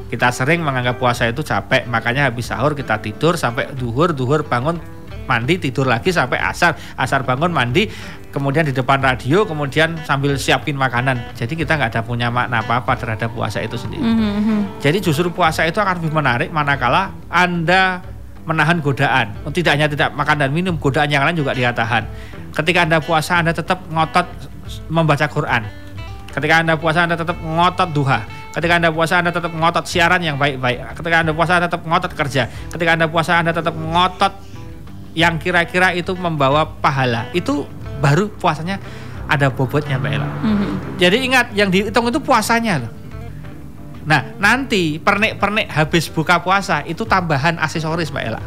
Kita 0.08 0.30
sering 0.30 0.62
menganggap 0.62 1.00
puasa 1.00 1.28
itu 1.28 1.43
capek, 1.43 1.88
makanya 1.89 2.30
habis 2.30 2.47
sahur 2.47 2.76
kita 2.78 3.00
tidur 3.02 3.36
sampai 3.36 3.71
duhur, 3.76 4.15
duhur 4.15 4.45
bangun 4.45 4.80
mandi 5.28 5.60
tidur 5.60 5.84
lagi 5.86 6.15
sampai 6.15 6.39
asar, 6.39 6.80
asar 6.95 7.28
bangun 7.28 7.52
mandi, 7.52 7.91
kemudian 8.38 8.62
di 8.62 8.71
depan 8.71 9.02
radio, 9.02 9.41
kemudian 9.50 9.97
sambil 10.06 10.38
siapin 10.38 10.78
makanan. 10.78 11.34
Jadi 11.34 11.58
kita 11.58 11.73
nggak 11.73 11.97
ada 11.97 12.02
punya 12.06 12.30
makna 12.30 12.62
apa-apa 12.62 12.93
terhadap 12.93 13.34
puasa 13.34 13.58
itu 13.65 13.73
sendiri. 13.73 14.06
Mhm, 14.06 14.30
mhm. 14.38 14.60
Jadi 14.78 15.02
justru 15.02 15.34
puasa 15.34 15.65
itu 15.65 15.82
akan 15.82 15.97
lebih 15.97 16.13
menarik 16.13 16.50
manakala 16.54 17.10
Anda 17.34 18.06
menahan 18.45 18.80
godaan. 18.80 19.34
Tidak 19.50 19.71
hanya 19.73 19.89
tidak 19.89 20.13
makan 20.13 20.38
dan 20.45 20.54
minum, 20.54 20.78
godaan 20.78 21.10
yang 21.10 21.26
lain 21.26 21.36
juga 21.36 21.58
dia 21.58 21.73
tahan. 21.73 22.06
Ketika 22.54 22.86
Anda 22.86 23.02
puasa, 23.02 23.41
Anda 23.41 23.52
tetap 23.52 23.82
ngotot 23.89 24.28
membaca 24.88 25.26
Quran. 25.28 25.65
Ketika 26.32 26.62
Anda 26.62 26.78
puasa, 26.78 27.10
Anda 27.10 27.17
tetap 27.17 27.36
ngotot 27.41 27.89
duha. 27.91 28.23
Ketika 28.54 28.73
Anda 28.80 28.89
puasa, 28.93 29.19
Anda 29.19 29.34
tetap 29.34 29.52
ngotot 29.52 29.86
siaran 29.89 30.21
yang 30.21 30.38
baik-baik. 30.38 30.95
Ketika 30.95 31.15
Anda 31.26 31.34
puasa, 31.34 31.60
Anda 31.60 31.67
tetap 31.67 31.84
ngotot 31.84 32.12
kerja. 32.13 32.43
Ketika 32.71 32.89
Anda 32.95 33.06
puasa, 33.10 33.32
Anda 33.41 33.52
tetap 33.52 33.76
ngotot 33.76 34.34
yang 35.17 35.41
kira-kira 35.41 35.97
itu 35.97 36.13
membawa 36.13 36.62
pahala. 36.77 37.25
Itu 37.34 37.65
baru 37.97 38.30
puasanya 38.30 38.77
ada 39.25 39.49
bobotnya 39.49 39.97
Mbak 39.97 40.12
Ella. 40.13 40.30
Mhm. 40.45 40.69
Jadi 41.01 41.17
ingat 41.25 41.45
yang 41.58 41.73
dihitung 41.73 42.06
itu 42.06 42.21
puasanya 42.21 42.86
loh. 42.86 42.91
Nah 44.06 44.38
nanti 44.38 45.01
pernik-pernik 45.01 45.67
habis 45.73 46.06
buka 46.08 46.39
puasa 46.39 46.86
itu 46.86 47.01
tambahan 47.03 47.58
aksesoris 47.58 48.13
Mbak 48.13 48.25
Ella. 48.30 48.41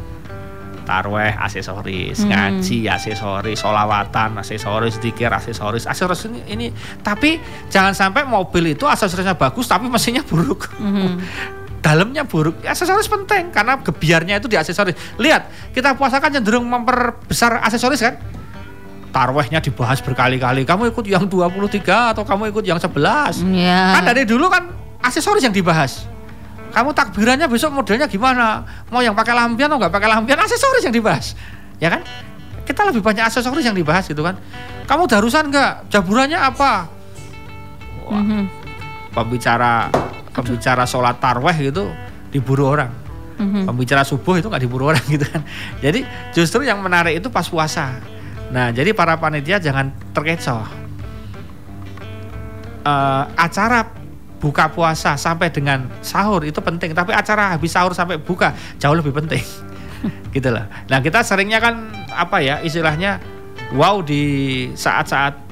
Tarweh 0.80 1.36
aksesoris, 1.36 2.24
Hmm. 2.24 2.32
ngaji 2.32 2.88
aksesoris, 2.88 3.60
solawatan 3.60 4.40
aksesoris, 4.40 4.96
dikir 4.98 5.28
aksesoris, 5.28 5.84
aksesoris 5.86 6.26
ini, 6.32 6.40
ini. 6.48 6.66
Tapi 7.04 7.36
jangan 7.68 7.92
sampai 7.92 8.24
mobil 8.24 8.72
itu 8.72 8.88
aksesorisnya 8.88 9.36
bagus 9.36 9.66
tapi 9.66 9.90
mesinnya 9.90 10.22
buruk. 10.22 10.70
Mhm. 10.78 11.18
Dalamnya 11.80 12.28
buruk. 12.28 12.60
Aksesoris 12.60 13.08
penting 13.08 13.48
karena 13.48 13.80
gebiarnya 13.80 14.36
itu 14.36 14.46
di 14.46 14.56
aksesoris. 14.60 14.92
Lihat 15.16 15.72
kita 15.72 15.96
puasa 15.96 16.20
kan 16.20 16.28
cenderung 16.28 16.68
memperbesar 16.68 17.56
aksesoris 17.64 18.04
kan 18.04 18.14
tarwehnya 19.10 19.58
dibahas 19.58 19.98
berkali-kali. 20.04 20.62
Kamu 20.62 20.92
ikut 20.92 21.04
yang 21.08 21.24
23 21.26 22.14
atau 22.14 22.22
kamu 22.22 22.52
ikut 22.52 22.64
yang 22.68 22.78
11. 22.78 23.42
Ya. 23.56 23.96
Kan 23.98 24.02
dari 24.06 24.22
dulu 24.28 24.46
kan 24.46 24.70
aksesoris 25.00 25.40
yang 25.42 25.56
dibahas. 25.56 26.04
Kamu 26.70 26.94
takbirannya 26.94 27.50
besok 27.50 27.74
modelnya 27.74 28.06
gimana? 28.06 28.62
Mau 28.94 29.02
yang 29.02 29.16
pakai 29.16 29.34
lampion 29.34 29.66
atau 29.66 29.78
nggak 29.82 29.90
pakai 29.90 30.08
lampion? 30.12 30.38
Aksesoris 30.38 30.84
yang 30.86 30.94
dibahas. 30.94 31.34
Ya 31.82 31.90
kan? 31.90 32.04
Kita 32.62 32.86
lebih 32.86 33.02
banyak 33.02 33.26
aksesoris 33.26 33.66
yang 33.66 33.74
dibahas 33.74 34.06
gitu 34.06 34.22
kan. 34.22 34.38
Kamu 34.86 35.10
darusan 35.10 35.50
nggak? 35.50 35.90
Jaburannya 35.90 36.38
apa? 36.38 36.86
Wah, 38.06 38.20
Mhm. 38.22 38.46
pembicara 39.10 39.90
pembicara 40.30 40.86
sholat 40.86 41.18
tarweh 41.18 41.56
gitu 41.58 41.90
diburu 42.30 42.66
orang. 42.70 42.90
Mhm. 43.40 43.66
Pembicara 43.66 44.04
subuh 44.04 44.36
itu 44.36 44.46
nggak 44.46 44.62
diburu 44.62 44.90
orang 44.92 45.04
gitu 45.14 45.26
kan. 45.26 45.42
Jadi 45.82 46.06
justru 46.32 46.64
yang 46.64 46.78
menarik 46.80 47.18
itu 47.18 47.28
pas 47.28 47.46
puasa. 47.46 47.98
Nah, 48.50 48.74
jadi 48.74 48.90
para 48.90 49.14
panitia 49.18 49.62
jangan 49.62 49.94
terkecoh. 50.10 50.66
Eh, 52.80 53.24
acara 53.36 53.86
buka 54.40 54.72
puasa 54.72 55.14
sampai 55.20 55.52
dengan 55.52 55.86
sahur 56.00 56.48
itu 56.48 56.58
penting, 56.64 56.96
tapi 56.96 57.12
acara 57.12 57.54
habis 57.54 57.70
sahur 57.70 57.92
sampai 57.92 58.16
buka 58.16 58.56
jauh 58.80 58.96
lebih 58.96 59.12
penting. 59.12 59.44
gitu 60.36 60.48
loh. 60.48 60.64
Nah, 60.88 60.98
kita 61.04 61.20
seringnya 61.20 61.60
kan 61.60 61.92
apa 62.10 62.40
ya 62.40 62.58
istilahnya 62.64 63.20
wow 63.76 64.00
di 64.02 64.22
saat-saat 64.74 65.49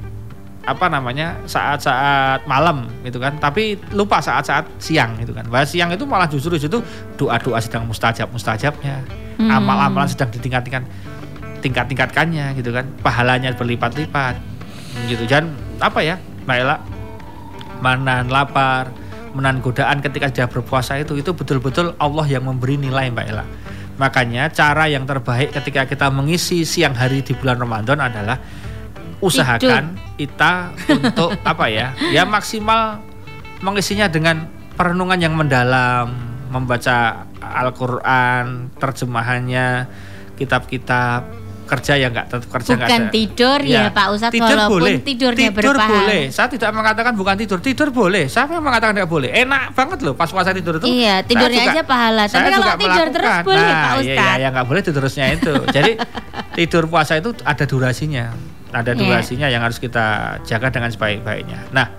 apa 0.69 0.85
namanya 0.87 1.35
saat-saat 1.49 2.45
malam 2.45 2.85
gitu 3.01 3.17
kan. 3.17 3.37
Tapi 3.41 3.77
lupa 3.93 4.21
saat-saat 4.21 4.69
siang 4.77 5.17
gitu 5.17 5.33
kan. 5.33 5.49
Bahas 5.49 5.73
siang 5.73 5.89
itu 5.89 6.05
malah 6.05 6.29
justru 6.29 6.55
di 6.55 6.61
situ 6.61 6.79
doa-doa 7.17 7.57
sedang 7.57 7.89
mustajab 7.89 8.29
mustajabnya 8.29 9.01
Hmm. 9.39 9.47
amal-amalan 9.47 10.03
sedang 10.03 10.27
ditingkat-tingkat 10.35 10.83
tingkat-tingkatkannya 11.63 12.59
gitu 12.59 12.75
kan. 12.75 12.85
Pahalanya 12.99 13.55
berlipat-lipat 13.55 14.35
gitu. 15.07 15.23
Dan 15.23 15.55
apa 15.79 16.03
ya 16.03 16.19
Ella? 16.49 16.75
Menahan 17.79 18.27
lapar 18.27 18.91
menahan 19.31 19.61
godaan 19.61 20.01
ketika 20.01 20.27
sudah 20.27 20.49
berpuasa 20.49 20.97
itu 20.97 21.13
itu 21.15 21.31
betul-betul 21.31 21.93
Allah 22.01 22.25
yang 22.25 22.49
memberi 22.49 22.75
nilai 22.75 23.13
Mbak 23.13 23.25
Ella. 23.29 23.45
Makanya 23.99 24.47
cara 24.49 24.87
yang 24.87 25.03
terbaik 25.03 25.51
ketika 25.51 25.83
kita 25.85 26.07
mengisi 26.07 26.63
siang 26.63 26.95
hari 26.95 27.19
di 27.19 27.35
bulan 27.35 27.59
Ramadan 27.59 27.99
adalah 27.99 28.39
usahakan 29.19 29.83
kita 30.15 30.71
untuk 30.89 31.35
apa 31.51 31.65
ya 31.67 31.91
ya 32.09 32.23
maksimal 32.23 33.03
mengisinya 33.59 34.07
dengan 34.07 34.47
perenungan 34.73 35.19
yang 35.19 35.33
mendalam 35.33 36.07
membaca 36.47 37.27
Al-Quran 37.39 38.71
terjemahannya 38.75 39.85
kitab-kitab 40.33 41.37
kerja 41.69 41.93
yang 41.95 42.09
enggak 42.09 42.33
tetap 42.33 42.49
kerja 42.49 42.73
Bukan 42.73 42.89
ada. 43.05 43.13
tidur 43.13 43.59
ya, 43.61 43.93
Pak 43.93 44.07
Ustadz 44.09 44.33
tidur 44.33 44.57
walaupun 44.57 44.81
boleh. 44.81 44.97
tidurnya 45.05 45.49
tidur 45.53 45.77
boleh 45.77 46.21
saya 46.33 46.49
tidak 46.49 46.71
mengatakan 46.73 47.13
bukan 47.13 47.35
tidur 47.37 47.59
tidur 47.61 47.93
boleh 47.93 48.25
siapa 48.25 48.57
yang 48.57 48.65
mengatakan 48.65 48.97
tidak 48.97 49.05
boleh 49.07 49.29
enak 49.29 49.77
banget 49.77 49.99
loh 50.01 50.17
pas 50.17 50.25
puasa 50.25 50.49
tidur 50.49 50.81
itu 50.81 50.89
Iya, 50.89 51.21
Saya 51.21 51.29
tidurnya 51.29 51.61
juga- 51.61 51.73
aja 51.77 51.81
pahala. 51.85 52.23
Tapi 52.25 52.33
saya 52.33 52.49
kalau 52.49 52.73
tidur 52.73 53.07
terus 53.11 53.29
melakukan. 53.29 53.45
boleh, 53.45 53.61
nah, 53.61 53.69
Pak 53.69 53.85
iya, 53.85 53.93
Ustadz. 53.93 54.17
iya, 54.17 54.33
yang 54.39 54.51
nggak 54.51 54.65
boleh 54.65 54.81
tidur 54.81 54.97
terusnya 54.99 55.25
itu 55.29 55.53
jadi 55.69 55.91
tidur 56.57 56.83
puasa 56.89 57.13
itu 57.15 57.29
ada 57.43 57.63
durasinya 57.63 58.25
ada 58.69 58.91
Iya. 58.93 58.99
durasinya 58.99 59.47
yang 59.49 59.61
harus 59.65 59.81
kita 59.81 60.37
jaga 60.45 60.69
dengan 60.69 60.89
sebaik-baiknya. 60.93 61.69
Nah 61.73 61.89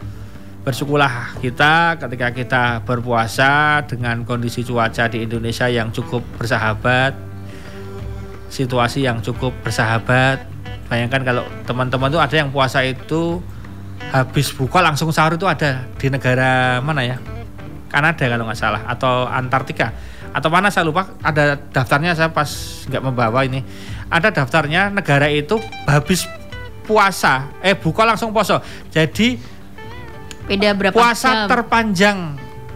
bersyukurlah 0.61 1.41
kita 1.41 1.97
ketika 1.97 2.29
kita 2.37 2.65
berpuasa 2.85 3.81
dengan 3.89 4.23
kondisi 4.29 4.61
cuaca 4.63 5.09
di 5.09 5.25
Indonesia 5.25 5.67
yang 5.67 5.89
cukup 5.89 6.21
bersahabat 6.37 7.31
situasi 8.51 9.07
yang 9.07 9.23
cukup 9.23 9.55
bersahabat. 9.63 10.43
Bayangkan 10.91 11.23
kalau 11.23 11.47
teman-teman 11.65 12.11
tuh 12.11 12.19
ada 12.19 12.35
yang 12.35 12.51
puasa 12.51 12.83
itu 12.83 13.39
habis 14.11 14.51
buka 14.51 14.83
langsung 14.83 15.15
sahur 15.15 15.39
itu 15.39 15.47
ada 15.47 15.87
di 15.97 16.11
negara 16.11 16.83
mana 16.83 17.07
ya? 17.07 17.17
Kanada 17.91 18.23
kalau 18.27 18.47
nggak 18.47 18.59
salah 18.59 18.83
atau 18.91 19.27
Antartika. 19.31 19.95
Atau 20.31 20.51
mana 20.51 20.71
saya 20.71 20.87
lupa 20.87 21.11
ada 21.23 21.59
daftarnya 21.59 22.15
saya 22.15 22.31
pas 22.35 22.51
nggak 22.91 23.03
membawa 23.03 23.47
ini. 23.47 23.63
Ada 24.11 24.35
daftarnya 24.35 24.91
negara 24.91 25.31
itu 25.31 25.63
habis 25.87 26.27
puasa 26.91 27.55
eh 27.63 27.79
buka 27.79 28.03
langsung 28.03 28.35
poso 28.35 28.59
jadi 28.91 29.39
Beda 30.51 30.75
berapa 30.75 30.91
puasa 30.91 31.47
jam? 31.47 31.47
terpanjang 31.47 32.19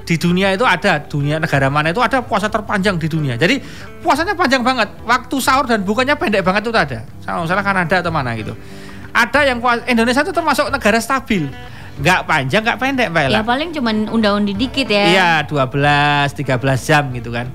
di 0.04 0.14
dunia 0.14 0.54
itu 0.54 0.62
ada 0.62 1.02
dunia 1.02 1.42
negara 1.42 1.66
mana 1.66 1.90
itu 1.90 1.98
ada 1.98 2.22
puasa 2.22 2.46
terpanjang 2.46 2.94
di 2.94 3.10
dunia 3.10 3.34
jadi 3.34 3.58
puasanya 3.98 4.38
panjang 4.38 4.62
banget 4.62 4.86
waktu 5.02 5.36
sahur 5.42 5.66
dan 5.66 5.82
bukanya 5.82 6.14
pendek 6.14 6.46
banget 6.46 6.62
itu 6.62 6.70
ada 6.70 7.02
nggak 7.26 7.48
salah 7.50 7.64
Kanada 7.66 7.98
atau 7.98 8.12
mana 8.14 8.36
gitu 8.38 8.54
ada 9.10 9.40
yang 9.42 9.58
puasa 9.58 9.82
Indonesia 9.90 10.22
itu 10.22 10.30
termasuk 10.30 10.70
negara 10.70 11.02
stabil 11.02 11.50
nggak 11.94 12.20
panjang 12.26 12.62
nggak 12.62 12.78
pendek 12.78 13.06
mbak 13.10 13.22
Ella 13.30 13.38
Ya 13.40 13.44
paling 13.46 13.70
cuman 13.70 13.96
undang-undi 14.10 14.50
dikit 14.54 14.90
ya. 14.90 15.04
Iya, 15.14 15.30
12, 15.46 16.34
13 16.34 16.58
jam 16.90 17.06
gitu 17.14 17.30
kan. 17.30 17.46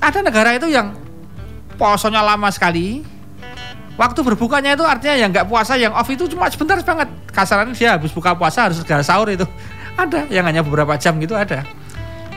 Ada 0.00 0.24
negara 0.24 0.56
itu 0.56 0.64
yang 0.72 0.96
posonya 1.76 2.24
lama 2.24 2.48
sekali. 2.48 3.04
Waktu 4.00 4.24
berbukanya 4.24 4.72
itu 4.72 4.80
artinya 4.80 5.12
yang 5.12 5.28
nggak 5.28 5.44
puasa, 5.44 5.76
yang 5.76 5.92
off 5.92 6.08
itu 6.08 6.24
cuma 6.24 6.48
sebentar 6.48 6.80
banget. 6.80 7.12
Kasarannya 7.28 7.76
dia 7.76 8.00
habis 8.00 8.08
buka 8.16 8.32
puasa 8.32 8.72
harus 8.72 8.80
segera 8.80 9.04
sahur 9.04 9.28
itu. 9.28 9.44
Ada 9.92 10.24
yang 10.32 10.48
hanya 10.48 10.64
beberapa 10.64 10.96
jam 10.96 11.20
gitu 11.20 11.36
ada. 11.36 11.68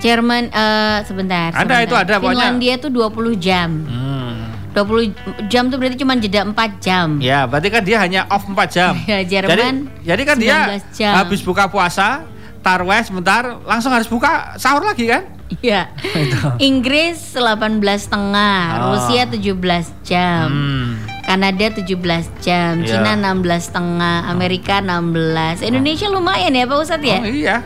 Jerman 0.04 0.52
eh 0.52 0.98
sebentar. 1.08 1.56
Ada, 1.56 1.64
sebentar. 1.64 1.80
itu 1.88 1.96
ada, 1.96 2.14
pokoknya. 2.20 2.52
Finlandia 2.52 2.74
tuh 2.76 2.92
20 2.92 3.40
jam. 3.40 3.70
Hmm. 3.88 4.52
20 4.76 5.48
jam 5.48 5.72
tuh 5.72 5.80
berarti 5.80 5.96
cuma 6.04 6.20
jeda 6.20 6.44
4 6.44 6.84
jam. 6.84 7.08
Ya, 7.24 7.48
berarti 7.48 7.72
kan 7.72 7.82
dia 7.88 7.98
hanya 8.04 8.28
off 8.28 8.44
4 8.44 8.60
jam. 8.68 8.92
Ya, 9.08 9.24
Jerman 9.24 9.48
jadi, 9.48 9.64
jadi 10.04 10.22
kan 10.28 10.36
dia 10.42 10.58
19 10.84 11.00
jam. 11.00 11.14
habis 11.16 11.40
buka 11.40 11.72
puasa, 11.72 12.28
tarweh 12.60 13.00
sebentar, 13.08 13.56
langsung 13.64 13.96
harus 13.96 14.12
buka 14.12 14.60
sahur 14.60 14.84
lagi 14.84 15.08
kan? 15.08 15.24
Iya. 15.64 15.88
Inggris 16.60 17.38
18 17.40 17.80
setengah, 17.96 18.60
Oh. 18.82 19.00
Rusia 19.00 19.24
17 19.30 19.88
jam. 20.04 20.50
Hmm. 20.52 21.13
Kanada 21.24 21.66
17 21.72 22.28
jam, 22.44 22.84
Iya. 22.84 23.00
Cina 23.00 23.16
16 23.16 23.72
setengah, 23.72 24.28
Amerika 24.28 24.84
16. 24.84 25.64
Indonesia 25.64 26.12
lumayan 26.12 26.52
ya 26.52 26.68
Pak 26.68 26.78
Ustadz 26.78 27.08
ya? 27.08 27.20
Oh 27.24 27.32
iya. 27.32 27.58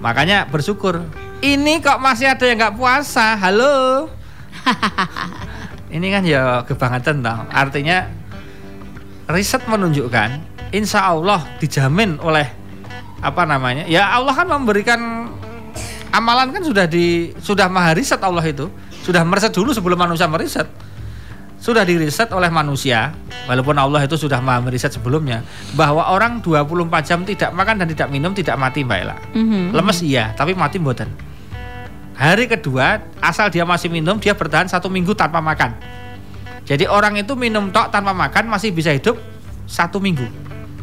Makanya 0.00 0.48
bersyukur. 0.48 1.04
Ini 1.38 1.78
kok 1.78 2.00
masih 2.00 2.32
ada 2.32 2.42
yang 2.48 2.58
nggak 2.58 2.74
puasa. 2.74 3.36
Halo. 3.38 4.08
Ini 5.94 6.06
kan 6.10 6.22
ya 6.24 6.64
kebangetan 6.66 7.22
tau. 7.22 7.46
Artinya 7.48 8.08
riset 9.30 9.62
menunjukkan 9.68 10.28
insya 10.72 11.12
Allah 11.12 11.44
dijamin 11.60 12.18
oleh 12.20 12.48
apa 13.20 13.44
namanya? 13.44 13.84
Ya 13.86 14.08
Allah 14.10 14.34
kan 14.34 14.48
memberikan 14.48 15.30
amalan 16.10 16.50
kan 16.52 16.62
sudah 16.64 16.84
di 16.88 17.32
sudah 17.40 17.68
maha 17.70 17.94
riset 17.94 18.20
Allah 18.20 18.42
itu. 18.44 18.68
Sudah 19.04 19.24
meriset 19.24 19.54
dulu 19.54 19.72
sebelum 19.72 19.96
manusia 19.96 20.28
meriset. 20.28 20.68
Sudah 21.58 21.82
diriset 21.82 22.30
oleh 22.30 22.46
manusia 22.54 23.10
walaupun 23.50 23.74
Allah 23.74 24.06
itu 24.06 24.14
sudah 24.14 24.38
maha 24.38 24.62
meriset 24.62 24.94
sebelumnya 24.94 25.42
bahwa 25.74 26.06
orang 26.06 26.38
24 26.38 27.02
jam 27.02 27.26
tidak 27.26 27.50
makan 27.50 27.82
dan 27.82 27.86
tidak 27.90 28.08
minum 28.14 28.30
tidak 28.30 28.54
mati 28.54 28.86
Mbak 28.86 28.98
Ella. 29.02 29.16
Mhm. 29.34 29.74
Lemes 29.74 29.98
iya, 30.06 30.30
tapi 30.38 30.54
mati 30.54 30.78
mboten. 30.78 31.10
Hari 32.18 32.50
kedua, 32.50 32.98
asal 33.22 33.50
dia 33.50 33.62
masih 33.62 33.90
minum, 33.90 34.18
dia 34.18 34.34
bertahan 34.34 34.66
satu 34.66 34.90
minggu 34.90 35.14
tanpa 35.14 35.38
makan. 35.38 35.74
Jadi 36.66 36.86
orang 36.86 37.14
itu 37.18 37.38
minum 37.38 37.70
tok 37.70 37.90
tanpa 37.94 38.10
makan 38.10 38.50
masih 38.50 38.74
bisa 38.74 38.90
hidup 38.90 39.18
satu 39.66 40.02
minggu 40.02 40.26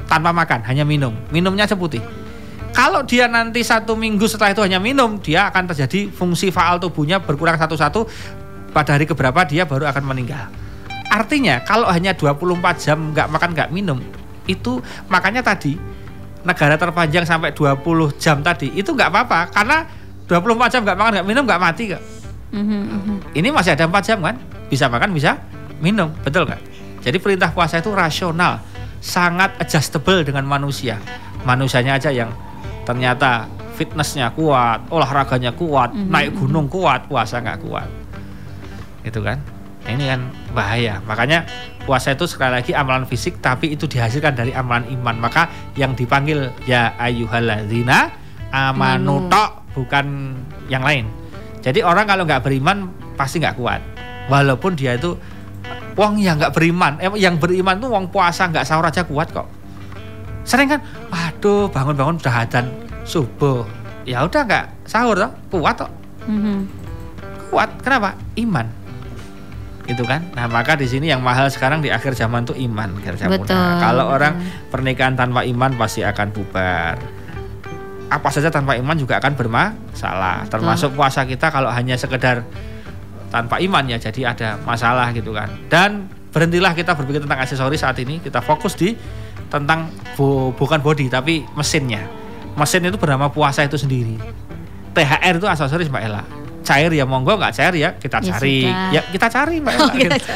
tanpa 0.08 0.32
makan, 0.32 0.64
hanya 0.64 0.88
minum. 0.88 1.12
Minumnya 1.32 1.68
seputih. 1.68 2.00
Kalau 2.76 3.08
dia 3.08 3.32
nanti 3.32 3.64
satu 3.64 3.96
minggu 3.96 4.28
setelah 4.28 4.52
itu 4.52 4.64
hanya 4.64 4.80
minum, 4.84 5.16
dia 5.24 5.48
akan 5.48 5.72
terjadi 5.72 6.12
fungsi 6.12 6.52
faal 6.52 6.80
tubuhnya 6.84 7.24
berkurang 7.24 7.56
satu-satu. 7.56 8.08
pada 8.76 8.92
hari 8.92 9.08
keberapa 9.08 9.40
dia 9.48 9.64
baru 9.64 9.88
akan 9.88 10.04
meninggal. 10.04 10.52
Artinya 11.16 11.64
kalau 11.64 11.88
hanya 11.88 12.12
24 12.12 12.76
jam 12.76 13.16
nggak 13.16 13.32
makan 13.32 13.50
nggak 13.56 13.70
minum 13.72 14.04
itu 14.52 14.84
makanya 15.08 15.40
tadi 15.40 15.80
negara 16.44 16.76
terpanjang 16.76 17.24
sampai 17.24 17.56
20 17.56 18.20
jam 18.20 18.44
tadi 18.44 18.76
itu 18.76 18.92
nggak 18.92 19.10
apa-apa 19.10 19.40
karena 19.56 19.88
24 20.28 20.74
jam 20.76 20.82
nggak 20.84 20.98
makan 21.00 21.12
nggak 21.16 21.28
minum 21.32 21.44
nggak 21.48 21.62
mati 21.64 21.84
kok. 21.96 22.04
Mhm, 22.52 22.82
mhm. 22.84 23.16
Ini 23.32 23.48
masih 23.56 23.80
ada 23.80 23.88
4 23.88 24.04
jam 24.04 24.20
kan? 24.20 24.36
Bisa 24.68 24.92
makan 24.92 25.16
bisa 25.16 25.40
minum, 25.80 26.12
betul 26.20 26.44
nggak? 26.44 26.60
Jadi 27.00 27.18
perintah 27.24 27.50
puasa 27.56 27.80
itu 27.80 27.96
rasional, 27.96 28.60
sangat 29.00 29.56
adjustable 29.56 30.20
dengan 30.28 30.44
manusia. 30.44 31.00
Manusianya 31.48 31.96
aja 31.96 32.12
yang 32.12 32.34
ternyata 32.84 33.48
fitnessnya 33.80 34.36
kuat, 34.36 34.84
olahraganya 34.92 35.56
kuat, 35.56 35.96
Mhm, 35.96 36.12
naik 36.12 36.36
gunung 36.36 36.68
kuat, 36.68 37.08
puasa 37.08 37.40
nggak 37.40 37.60
kuat. 37.64 37.88
Gitu 39.08 39.24
kan? 39.24 39.55
Ini 39.86 40.04
kan 40.10 40.22
bahaya. 40.52 40.98
Makanya 41.06 41.46
puasa 41.86 42.18
itu 42.18 42.26
sekali 42.26 42.58
lagi 42.58 42.74
amalan 42.74 43.06
fisik 43.06 43.38
tapi 43.38 43.78
itu 43.78 43.86
dihasilkan 43.86 44.34
dari 44.34 44.52
amalan 44.52 44.90
iman. 44.98 45.16
Maka 45.22 45.48
yang 45.78 45.94
dipanggil 45.94 46.50
ya 46.66 46.98
ayyuhalladzina 46.98 48.10
amanu 48.50 49.26
Hmm. 49.26 49.30
tok 49.30 49.52
bukan 49.78 50.06
yang 50.68 50.82
lain. 50.82 51.06
Jadi 51.62 51.86
orang 51.86 52.10
kalau 52.10 52.26
nggak 52.26 52.42
beriman 52.42 52.90
pasti 53.14 53.38
nggak 53.38 53.58
kuat. 53.58 53.82
Walaupun 54.26 54.74
dia 54.74 54.98
itu 54.98 55.14
wong 55.94 56.18
yang 56.18 56.42
nggak 56.42 56.54
beriman, 56.54 56.98
eh, 56.98 57.10
yang 57.22 57.38
beriman 57.38 57.78
tuh 57.78 57.90
wong 57.94 58.10
puasa 58.10 58.50
nggak 58.50 58.66
sahur 58.66 58.86
aja 58.90 59.06
kuat 59.06 59.30
kok. 59.30 59.46
Sering 60.46 60.70
kan, 60.70 60.82
waduh 61.10 61.70
bangun-bangun 61.70 62.22
udah 62.22 62.46
adzan 62.46 62.70
subuh, 63.02 63.66
ya 64.06 64.22
udah 64.26 64.46
nggak 64.46 64.66
sahur 64.86 65.18
toh, 65.18 65.32
kuat 65.50 65.74
kok, 65.78 65.92
Mhm. 66.30 66.58
kuat. 67.50 67.70
Kenapa? 67.82 68.14
Iman. 68.38 68.70
Gitu 69.86 70.02
kan? 70.02 70.26
Nah 70.34 70.46
maka 70.46 70.74
di 70.74 70.86
sini 70.86 71.08
yang 71.08 71.22
mahal 71.22 71.46
sekarang 71.48 71.78
di 71.80 71.90
akhir 71.90 72.14
zaman 72.14 72.42
tuh 72.42 72.58
iman. 72.58 72.90
Akhir 72.98 73.16
zaman. 73.18 73.38
Betul, 73.38 73.54
Nah, 73.54 73.78
kalau 73.80 74.06
betul. 74.06 74.16
orang 74.18 74.34
pernikahan 74.68 75.14
tanpa 75.14 75.42
iman 75.44 75.72
pasti 75.76 76.02
akan 76.02 76.28
bubar. 76.30 76.98
Apa 78.06 78.30
saja 78.30 78.50
tanpa 78.50 78.74
iman 78.76 78.94
juga 78.94 79.18
akan 79.18 79.34
bermasalah. 79.34 80.46
Termasuk 80.48 80.94
puasa 80.94 81.22
kita 81.24 81.50
kalau 81.50 81.70
hanya 81.70 81.94
sekedar 81.96 82.42
tanpa 83.30 83.58
iman 83.60 83.86
ya 83.86 83.98
jadi 84.00 84.34
ada 84.34 84.58
masalah 84.62 85.10
gitu 85.12 85.34
kan. 85.34 85.50
Dan 85.68 86.06
berhentilah 86.30 86.74
kita 86.74 86.94
berpikir 86.94 87.22
tentang 87.22 87.42
aksesoris 87.42 87.82
saat 87.82 87.98
ini. 87.98 88.18
Kita 88.18 88.42
fokus 88.42 88.74
di 88.74 88.94
tentang 89.46 89.86
bo- 90.14 90.50
bukan 90.52 90.82
body 90.82 91.08
tapi 91.08 91.46
mesinnya. 91.54 92.02
Mesin 92.56 92.88
itu 92.88 92.98
bernama 92.98 93.28
puasa 93.28 93.62
itu 93.62 93.76
sendiri. 93.76 94.16
THR 94.96 95.38
itu 95.38 95.46
aksesoris 95.46 95.92
Mbak 95.92 96.02
Ella. 96.02 96.24
Cair 96.66 96.92
ya 96.92 97.06
monggo 97.06 97.38
nggak 97.38 97.54
cair 97.54 97.74
ya 97.74 97.90
kita 97.94 98.18
Ya 98.20 98.34
cari. 98.34 98.58
sudah. 98.66 98.90
Ya 98.92 99.02
kita 99.06 99.28
cari 99.30 99.56
Mbak 99.62 99.74
Oh, 99.78 99.90
kita 99.90 100.18
gitu. 100.18 100.34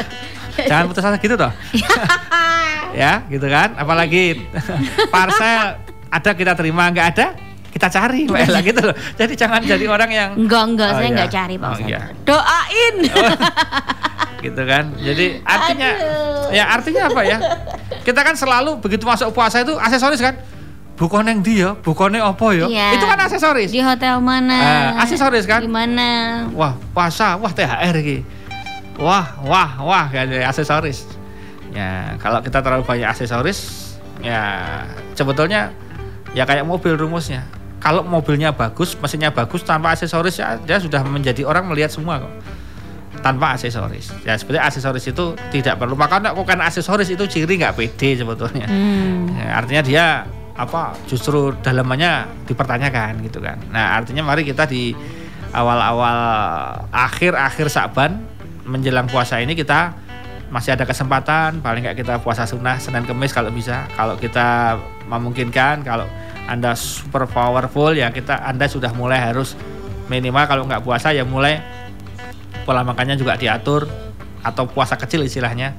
Jangan 0.59 0.83
putus 0.87 1.03
asa 1.03 1.17
gitu 1.17 1.35
toh. 1.35 1.51
ya, 3.01 3.23
gitu 3.27 3.47
kan. 3.47 3.73
Apalagi 3.75 4.37
parcel 5.13 5.79
ada 6.09 6.31
kita 6.33 6.53
terima 6.53 6.89
nggak 6.89 7.07
ada 7.15 7.27
kita 7.69 7.87
cari 7.87 8.25
Mbak 8.25 8.39
Ella 8.45 8.59
gitu 8.61 8.81
loh. 8.81 8.95
Jadi 9.13 9.33
jangan 9.33 9.61
jadi 9.61 9.85
orang 9.85 10.09
yang 10.09 10.29
Enggak, 10.35 10.63
enggak, 10.67 10.89
Oh, 10.89 10.95
saya 10.95 11.05
iya. 11.05 11.13
enggak 11.13 11.29
cari 11.29 11.55
Pak 11.55 11.69
Oh, 11.69 11.77
iya. 11.81 11.99
Doain. 12.25 12.95
gitu 14.45 14.61
kan. 14.63 14.83
Jadi 14.95 15.25
artinya 15.43 15.89
Aduh. 15.93 16.49
ya 16.49 16.63
artinya 16.65 17.01
apa 17.07 17.21
ya? 17.23 17.37
Kita 18.01 18.19
kan 18.19 18.33
selalu 18.33 18.79
begitu 18.79 19.03
masuk 19.03 19.29
puasa 19.31 19.61
itu 19.61 19.75
aksesoris 19.75 20.17
kan. 20.17 20.33
Bukan 20.99 21.23
yang 21.23 21.39
dia, 21.39 21.69
bukan 21.79 22.11
yang 22.11 22.27
apa 22.27 22.47
ya? 22.51 22.67
Iya. 22.67 22.99
Itu 22.99 23.07
kan 23.07 23.15
aksesoris. 23.23 23.71
Di 23.71 23.79
hotel 23.79 24.19
mana? 24.19 24.59
Eh, 24.59 24.87
aksesoris 24.99 25.47
kan? 25.47 25.63
Di 25.63 25.71
mana? 25.71 26.43
Wah, 26.51 26.75
puasa, 26.91 27.39
wah 27.39 27.55
THR 27.55 27.95
iki. 28.03 28.19
Wah, 28.99 29.39
wah, 29.47 29.79
wah 29.79 30.05
kayak 30.11 30.27
ada 30.27 30.51
aksesoris. 30.51 31.07
Ya, 31.71 32.19
kalau 32.19 32.43
kita 32.43 32.59
terlalu 32.59 32.83
banyak 32.83 33.07
aksesoris, 33.07 33.95
ya 34.19 34.83
sebetulnya 35.15 35.71
ya 36.35 36.43
kayak 36.43 36.67
mobil 36.67 36.99
rumusnya. 36.99 37.47
Kalau 37.79 38.03
mobilnya 38.03 38.51
bagus, 38.51 38.99
mesinnya 38.99 39.31
bagus 39.31 39.63
tanpa 39.63 39.95
aksesoris 39.95 40.35
ya 40.35 40.59
dia 40.59 40.83
sudah 40.83 40.99
menjadi 41.07 41.47
orang 41.47 41.63
melihat 41.71 41.95
semua 41.95 42.19
kok. 42.19 42.33
Tanpa 43.23 43.55
aksesoris. 43.55 44.11
Ya 44.27 44.35
sebenarnya 44.35 44.67
aksesoris 44.67 45.07
itu 45.07 45.31
tidak 45.47 45.79
perlu. 45.79 45.95
Makanya 45.95 46.35
kok 46.35 46.43
kan 46.43 46.59
aksesoris 46.59 47.07
itu 47.07 47.23
ciri 47.23 47.55
nggak 47.55 47.79
pede 47.79 48.19
sebetulnya. 48.19 48.67
Hmm. 48.67 49.31
Ya, 49.31 49.47
artinya 49.63 49.83
dia 49.87 50.05
apa 50.59 50.91
justru 51.07 51.55
dalamannya 51.63 52.27
dipertanyakan 52.43 53.23
gitu 53.23 53.39
kan. 53.39 53.55
Nah 53.71 53.95
artinya 53.95 54.27
mari 54.27 54.43
kita 54.43 54.67
di 54.67 54.91
awal-awal 55.55 56.19
akhir-akhir 56.91 57.71
Saban 57.71 58.19
menjelang 58.67 59.07
puasa 59.07 59.39
ini 59.39 59.55
kita 59.55 59.95
masih 60.51 60.75
ada 60.75 60.83
kesempatan 60.83 61.61
paling 61.63 61.85
nggak 61.85 61.97
kita 62.03 62.19
puasa 62.19 62.43
sunnah 62.43 62.75
Senin 62.81 63.05
Kemis 63.05 63.31
kalau 63.31 63.53
bisa 63.53 63.85
kalau 63.95 64.17
kita 64.19 64.77
memungkinkan 65.07 65.85
kalau 65.85 66.09
anda 66.49 66.73
super 66.73 67.29
powerful 67.29 67.93
ya 67.93 68.09
kita 68.09 68.41
anda 68.41 68.65
sudah 68.65 68.89
mulai 68.97 69.21
harus 69.21 69.53
minimal 70.09 70.43
kalau 70.49 70.63
nggak 70.65 70.81
puasa 70.81 71.13
ya 71.13 71.21
mulai 71.21 71.61
pola 72.65 72.81
makannya 72.81 73.15
juga 73.15 73.37
diatur 73.37 73.85
atau 74.41 74.65
puasa 74.65 74.97
kecil 74.97 75.21
istilahnya 75.21 75.77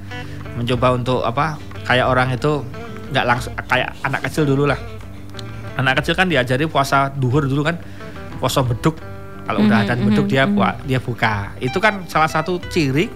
mencoba 0.55 0.95
untuk 0.95 1.19
apa 1.27 1.59
kayak 1.83 2.07
orang 2.07 2.31
itu 2.31 2.63
nggak 3.11 3.25
langsung 3.27 3.53
kayak 3.67 3.91
anak 4.01 4.23
kecil 4.25 4.43
dulu 4.43 4.65
lah. 4.65 4.79
Anak 5.75 5.99
kecil 6.03 6.15
kan 6.15 6.27
diajari 6.27 6.65
puasa 6.65 7.11
duhur 7.11 7.43
dulu 7.43 7.63
kan 7.63 7.75
puasa 8.39 8.63
beduk. 8.63 8.97
Kalau 9.41 9.59
udah 9.61 9.83
Mhm, 9.83 9.85
ada 9.87 9.93
beduk 9.97 10.25
mhm, 10.27 10.31
dia 10.31 10.43
mhm. 10.47 10.53
pua- 10.55 10.77
dia 10.83 10.99
buka. 10.99 11.35
Itu 11.59 11.77
kan 11.77 12.07
salah 12.07 12.29
satu 12.29 12.61
ciri 12.71 13.09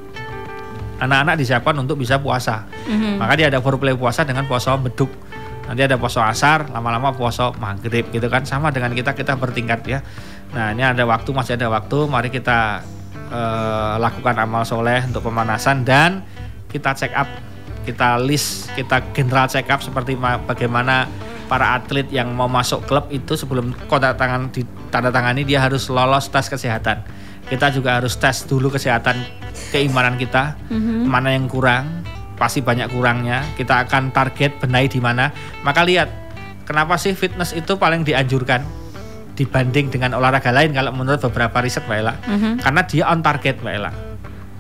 anak-anak 0.96 1.36
disiapkan 1.36 1.76
untuk 1.76 2.00
bisa 2.00 2.16
puasa. 2.18 2.64
Mhm. 2.86 3.18
maka 3.18 3.34
dia 3.34 3.48
ada 3.50 3.60
foreplay 3.60 3.98
puasa 3.98 4.22
dengan 4.22 4.46
puasa 4.46 4.78
beduk. 4.78 5.10
Nanti 5.66 5.82
ada 5.82 5.98
puasa 5.98 6.30
asar 6.30 6.70
lama-lama 6.70 7.10
puasa 7.12 7.50
maghrib 7.58 8.06
gitu 8.14 8.30
kan. 8.30 8.46
Sama 8.46 8.70
dengan 8.70 8.94
kita 8.94 9.18
kita 9.18 9.34
bertingkat 9.34 9.82
ya. 9.90 10.00
Nah 10.54 10.70
ini 10.70 10.86
ada 10.86 11.02
waktu 11.04 11.34
masih 11.34 11.58
ada 11.58 11.68
waktu. 11.68 12.06
Mari 12.06 12.30
kita 12.30 12.86
eh, 13.26 13.96
lakukan 13.98 14.38
amal 14.38 14.62
soleh 14.62 15.02
untuk 15.02 15.26
pemanasan 15.26 15.82
dan 15.82 16.22
kita 16.70 16.94
check 16.94 17.10
up 17.18 17.26
kita 17.86 18.18
list 18.18 18.74
kita 18.74 19.14
general 19.14 19.46
check 19.46 19.70
up 19.70 19.80
seperti 19.80 20.18
ma- 20.18 20.42
bagaimana 20.42 21.06
para 21.46 21.78
atlet 21.78 22.10
yang 22.10 22.34
mau 22.34 22.50
masuk 22.50 22.84
klub 22.84 23.06
itu 23.08 23.38
sebelum 23.38 23.70
kontrak 23.86 24.18
tangan 24.18 24.50
ditandatangani 24.50 25.46
dia 25.46 25.62
harus 25.62 25.86
lolos 25.88 26.28
tes 26.28 26.50
kesehatan. 26.50 27.06
Kita 27.46 27.70
juga 27.70 28.02
harus 28.02 28.18
tes 28.18 28.42
dulu 28.44 28.68
kesehatan 28.68 29.22
keimanan 29.70 30.18
kita 30.18 30.58
Mhm. 30.68 31.06
mana 31.06 31.30
yang 31.30 31.46
kurang 31.46 32.02
pasti 32.36 32.60
banyak 32.60 32.90
kurangnya. 32.90 33.46
Kita 33.54 33.86
akan 33.86 34.10
target 34.10 34.58
benahi 34.58 34.90
di 34.90 34.98
mana. 34.98 35.30
Maka 35.62 35.86
lihat 35.86 36.10
kenapa 36.66 36.98
sih 36.98 37.14
fitness 37.14 37.54
itu 37.54 37.78
paling 37.78 38.02
dianjurkan 38.02 38.66
dibanding 39.36 39.92
dengan 39.92 40.16
olahraga 40.16 40.50
lain 40.50 40.72
kalau 40.72 40.90
menurut 40.90 41.20
beberapa 41.22 41.60
riset 41.60 41.84
Mbak 41.86 41.98
Ella? 42.00 42.14
Mhm. 42.26 42.52
karena 42.58 42.82
dia 42.82 43.04
on 43.06 43.20
target 43.20 43.60
Mbak 43.60 43.74
Ella 43.76 43.92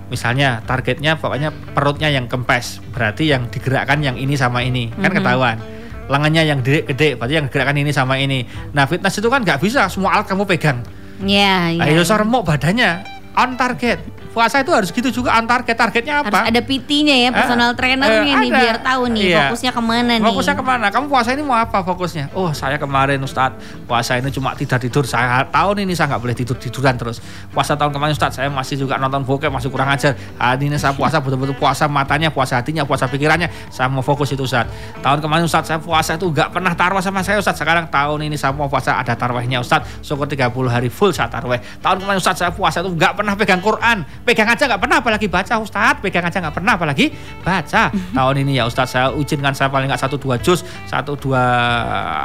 misalnya 0.07 0.61
targetnya 0.63 1.17
pokoknya 1.17 1.49
perutnya 1.73 2.09
yang 2.13 2.29
kempes 2.29 2.81
berarti 2.93 3.29
yang 3.33 3.49
digerakkan 3.49 4.01
yang 4.01 4.15
ini 4.15 4.37
sama 4.37 4.61
ini. 4.61 4.89
Kan 4.93 5.11
Mhm. 5.11 5.17
ketahuan. 5.21 5.57
Lengannya 6.05 6.43
yang 6.45 6.59
gede, 6.61 6.85
gede 6.85 7.09
berarti 7.17 7.33
yang 7.41 7.45
digerakkan 7.49 7.77
ini 7.81 7.89
sama 7.89 8.21
ini. 8.21 8.45
Nah 8.77 8.85
fitness 8.85 9.17
itu 9.17 9.25
kan 9.25 9.41
nggak 9.41 9.57
bisa 9.57 9.89
semua 9.89 10.17
alat 10.19 10.29
kamu 10.29 10.45
pegang. 10.45 10.79
Ya, 11.23 11.71
ya. 11.71 11.87
ayo 11.87 12.03
remuk 12.03 12.43
badannya 12.43 13.01
on 13.39 13.55
target 13.55 14.03
puasa 14.35 14.59
itu 14.59 14.67
harus 14.69 14.91
gitu 14.91 15.07
juga 15.13 15.31
on 15.31 15.47
target 15.47 15.71
targetnya 15.73 16.19
Harus 16.19 16.27
apa 16.27 16.39
ada 16.45 16.59
PT-nya 16.59 17.15
ya, 17.15 17.29
personal 17.31 17.71
Eh, 17.71 17.75
trainernya 17.75 18.19
eh, 18.19 18.35
nih 18.35 18.51
ada. 18.51 18.59
biar 18.59 18.77
tahu 18.83 19.03
nih 19.07 19.23
Iya. 19.25 19.39
fokusnya 19.47 19.71
ke 19.71 19.81
mana 19.81 20.13
nih. 20.13 20.25
Fokusnya 20.27 20.53
ke 20.53 20.63
mana? 20.63 20.85
Kamu 20.91 21.05
puasa 21.07 21.29
ini 21.31 21.41
mau 21.41 21.55
apa 21.55 21.79
fokusnya? 21.81 22.35
Oh 22.35 22.51
saya 22.51 22.75
kemarin 22.75 23.15
Ustadz 23.17 23.55
puasa 23.83 24.19
ini 24.19 24.27
cuma 24.27 24.51
tidak 24.53 24.83
tidur. 24.83 25.07
Saya 25.07 25.47
tahun 25.47 25.81
ini 25.81 25.95
saya 25.95 26.11
nggak 26.11 26.21
boleh 26.21 26.35
tidur 26.35 26.59
tiduran 26.59 26.93
terus. 26.93 27.23
Puasa 27.49 27.73
tahun 27.73 27.89
kemarin 27.89 28.11
Ustadz 28.11 28.35
saya 28.35 28.51
masih 28.51 28.75
juga 28.77 28.99
nonton 28.99 29.23
bokep 29.23 29.47
masih 29.47 29.71
kurang 29.71 29.87
ajar. 29.87 30.11
Hari 30.35 30.67
ini 30.67 30.75
saya 30.75 30.91
puasa 30.91 31.23
betul-betul 31.23 31.55
puasa 31.55 31.87
matanya, 31.87 32.27
puasa 32.27 32.59
hatinya, 32.59 32.83
puasa 32.83 33.07
pikirannya. 33.07 33.47
Saya 33.71 33.87
mau 33.87 34.03
fokus 34.03 34.29
itu 34.29 34.43
Ustadz. 34.43 34.67
Tahun 34.99 35.23
kemarin 35.23 35.47
Ustadz 35.47 35.67
saya 35.67 35.79
puasa 35.79 36.19
itu 36.19 36.27
nggak 36.27 36.51
pernah 36.51 36.75
tarwah 36.75 36.99
sama 36.99 37.23
saya 37.23 37.39
Ustadz. 37.39 37.55
Sekarang 37.57 37.87
tahun 37.87 38.27
ini 38.27 38.35
saya 38.35 38.51
mau 38.51 38.67
puasa 38.67 38.99
ada 38.99 39.15
tarwehnya 39.15 39.63
Ustadz. 39.63 40.03
Syukur 40.03 40.27
30 40.27 40.51
hari 40.67 40.89
full 40.89 41.09
saya 41.09 41.31
tarweh. 41.31 41.61
Tahun 41.79 41.97
kemarin 41.97 42.19
Ustadz 42.19 42.41
saya 42.41 42.51
puasa 42.51 42.81
itu 42.81 42.91
nggak 42.91 43.15
pernah 43.15 43.31
pegang 43.33 43.63
Quran. 43.63 44.03
Pegang 44.25 44.49
aja 44.49 44.65
nggak 44.65 44.81
pernah 44.81 44.97
apalagi 45.05 45.29
baca 45.29 45.53
Ustadz. 45.61 46.01
Pegang 46.01 46.25
aja 46.25 46.41
nggak 46.41 46.55
pernah 46.57 46.73
apalagi 46.73 47.13
baca. 47.45 47.93
Tahun 47.93 48.35
ini 48.41 48.57
ya 48.57 48.65
Ustadz 48.65 48.97
saya 48.97 49.07
izinkan 49.13 49.53
saya 49.53 49.69
paling 49.69 49.85
nggak 49.85 50.01
satu 50.01 50.17
dua 50.17 50.41
juz, 50.41 50.65
satu 50.89 51.13
dua 51.13 51.45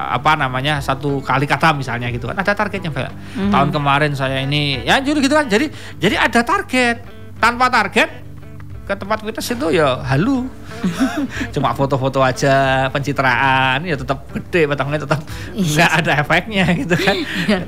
apa 0.08 0.32
namanya 0.40 0.80
satu 0.80 1.20
kali 1.20 1.44
kata 1.44 1.76
misalnya 1.76 2.08
gitu 2.08 2.24
kan. 2.32 2.40
Ada 2.40 2.56
targetnya 2.56 2.88
Mbak. 2.88 3.12
Tahun 3.52 3.68
kemarin 3.68 4.16
saya 4.16 4.40
ini 4.40 4.80
ya 4.80 4.96
jadi 5.04 5.20
gitu 5.20 5.36
kan. 5.36 5.44
Jadi 5.46 5.68
jadi 6.00 6.16
ada 6.16 6.40
target. 6.40 7.20
Tanpa 7.40 7.72
target 7.72 8.29
ke 8.90 8.98
tempat 8.98 9.22
fitness 9.22 9.54
itu 9.54 9.66
ya 9.70 10.02
halu. 10.02 10.50
Cuma 11.54 11.70
foto-foto 11.78 12.18
aja, 12.18 12.90
pencitraan 12.90 13.86
ya 13.86 13.94
tetap 13.94 14.26
gede 14.34 14.66
batangnya 14.66 15.06
tetap 15.06 15.22
nggak 15.54 15.90
ada 16.02 16.12
efeknya 16.18 16.64
gitu 16.74 16.98
kan. 16.98 17.14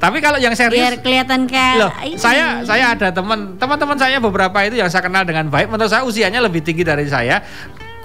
Tapi 0.03 0.19
kalau 0.19 0.43
yang 0.43 0.51
Biar 0.51 0.67
serius 0.67 0.99
kelihatan 0.99 1.47
kayak 1.47 1.75
Loh, 1.79 1.91
ini. 2.03 2.19
saya 2.19 2.67
saya 2.67 2.99
ada 2.99 3.15
teman 3.15 3.55
teman-teman 3.55 3.95
saya 3.95 4.19
beberapa 4.19 4.59
itu 4.67 4.83
yang 4.83 4.91
saya 4.91 5.07
kenal 5.07 5.23
dengan 5.23 5.47
baik. 5.47 5.71
Menurut 5.71 5.93
saya 5.93 6.03
usianya 6.03 6.43
lebih 6.43 6.59
tinggi 6.67 6.83
dari 6.83 7.07
saya, 7.07 7.39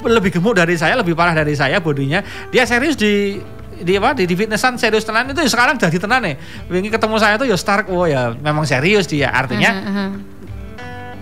lebih 0.05 0.37
gemuk 0.37 0.53
dari 0.53 0.77
saya, 0.77 0.93
lebih 0.93 1.17
parah 1.17 1.33
dari 1.33 1.57
saya 1.57 1.81
bodinya. 1.81 2.21
Dia 2.53 2.69
serius 2.69 2.93
di 2.93 3.41
di 3.77 3.93
apa 3.97 4.13
di, 4.17 4.25
di 4.25 4.33
fitnessan 4.33 4.77
serius 4.77 5.05
tenan 5.05 5.29
itu 5.29 5.41
ya 5.41 5.49
sekarang 5.49 5.81
jadi 5.81 5.97
tenan 5.97 6.21
nih. 6.21 6.35
Wingi 6.69 6.93
ketemu 6.93 7.17
saya 7.17 7.41
tuh 7.41 7.49
ya 7.49 7.57
start 7.57 7.89
oh 7.89 8.05
ya 8.05 8.29
memang 8.37 8.69
serius 8.69 9.09
dia. 9.09 9.33
Artinya 9.33 9.71
Aha, 9.73 9.89
aha. 9.89 10.05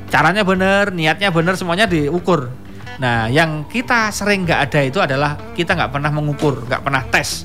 Caranya 0.08 0.42
bener, 0.42 0.90
niatnya 0.90 1.30
bener, 1.30 1.54
semuanya 1.56 1.86
diukur. 1.86 2.50
Nah, 2.96 3.28
yang 3.28 3.68
kita 3.68 4.08
sering 4.10 4.48
nggak 4.48 4.72
ada 4.72 4.80
itu 4.82 5.00
adalah 5.00 5.36
kita 5.52 5.76
nggak 5.76 5.92
pernah 5.92 6.12
mengukur, 6.12 6.64
nggak 6.64 6.82
pernah 6.82 7.04
tes. 7.06 7.44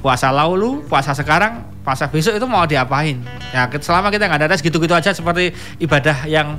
Puasa 0.00 0.30
lalu, 0.30 0.86
puasa 0.86 1.12
sekarang, 1.12 1.66
puasa 1.82 2.06
besok 2.06 2.36
itu 2.36 2.46
mau 2.46 2.64
diapain? 2.64 3.20
Ya, 3.52 3.66
selama 3.80 4.08
kita 4.08 4.24
nggak 4.24 4.40
ada 4.46 4.48
tes 4.48 4.62
gitu-gitu 4.62 4.94
aja 4.94 5.12
seperti 5.12 5.52
ibadah 5.76 6.24
yang 6.24 6.56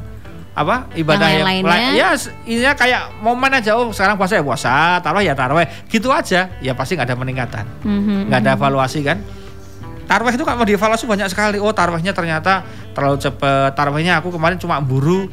apa? 0.54 0.90
Ibadah 0.94 1.26
Yang 1.26 1.38
yang, 1.38 1.46
lain-lainnya. 1.48 1.92
lain- 1.94 1.98
ya, 1.98 2.10
ini 2.46 2.66
kayak 2.76 3.02
momen 3.22 3.52
aja. 3.54 3.78
Oh, 3.78 3.90
sekarang 3.90 4.18
puasa 4.18 4.38
ya 4.38 4.44
puasa, 4.46 4.74
taruh 5.02 5.22
ya 5.22 5.34
taruh, 5.34 5.58
gitu 5.90 6.10
aja. 6.14 6.50
Ya 6.60 6.74
pasti 6.74 6.98
nggak 6.98 7.08
ada 7.10 7.18
peningkatan 7.18 7.66
Mhm, 7.82 8.30
nggak 8.30 8.40
ada 8.46 8.52
evaluasi 8.54 9.02
kan 9.02 9.18
Tarweh 10.08 10.34
itu 10.34 10.44
kalau 10.48 10.64
mau 10.64 10.68
dievaluasi 10.68 11.04
banyak 11.04 11.28
sekali. 11.28 11.60
Oh 11.60 11.76
tarwehnya 11.76 12.16
ternyata 12.16 12.64
terlalu 12.96 13.20
cepet. 13.20 13.76
Tarwehnya 13.76 14.24
aku 14.24 14.32
kemarin 14.32 14.56
cuma 14.56 14.80
buru 14.80 15.28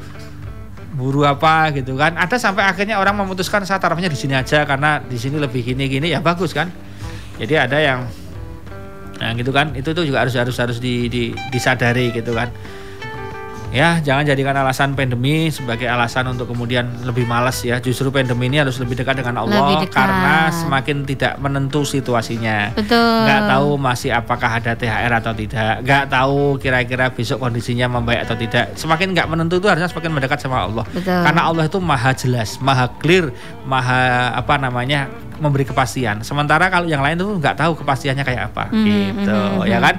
buru 0.94 1.22
apa 1.22 1.70
gitu 1.74 1.94
kan. 1.94 2.18
Ada 2.18 2.38
sampai 2.42 2.66
akhirnya 2.66 2.98
orang 2.98 3.14
memutuskan 3.14 3.62
saya 3.62 3.78
tarwehnya 3.78 4.10
di 4.10 4.18
sini 4.18 4.34
aja 4.34 4.66
karena 4.66 4.98
di 4.98 5.14
sini 5.14 5.38
lebih 5.38 5.62
gini 5.62 5.86
gini 5.86 6.10
ya 6.10 6.18
bagus 6.18 6.50
kan. 6.50 6.74
Jadi 7.38 7.54
ada 7.54 7.78
yang 7.78 8.00
nah 9.22 9.30
gitu 9.38 9.54
kan. 9.54 9.70
Itu 9.78 9.94
tuh 9.94 10.02
juga 10.02 10.26
harus 10.26 10.34
harus 10.34 10.58
harus 10.58 10.78
di, 10.82 11.06
di- 11.06 11.34
disadari 11.54 12.10
gitu 12.10 12.34
kan 12.34 12.50
ya 13.74 13.98
jangan 13.98 14.22
jadikan 14.22 14.54
alasan 14.54 14.94
pandemi 14.94 15.50
sebagai 15.50 15.90
alasan 15.90 16.30
untuk 16.30 16.54
kemudian 16.54 16.86
lebih 17.02 17.26
malas 17.26 17.58
ya. 17.66 17.82
Justru 17.82 18.14
pandemi 18.14 18.46
ini 18.46 18.62
harus 18.62 18.78
lebih 18.78 18.94
dekat 18.94 19.18
dengan 19.18 19.42
Allah 19.42 19.66
Lebih 19.66 19.90
dekat. 19.90 19.98
karena 19.98 20.36
semakin 20.54 21.02
tidak 21.02 21.34
menentu 21.42 21.82
situasinya. 21.82 22.70
Betul. 22.78 23.26
nggak 23.26 23.40
tahu 23.50 23.68
masih 23.74 24.14
apakah 24.14 24.62
ada 24.62 24.78
THR 24.78 25.12
atau 25.18 25.34
tidak. 25.34 25.82
Nggak 25.82 26.04
tahu 26.06 26.38
kira-kira 26.62 27.10
besok 27.10 27.42
kondisinya 27.42 27.90
membaik 27.90 28.22
atau 28.30 28.38
tidak. 28.38 28.78
Semakin 28.78 29.10
nggak 29.10 29.26
menentu 29.26 29.58
itu 29.58 29.66
harusnya 29.66 29.90
semakin 29.90 30.10
mendekat 30.14 30.38
sama 30.38 30.70
Allah. 30.70 30.86
Betul. 30.94 31.20
karena 31.26 31.42
Allah 31.42 31.64
itu 31.66 31.78
maha 31.82 32.10
jelas 32.14 32.62
maha 32.62 32.86
clear 33.02 33.34
maha 33.66 34.30
apa 34.38 34.54
namanya 34.54 35.10
memberi 35.42 35.66
kepastian. 35.66 36.22
Sementara 36.22 36.70
kalau 36.70 36.86
yang 36.86 37.02
lain 37.02 37.18
tuh 37.18 37.34
nggak 37.42 37.58
tahu 37.58 37.74
kepastiannya 37.82 38.22
kayak 38.22 38.54
apa. 38.54 38.70
Mhm, 38.70 38.86
gitu 38.86 39.34
mhm, 39.34 39.66
ya 39.66 39.78
mhm. 39.82 39.84
kan? 39.84 39.94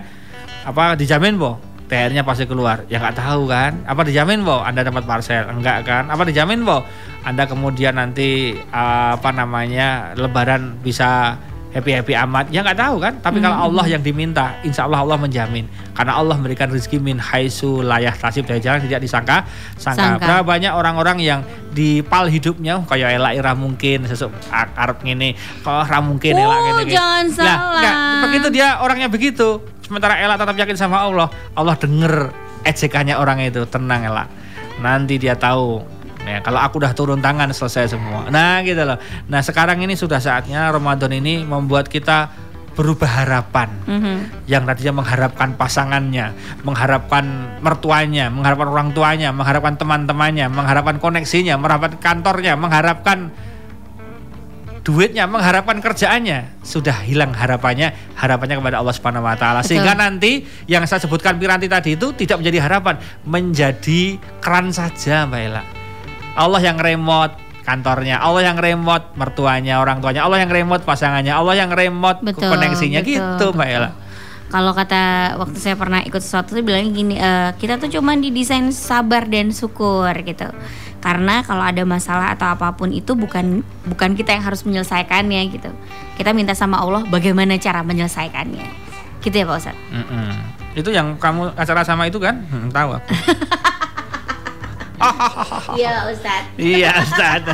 Apa 0.65 0.83
dijamin 0.95 1.35
boh 1.35 1.64
THR-nya 1.85 2.25
pasti 2.25 2.49
keluar. 2.49 2.85
Ya 2.89 2.97
nggak 2.97 3.17
tahu 3.17 3.49
kan. 3.49 3.85
Apa 3.85 4.01
dijamin 4.05 4.41
boh 4.41 4.61
anda 4.61 4.81
dapat 4.81 5.05
parcel? 5.05 5.45
Enggak 5.49 5.85
kan? 5.85 6.09
Apa 6.09 6.25
dijamin 6.25 6.65
boh 6.65 6.81
anda 7.25 7.45
kemudian 7.45 7.97
nanti 7.97 8.53
uh, 8.69 9.17
apa 9.17 9.29
namanya 9.33 10.13
lebaran 10.17 10.77
bisa 10.81 11.37
happy 11.75 11.91
happy 11.91 12.13
amat. 12.15 12.47
Ya 12.49 12.63
nggak 12.63 12.79
tahu 12.79 12.95
kan? 12.97 13.13
Tapi 13.19 13.43
kalau 13.43 13.67
Allah 13.67 13.85
yang 13.85 13.99
diminta 13.99 14.55
insya 14.63 14.87
Allah 14.87 15.03
Allah 15.03 15.19
menjamin. 15.19 15.67
Karena 15.91 16.15
Allah 16.15 16.35
memberikan 16.35 16.71
rezeki 16.71 16.97
min 16.97 17.19
haisu 17.19 17.83
layah 17.83 18.11
tasib. 18.11 18.47
Dari 18.47 18.63
jalan 18.63 18.79
tidak 18.81 19.03
disangka 19.03 19.43
sangka, 19.75 20.15
Sangka. 20.15 20.23
Berapa 20.23 20.43
banyak 20.47 20.71
orang-orang 20.71 21.17
yang 21.19 21.39
di 21.69 21.99
pal 21.99 22.25
hidupnya 22.25 22.79
oh, 22.79 22.87
kayak 22.87 23.19
elak 23.19 23.35
ira 23.35 23.51
mungkin 23.51 24.07
sesuk 24.07 24.31
arep 24.49 25.03
ngene 25.03 25.35
kok 25.59 25.83
ra 25.85 25.99
mungkin 25.99 26.31
elak 26.33 26.55
Oh, 26.55 26.63
ngene 26.63 26.81
ngene. 26.81 26.93
jangan 26.95 27.25
Lah, 27.35 27.57
enggak, 27.75 27.93
salah. 27.93 28.21
begitu 28.23 28.47
dia 28.49 28.67
orangnya 28.79 29.07
begitu. 29.11 29.47
Sementara 29.83 30.15
elak 30.17 30.39
tetap 30.39 30.55
yakin 30.55 30.77
sama 30.79 31.03
Allah. 31.03 31.27
Allah 31.51 31.75
denger 31.75 32.31
ejekannya 32.63 33.13
orang 33.13 33.43
itu 33.43 33.67
tenang 33.67 34.07
elak. 34.07 34.31
Nanti 34.79 35.15
dia 35.15 35.35
tahu 35.35 35.83
Ya, 36.25 36.41
kalau 36.41 36.57
aku 36.57 36.81
udah 36.81 36.97
turun 36.97 37.21
tangan 37.21 37.53
selesai 37.53 37.93
semua. 37.93 38.27
Nah, 38.33 38.65
gitu 38.65 38.81
loh. 38.81 38.97
Nah, 39.29 39.45
sekarang 39.45 39.77
ini 39.85 39.93
sudah 39.93 40.17
saatnya 40.17 40.73
Ramadan 40.73 41.13
ini 41.13 41.45
membuat 41.45 41.85
kita 41.85 42.33
berubah 42.75 43.07
harapan 43.07 43.71
Mhm. 43.87 44.15
yang 44.51 44.67
tadinya 44.67 44.99
mengharapkan 44.99 45.55
pasangannya, 45.55 46.35
mengharapkan 46.67 47.23
mertuanya, 47.63 48.27
mengharapkan 48.27 48.67
orang 48.67 48.89
tuanya, 48.91 49.31
mengharapkan 49.31 49.79
teman-temannya, 49.79 50.51
mengharapkan 50.51 50.99
koneksinya, 50.99 51.55
mengharapkan 51.55 51.95
kantornya, 52.03 52.59
mengharapkan 52.59 53.31
duitnya, 54.85 55.25
mengharapkan 55.25 55.81
kerjaannya, 55.81 56.61
sudah 56.61 56.93
hilang 57.09 57.33
harapannya, 57.33 57.89
harapannya 58.13 58.61
kepada 58.61 58.77
Allah 58.77 58.93
Subhanahu 58.93 59.25
wa 59.25 59.33
taala. 59.33 59.65
Sehingga 59.65 59.97
nanti 59.97 60.45
yang 60.69 60.85
saya 60.85 61.01
sebutkan 61.01 61.41
piranti 61.41 61.65
tadi 61.65 61.97
itu 61.97 62.13
tidak 62.13 62.43
menjadi 62.43 62.59
harapan, 62.69 63.01
menjadi 63.25 64.21
keran 64.43 64.69
saja, 64.69 65.25
Mbak 65.25 65.41
Ella. 65.41 65.63
Allah 66.35 66.59
yang 66.59 66.77
remote 66.77 67.33
kantornya, 67.65 68.21
Allah 68.21 68.45
yang 68.45 68.57
remote 68.61 69.17
mertuanya, 69.17 69.81
orang 69.81 69.97
tuanya, 69.99 70.21
Allah 70.27 70.45
yang 70.45 70.51
remote 70.53 70.85
pasangannya, 70.85 71.33
Allah 71.33 71.55
yang 71.57 71.73
remote 71.73 72.21
Betul, 72.21 72.53
koneksinya 72.53 73.01
betul, 73.01 73.11
gitu, 73.17 73.45
Mbak 73.55 73.67
betul. 73.67 73.77
Ella. 73.81 73.91
Kalau 74.45 74.71
kata 74.77 75.03
waktu 75.41 75.57
saya 75.57 75.73
pernah 75.73 76.05
ikut 76.05 76.21
sesuatu 76.21 76.53
tuh 76.53 76.61
bilangnya 76.61 76.91
gini, 76.93 77.15
eh, 77.17 77.49
kita 77.57 77.81
tuh 77.81 77.89
cuma 77.89 78.13
didesain 78.13 78.69
sabar 78.69 79.25
dan 79.25 79.49
syukur 79.49 80.13
gitu. 80.21 80.45
Karena 81.01 81.41
kalau 81.41 81.65
ada 81.65 81.81
masalah 81.85 82.37
atau 82.37 82.49
apa 82.53 82.73
pun 82.77 82.93
itu 82.93 83.17
bukan 83.17 83.65
bukan 83.89 84.13
kita 84.13 84.37
yang 84.37 84.45
harus 84.45 84.61
menyelesaikannya 84.61 85.41
gitu. 85.49 85.69
Kita 86.17 86.33
minta 86.33 86.53
sama 86.53 86.77
Allah 86.77 87.05
bagaimana 87.09 87.57
cara 87.57 87.81
menyelesaikannya. 87.81 88.65
Gitu 89.25 89.33
ya 89.33 89.45
Pak 89.49 89.57
Ustadz. 89.57 89.81
Mm-mm. 89.89 90.29
Itu 90.77 90.89
yang 90.93 91.17
kamu 91.17 91.57
acara 91.57 91.81
sama 91.81 92.05
itu 92.05 92.21
kan? 92.21 92.45
Hmm, 92.49 92.69
tahu 92.69 93.01
aku. 93.01 93.09
Iya 95.77 95.93
Ustadz. 96.07 96.47
iya, 96.57 96.91
Ustaz. 96.97 97.41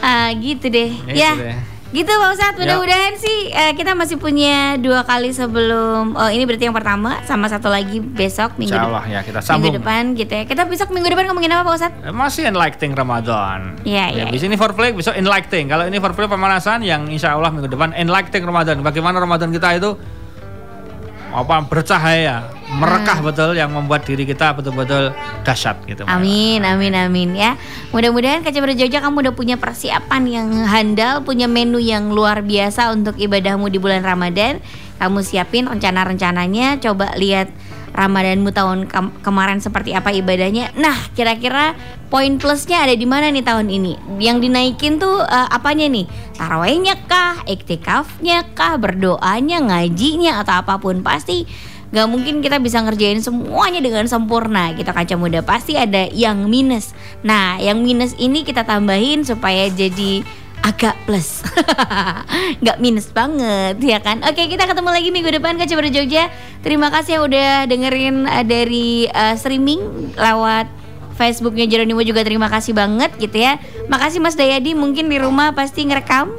Ah, 0.00 0.34
gitu 0.34 0.66
deh. 0.66 0.90
Gitu 0.90 1.14
ya. 1.14 1.32
deh. 1.32 1.56
Gitu 1.92 2.08
Pak 2.08 2.28
Ustadz, 2.32 2.56
Ya. 2.56 2.60
mudah-mudahan 2.64 3.14
sih 3.14 3.38
eh, 3.48 3.72
kita 3.72 3.92
masih 3.92 4.16
punya 4.16 4.74
dua 4.76 5.04
kali 5.04 5.28
sebelum 5.28 6.16
Oh 6.16 6.26
ini 6.26 6.42
berarti 6.42 6.64
yang 6.64 6.72
pertama 6.72 7.20
Sama 7.22 7.46
satu 7.46 7.68
lagi 7.68 8.00
besok 8.00 8.56
minggu 8.56 8.72
Insya 8.72 8.88
Allah 8.88 9.04
ya 9.04 9.20
kita 9.20 9.38
Minggu 9.38 9.46
sambung. 9.46 9.74
depan 9.76 10.02
gitu 10.14 10.32
ya 10.32 10.42
Kita 10.42 10.64
besok 10.64 10.88
minggu 10.88 11.06
depan 11.06 11.28
ngomongin 11.28 11.52
apa 11.52 11.62
Pak 11.62 11.74
Ustadz? 11.76 11.96
Eh, 12.02 12.10
Masih 12.10 12.42
enlightening 12.46 12.96
Ramadan. 12.96 13.76
Iya, 13.82 14.08
ya, 14.08 14.16
iya, 14.18 14.24
Bisa 14.26 14.48
ini 14.48 14.56
foreplay, 14.56 14.90
besok 14.90 15.14
enlightening. 15.14 15.68
Kalau 15.68 15.84
ini 15.84 15.98
foreplay 15.98 16.26
pemanasan 16.26 16.80
yang 16.80 17.04
insya 17.06 17.36
Allah 17.36 17.52
minggu 17.52 17.68
depan 17.68 17.92
enlightening 17.92 18.42
Ramadan. 18.42 18.80
Bagaimana 18.80 19.20
Ramadan 19.20 19.52
kita 19.52 19.76
itu 19.76 19.92
apa 21.32 21.64
bercahaya, 21.64 22.52
merekah 22.68 23.24
betul 23.24 23.56
yang 23.56 23.72
membuat 23.72 24.04
diri 24.04 24.28
kita 24.28 24.52
betul-betul 24.52 25.16
dahsyat 25.42 25.80
gitu. 25.88 26.04
Amin, 26.04 26.60
amin, 26.62 26.92
amin 26.92 27.30
ya. 27.32 27.56
Mudah-mudahan 27.90 28.44
Kaca 28.44 28.60
Berjogja 28.60 29.00
kamu 29.00 29.28
udah 29.28 29.34
punya 29.34 29.56
persiapan 29.56 30.22
yang 30.28 30.48
handal, 30.68 31.24
punya 31.24 31.48
menu 31.48 31.80
yang 31.80 32.12
luar 32.12 32.44
biasa 32.44 32.92
untuk 32.92 33.16
ibadahmu 33.16 33.72
di 33.72 33.80
bulan 33.80 34.04
Ramadan. 34.04 34.60
Kamu 35.00 35.24
siapin 35.26 35.66
rencana-rencananya, 35.66 36.78
coba 36.78 37.16
lihat 37.18 37.50
Ramadanmu 37.92 38.50
tahun 38.52 38.88
kem- 38.88 39.14
kemarin 39.20 39.60
seperti 39.60 39.92
apa 39.92 40.12
ibadahnya. 40.12 40.72
Nah, 40.80 40.96
kira-kira 41.12 41.76
poin 42.08 42.40
plusnya 42.40 42.84
ada 42.84 42.96
di 42.96 43.04
mana 43.04 43.28
nih 43.28 43.44
tahun 43.44 43.68
ini? 43.68 44.18
Yang 44.20 44.48
dinaikin 44.48 44.96
tuh 44.96 45.20
eh, 45.24 45.48
apanya 45.52 45.88
nih? 45.92 46.08
Tarawehnya 46.40 46.96
kah, 47.04 47.44
iktikafnya 47.44 48.48
kah, 48.56 48.80
berdoanya, 48.80 49.60
ngajinya 49.60 50.40
atau 50.40 50.64
apa 50.64 50.80
pun 50.80 51.04
pasti 51.04 51.44
Gak 51.92 52.08
mungkin 52.08 52.40
kita 52.40 52.56
bisa 52.56 52.80
ngerjain 52.80 53.20
semuanya 53.20 53.84
dengan 53.84 54.08
sempurna 54.08 54.72
Kita 54.72 54.96
kaca 54.96 55.12
muda 55.20 55.44
pasti 55.44 55.76
ada 55.76 56.08
yang 56.08 56.48
minus 56.48 56.96
Nah 57.20 57.60
yang 57.60 57.84
minus 57.84 58.16
ini 58.16 58.48
kita 58.48 58.64
tambahin 58.64 59.28
supaya 59.28 59.68
jadi 59.68 60.24
agak 60.62 60.94
plus. 61.04 61.42
Gak 62.66 62.78
minus 62.78 63.10
banget 63.10 63.76
ya 63.82 63.98
kan? 63.98 64.22
Oke 64.22 64.46
kita 64.46 64.64
ketemu 64.64 64.90
lagi 64.94 65.08
minggu 65.10 65.30
depan 65.34 65.58
Kaca 65.58 65.74
Muda 65.74 65.90
Jogja. 65.90 66.30
Terima 66.62 66.88
kasih 66.88 67.18
yang 67.18 67.24
udah 67.26 67.50
dengerin 67.66 68.16
eh, 68.30 68.44
dari 68.46 68.88
eh, 69.10 69.34
streaming 69.34 70.14
lewat 70.14 70.70
Facebooknya 71.18 71.68
Jeronimo 71.68 72.00
juga 72.06 72.24
terima 72.24 72.48
kasih 72.48 72.72
banget 72.72 73.10
gitu 73.18 73.42
ya. 73.42 73.58
Makasih 73.90 74.22
Mas 74.22 74.38
Dayadi 74.38 74.72
mungkin 74.72 75.10
di 75.10 75.18
rumah 75.18 75.52
pasti 75.52 75.84
ngerekam. 75.84 76.30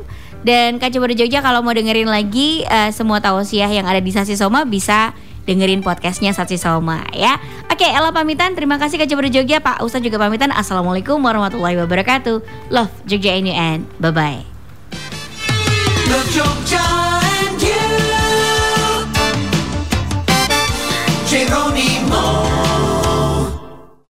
Dan 0.44 0.76
Kaca 0.76 1.00
Muda 1.00 1.16
Jogja 1.16 1.40
kalau 1.40 1.64
mau 1.64 1.72
dengerin 1.72 2.08
lagi 2.12 2.68
eh, 2.68 2.92
semua 2.92 3.24
tausiah 3.24 3.72
yang 3.72 3.88
ada 3.88 4.04
di 4.04 4.12
Sasi 4.12 4.36
Soma 4.36 4.68
bisa 4.68 5.16
dengerin 5.44 5.84
podcastnya 5.84 6.32
Sasi 6.32 6.56
Soma 6.60 7.04
ya. 7.12 7.40
Oke, 7.72 7.88
Ella 7.88 8.12
pamitan. 8.16 8.56
Terima 8.56 8.80
kasih 8.80 9.02
Kaca 9.02 9.14
Muda 9.16 9.30
Jogja. 9.30 9.58
Pak 9.60 9.84
Ustadz 9.84 10.06
juga 10.06 10.20
pamitan. 10.20 10.52
Assalamualaikum 10.54 11.20
warahmatullahi 11.20 11.80
wabarakatuh. 11.84 12.70
Love 12.72 12.94
Jogja 13.08 13.36
NUN. 13.40 13.86
Bye 14.00 14.14
bye. 14.14 14.42
Love 16.10 16.30
Jogja. 16.32 17.13